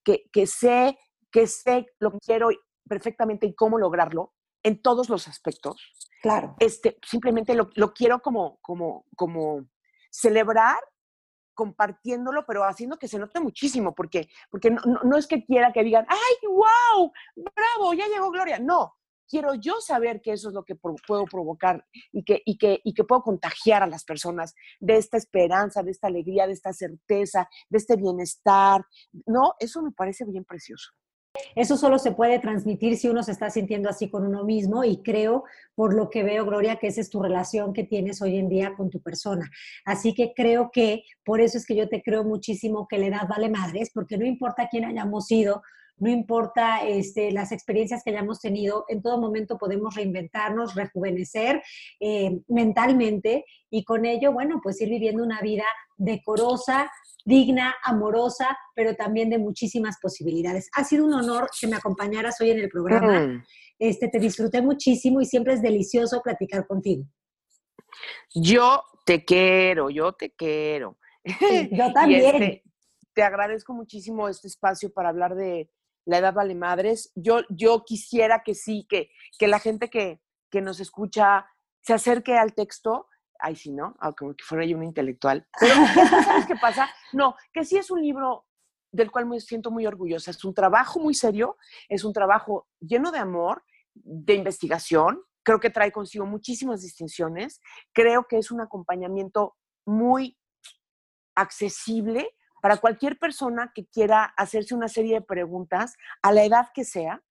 que, 0.04 0.46
sé, 0.46 0.98
que 1.30 1.46
sé 1.46 1.86
lo 1.98 2.12
que 2.12 2.18
quiero 2.18 2.50
perfectamente 2.88 3.46
y 3.46 3.54
cómo 3.54 3.78
lograrlo 3.78 4.34
en 4.62 4.80
todos 4.80 5.08
los 5.08 5.26
aspectos. 5.26 5.92
Claro. 6.22 6.54
Este, 6.58 6.98
simplemente 7.04 7.54
lo, 7.54 7.70
lo 7.74 7.92
quiero 7.92 8.20
como, 8.20 8.58
como, 8.60 9.06
como 9.16 9.66
celebrar 10.10 10.78
compartiéndolo, 11.54 12.44
pero 12.46 12.64
haciendo 12.64 12.98
que 12.98 13.08
se 13.08 13.18
note 13.18 13.40
muchísimo, 13.40 13.94
porque, 13.94 14.28
porque 14.50 14.70
no, 14.70 14.80
no, 15.04 15.16
es 15.16 15.26
que 15.26 15.44
quiera 15.44 15.72
que 15.72 15.84
digan, 15.84 16.04
¡ay, 16.08 16.48
wow! 16.48 17.12
¡Bravo! 17.36 17.94
Ya 17.94 18.06
llegó 18.08 18.30
Gloria. 18.30 18.58
No, 18.58 18.96
quiero 19.28 19.54
yo 19.54 19.80
saber 19.80 20.20
que 20.20 20.32
eso 20.32 20.48
es 20.48 20.54
lo 20.54 20.64
que 20.64 20.74
puedo 20.74 21.24
provocar 21.24 21.84
y 22.12 22.24
que, 22.24 22.42
y, 22.44 22.58
que, 22.58 22.80
y 22.84 22.94
que 22.94 23.04
puedo 23.04 23.22
contagiar 23.22 23.82
a 23.82 23.86
las 23.86 24.04
personas 24.04 24.54
de 24.80 24.96
esta 24.96 25.16
esperanza, 25.16 25.82
de 25.82 25.90
esta 25.90 26.08
alegría, 26.08 26.46
de 26.46 26.52
esta 26.52 26.72
certeza, 26.72 27.48
de 27.68 27.78
este 27.78 27.96
bienestar. 27.96 28.84
No, 29.26 29.54
eso 29.58 29.82
me 29.82 29.92
parece 29.92 30.24
bien 30.24 30.44
precioso. 30.44 30.92
Eso 31.56 31.76
solo 31.76 31.98
se 31.98 32.12
puede 32.12 32.38
transmitir 32.38 32.96
si 32.96 33.08
uno 33.08 33.24
se 33.24 33.32
está 33.32 33.50
sintiendo 33.50 33.88
así 33.88 34.08
con 34.08 34.24
uno 34.24 34.44
mismo 34.44 34.84
y 34.84 35.02
creo, 35.02 35.44
por 35.74 35.92
lo 35.92 36.08
que 36.08 36.22
veo, 36.22 36.44
Gloria, 36.44 36.76
que 36.76 36.86
esa 36.86 37.00
es 37.00 37.10
tu 37.10 37.20
relación 37.20 37.72
que 37.72 37.82
tienes 37.82 38.22
hoy 38.22 38.36
en 38.36 38.48
día 38.48 38.74
con 38.76 38.88
tu 38.88 39.00
persona. 39.02 39.50
Así 39.84 40.14
que 40.14 40.32
creo 40.32 40.70
que 40.72 41.02
por 41.24 41.40
eso 41.40 41.58
es 41.58 41.66
que 41.66 41.74
yo 41.74 41.88
te 41.88 42.02
creo 42.02 42.22
muchísimo 42.22 42.86
que 42.86 42.98
la 42.98 43.06
edad 43.06 43.28
vale 43.28 43.48
madres, 43.48 43.90
porque 43.92 44.16
no 44.16 44.24
importa 44.24 44.68
quién 44.70 44.84
hayamos 44.84 45.26
sido, 45.26 45.62
no 45.96 46.10
importa 46.10 46.86
este, 46.86 47.30
las 47.30 47.52
experiencias 47.52 48.02
que 48.02 48.10
hayamos 48.10 48.40
tenido, 48.40 48.84
en 48.88 49.00
todo 49.02 49.20
momento 49.20 49.58
podemos 49.58 49.94
reinventarnos, 49.94 50.74
rejuvenecer 50.74 51.62
eh, 52.00 52.40
mentalmente 52.48 53.44
y 53.70 53.84
con 53.84 54.04
ello, 54.04 54.32
bueno, 54.32 54.60
pues 54.62 54.80
ir 54.80 54.88
viviendo 54.88 55.22
una 55.22 55.40
vida 55.40 55.64
decorosa, 55.96 56.90
digna, 57.24 57.74
amorosa, 57.84 58.56
pero 58.74 58.94
también 58.94 59.30
de 59.30 59.38
muchísimas 59.38 59.98
posibilidades. 60.00 60.68
Ha 60.74 60.84
sido 60.84 61.06
un 61.06 61.14
honor 61.14 61.48
que 61.58 61.66
me 61.66 61.76
acompañaras 61.76 62.40
hoy 62.40 62.50
en 62.50 62.58
el 62.58 62.68
programa. 62.68 63.20
Mm. 63.20 63.44
Este, 63.78 64.08
te 64.08 64.18
disfruté 64.18 64.62
muchísimo 64.62 65.20
y 65.20 65.26
siempre 65.26 65.54
es 65.54 65.62
delicioso 65.62 66.20
platicar 66.22 66.66
contigo. 66.66 67.04
Yo 68.34 68.82
te 69.06 69.24
quiero, 69.24 69.90
yo 69.90 70.12
te 70.12 70.30
quiero. 70.30 70.98
yo 71.70 71.92
también. 71.94 72.42
Este, 72.42 72.62
te 73.14 73.22
agradezco 73.22 73.72
muchísimo 73.72 74.28
este 74.28 74.48
espacio 74.48 74.92
para 74.92 75.08
hablar 75.08 75.34
de, 75.36 75.70
la 76.06 76.18
edad 76.18 76.34
vale 76.34 76.54
madres. 76.54 77.12
Yo, 77.14 77.40
yo 77.48 77.84
quisiera 77.84 78.42
que 78.44 78.54
sí, 78.54 78.86
que, 78.88 79.10
que 79.38 79.48
la 79.48 79.58
gente 79.58 79.88
que, 79.88 80.20
que 80.50 80.60
nos 80.60 80.80
escucha 80.80 81.46
se 81.80 81.94
acerque 81.94 82.36
al 82.36 82.54
texto. 82.54 83.08
Ay, 83.38 83.56
sí, 83.56 83.72
¿no? 83.72 83.94
Ah, 84.00 84.12
como 84.12 84.34
que 84.34 84.44
fuera 84.44 84.64
yo 84.64 84.76
un 84.76 84.84
intelectual. 84.84 85.46
Pero, 85.58 85.74
¿sabes 86.24 86.46
qué 86.46 86.56
pasa? 86.56 86.88
No, 87.12 87.34
que 87.52 87.64
sí 87.64 87.76
es 87.76 87.90
un 87.90 88.00
libro 88.00 88.46
del 88.92 89.10
cual 89.10 89.26
me 89.26 89.40
siento 89.40 89.70
muy 89.70 89.86
orgullosa. 89.86 90.30
Es 90.30 90.44
un 90.44 90.54
trabajo 90.54 91.00
muy 91.00 91.14
serio, 91.14 91.56
es 91.88 92.04
un 92.04 92.12
trabajo 92.12 92.68
lleno 92.80 93.10
de 93.10 93.18
amor, 93.18 93.64
de 93.94 94.34
investigación. 94.34 95.20
Creo 95.42 95.60
que 95.60 95.70
trae 95.70 95.92
consigo 95.92 96.24
muchísimas 96.26 96.80
distinciones. 96.80 97.60
Creo 97.92 98.26
que 98.28 98.38
es 98.38 98.50
un 98.50 98.60
acompañamiento 98.60 99.56
muy 99.84 100.38
accesible 101.34 102.30
para 102.64 102.78
cualquier 102.78 103.18
persona 103.18 103.72
que 103.74 103.84
quiera 103.84 104.24
hacerse 104.38 104.74
una 104.74 104.88
serie 104.88 105.16
de 105.16 105.20
preguntas 105.20 105.96
a 106.22 106.32
la 106.32 106.44
edad 106.44 106.68
que 106.72 106.86
sea, 106.86 107.22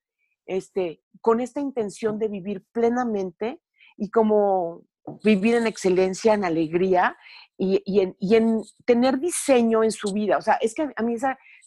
este, 0.46 1.02
con 1.22 1.40
esta 1.40 1.60
intención 1.60 2.20
de 2.20 2.28
vivir 2.28 2.64
plenamente 2.72 3.60
y 3.98 4.12
como 4.12 4.84
vivir 5.24 5.56
en 5.56 5.66
excelencia, 5.66 6.36
en 6.36 6.46
alegría 6.46 7.18
y, 7.58 7.82
en, 8.30 8.62
tener 8.86 9.18
diseño 9.18 9.84
en 9.84 9.92
su 9.92 10.14
vida. 10.14 10.38
O 10.38 10.42
sea, 10.44 10.54
es 10.62 10.76
que 10.76 10.88
a 10.96 11.02
mí 11.02 11.16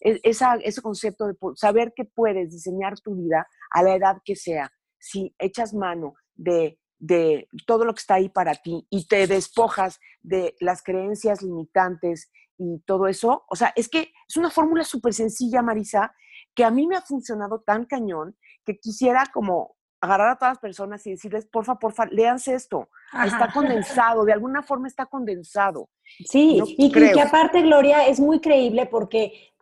e, 0.01 0.21
esa, 0.23 0.55
ese 0.63 0.81
concepto 0.81 1.27
de 1.27 1.35
saber 1.57 1.93
que 1.93 2.05
puedes 2.05 2.53
diseñar 2.53 3.01
tu 3.01 3.17
vida 3.17 3.49
a 3.73 3.83
la 3.83 3.97
edad 3.97 4.19
que 4.25 4.37
sea, 4.37 4.71
si 5.01 5.35
echas 5.41 5.75
mano 5.75 6.15
de, 6.37 6.79
de 7.01 7.49
todo 7.67 7.85
lo 7.85 7.95
que 7.95 8.01
está 8.01 8.15
ahí 8.15 8.29
para 8.29 8.55
ti 8.55 8.87
y 8.91 9.09
te 9.09 9.27
despojas 9.27 9.99
de 10.23 10.55
las 10.61 10.85
creencias 10.85 11.43
limitantes 11.43 12.31
y 12.59 12.81
todo 12.81 13.07
eso. 13.07 13.45
O 13.49 13.57
sea, 13.57 13.73
es 13.77 13.89
que 13.89 14.13
es 14.29 14.37
una 14.37 14.51
fórmula 14.51 14.85
súper 14.85 15.13
sencilla, 15.13 15.63
Marisa, 15.63 16.15
que 16.55 16.65
a 16.65 16.71
mí 16.71 16.87
me 16.87 16.97
ha 16.97 17.03
funcionado 17.03 17.61
tan 17.61 17.85
cañón 17.85 18.37
que 18.65 18.79
quisiera 18.79 19.25
como 19.33 19.77
agarrar 20.01 20.31
a 20.31 20.37
todas 20.37 20.53
las 20.53 20.59
personas 20.59 21.07
y 21.07 21.11
decirles, 21.11 21.47
porfa, 21.47 21.79
porfa, 21.79 22.07
léanse 22.07 22.55
esto. 22.55 22.91
Está 23.25 23.53
condensado, 23.53 24.25
de 24.25 24.33
alguna 24.33 24.63
forma 24.63 24.89
está 24.89 25.07
condensado. 25.07 25.89
Sí, 26.29 26.61
y, 26.77 26.87
y, 26.87 26.93
que 26.93 27.21
aparte, 27.21 27.63
Gloria, 27.63 28.07
es 28.07 28.21
muy 28.21 28.41
creíble 28.41 28.87
porque 28.87 29.55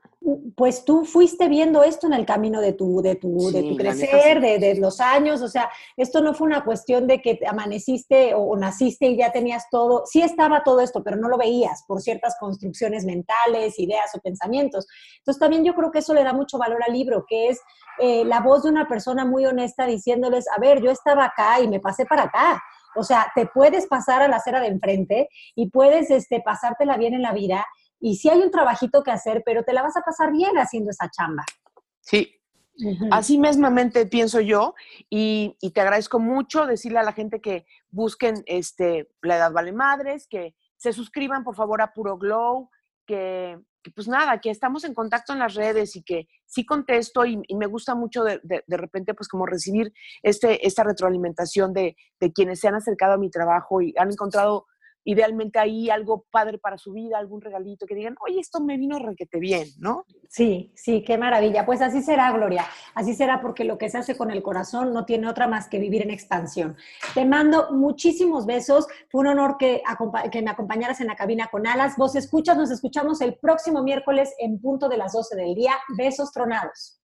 pues 0.56 0.84
tú 0.84 1.04
fuiste 1.04 1.48
viendo 1.48 1.82
esto 1.82 2.06
en 2.06 2.14
el 2.14 2.24
camino 2.24 2.60
de 2.60 2.72
tu, 2.72 3.02
de 3.02 3.16
tu, 3.16 3.50
de 3.50 3.62
tu 3.62 3.76
crecer, 3.76 4.40
de, 4.40 4.74
los 4.76 5.00
años, 5.00 5.42
o 5.42 5.48
sea, 5.48 5.70
esto 5.96 6.22
no 6.22 6.32
fue 6.34 6.46
una 6.46 6.64
cuestión 6.64 7.06
de 7.06 7.20
que 7.20 7.40
amaneciste 7.46 8.32
o, 8.34 8.56
naciste 8.56 9.06
y 9.06 9.16
ya 9.16 9.32
tenías 9.32 9.66
todo, 9.70 10.04
sí 10.06 10.22
estaba 10.22 10.62
todo 10.64 10.80
esto, 10.80 11.02
pero 11.04 11.16
no 11.16 11.28
lo 11.28 11.36
veías 11.36 11.84
por 11.86 12.00
ciertas 12.00 12.36
construcciones 12.38 13.04
mentales, 13.04 13.78
ideas 13.78 14.14
o 14.14 14.20
pensamientos. 14.20 14.86
Entonces 15.18 15.38
también 15.38 15.64
yo 15.64 15.74
creo 15.74 15.90
que 15.90 15.98
eso 15.98 16.14
le 16.14 16.24
da 16.24 16.32
mucho 16.32 16.56
valor 16.56 16.82
al 16.86 16.92
libro, 16.92 17.26
que 17.28 17.48
es 17.48 17.60
eh, 17.98 18.24
la 18.24 18.40
voz 18.40 18.62
de 18.62 18.70
una 18.70 18.88
persona 18.88 19.24
muy 19.24 19.44
honesta 19.44 19.86
diciéndoles, 19.86 20.46
a 20.56 20.58
ver, 20.58 20.80
yo 20.82 20.90
estaba 20.90 21.26
acá 21.26 21.60
y 21.60 21.68
me 21.68 21.80
pasé 21.80 22.06
para 22.06 22.24
acá. 22.24 22.62
O 22.96 23.02
sea, 23.02 23.30
te 23.34 23.46
puedes 23.46 23.86
pasar 23.86 24.22
a 24.22 24.28
la 24.28 24.36
acera 24.36 24.60
de 24.60 24.68
enfrente 24.68 25.28
y 25.54 25.68
puedes 25.70 26.10
este, 26.10 26.40
pasártela 26.40 26.96
bien 26.96 27.14
en 27.14 27.22
la 27.22 27.32
vida 27.32 27.66
y 28.04 28.16
sí 28.16 28.28
hay 28.28 28.42
un 28.42 28.50
trabajito 28.50 29.02
que 29.02 29.10
hacer, 29.10 29.42
pero 29.46 29.62
te 29.64 29.72
la 29.72 29.82
vas 29.82 29.96
a 29.96 30.02
pasar 30.02 30.30
bien 30.30 30.58
haciendo 30.58 30.90
esa 30.90 31.10
chamba. 31.10 31.42
Sí, 32.00 32.38
Así 33.10 33.38
mismamente 33.38 34.04
pienso 34.06 34.40
yo 34.40 34.74
y, 35.08 35.56
te 35.72 35.80
agradezco 35.80 36.18
mucho 36.18 36.66
decirle 36.66 36.98
a 36.98 37.04
la 37.04 37.12
gente 37.12 37.40
que 37.40 37.66
busquen 37.90 38.42
este, 38.46 39.08
La 39.22 39.36
Edad 39.36 39.52
Vale 39.52 39.72
Madres, 39.72 40.26
que 40.28 40.54
se 40.76 40.92
suscriban 40.92 41.44
por 41.44 41.54
favor 41.54 41.80
a 41.80 41.92
Puro 41.92 42.18
Glow, 42.18 42.68
que, 43.06 43.58
pues 43.94 44.08
nada, 44.08 44.40
que 44.40 44.50
estamos 44.50 44.84
en 44.84 44.92
contacto 44.92 45.32
en 45.32 45.38
las 45.38 45.54
redes 45.54 45.94
y 45.94 46.02
que 46.02 46.26
sí 46.44 46.66
contesto 46.66 47.24
y, 47.24 47.40
me 47.56 47.66
gusta 47.66 47.94
mucho 47.94 48.24
de, 48.24 48.40
de, 48.42 48.76
repente 48.76 49.14
pues 49.14 49.28
como 49.28 49.46
recibir 49.46 49.92
este, 50.22 50.66
esta 50.66 50.82
retroalimentación 50.82 51.72
de, 51.72 51.96
de 52.18 52.32
quienes 52.32 52.60
se 52.60 52.68
han 52.68 52.74
acercado 52.74 53.14
a 53.14 53.18
mi 53.18 53.30
trabajo 53.30 53.80
y 53.80 53.94
han 53.96 54.10
encontrado 54.10 54.66
idealmente 55.04 55.58
ahí 55.58 55.90
algo 55.90 56.24
padre 56.30 56.58
para 56.58 56.78
su 56.78 56.92
vida, 56.92 57.18
algún 57.18 57.40
regalito, 57.40 57.86
que 57.86 57.94
digan, 57.94 58.16
oye, 58.20 58.40
esto 58.40 58.60
me 58.60 58.76
vino 58.76 58.98
requete 58.98 59.38
bien, 59.38 59.68
¿no? 59.78 60.04
Sí, 60.28 60.72
sí, 60.74 61.04
qué 61.04 61.16
maravilla. 61.16 61.64
Pues 61.64 61.80
así 61.80 62.02
será, 62.02 62.32
Gloria. 62.32 62.64
Así 62.94 63.14
será 63.14 63.40
porque 63.40 63.64
lo 63.64 63.78
que 63.78 63.88
se 63.88 63.98
hace 63.98 64.16
con 64.16 64.30
el 64.30 64.42
corazón 64.42 64.92
no 64.92 65.04
tiene 65.04 65.28
otra 65.28 65.46
más 65.46 65.68
que 65.68 65.78
vivir 65.78 66.02
en 66.02 66.10
expansión. 66.10 66.76
Te 67.14 67.24
mando 67.24 67.70
muchísimos 67.70 68.46
besos. 68.46 68.86
Fue 69.10 69.20
un 69.20 69.28
honor 69.28 69.56
que, 69.58 69.82
que 70.32 70.42
me 70.42 70.50
acompañaras 70.50 71.00
en 71.00 71.06
la 71.06 71.16
cabina 71.16 71.48
con 71.50 71.66
alas. 71.66 71.96
Vos 71.96 72.16
escuchas, 72.16 72.56
nos 72.56 72.70
escuchamos 72.70 73.20
el 73.20 73.36
próximo 73.36 73.82
miércoles 73.82 74.34
en 74.38 74.60
punto 74.60 74.88
de 74.88 74.96
las 74.96 75.12
12 75.12 75.36
del 75.36 75.54
día. 75.54 75.74
Besos 75.96 76.32
tronados. 76.32 77.03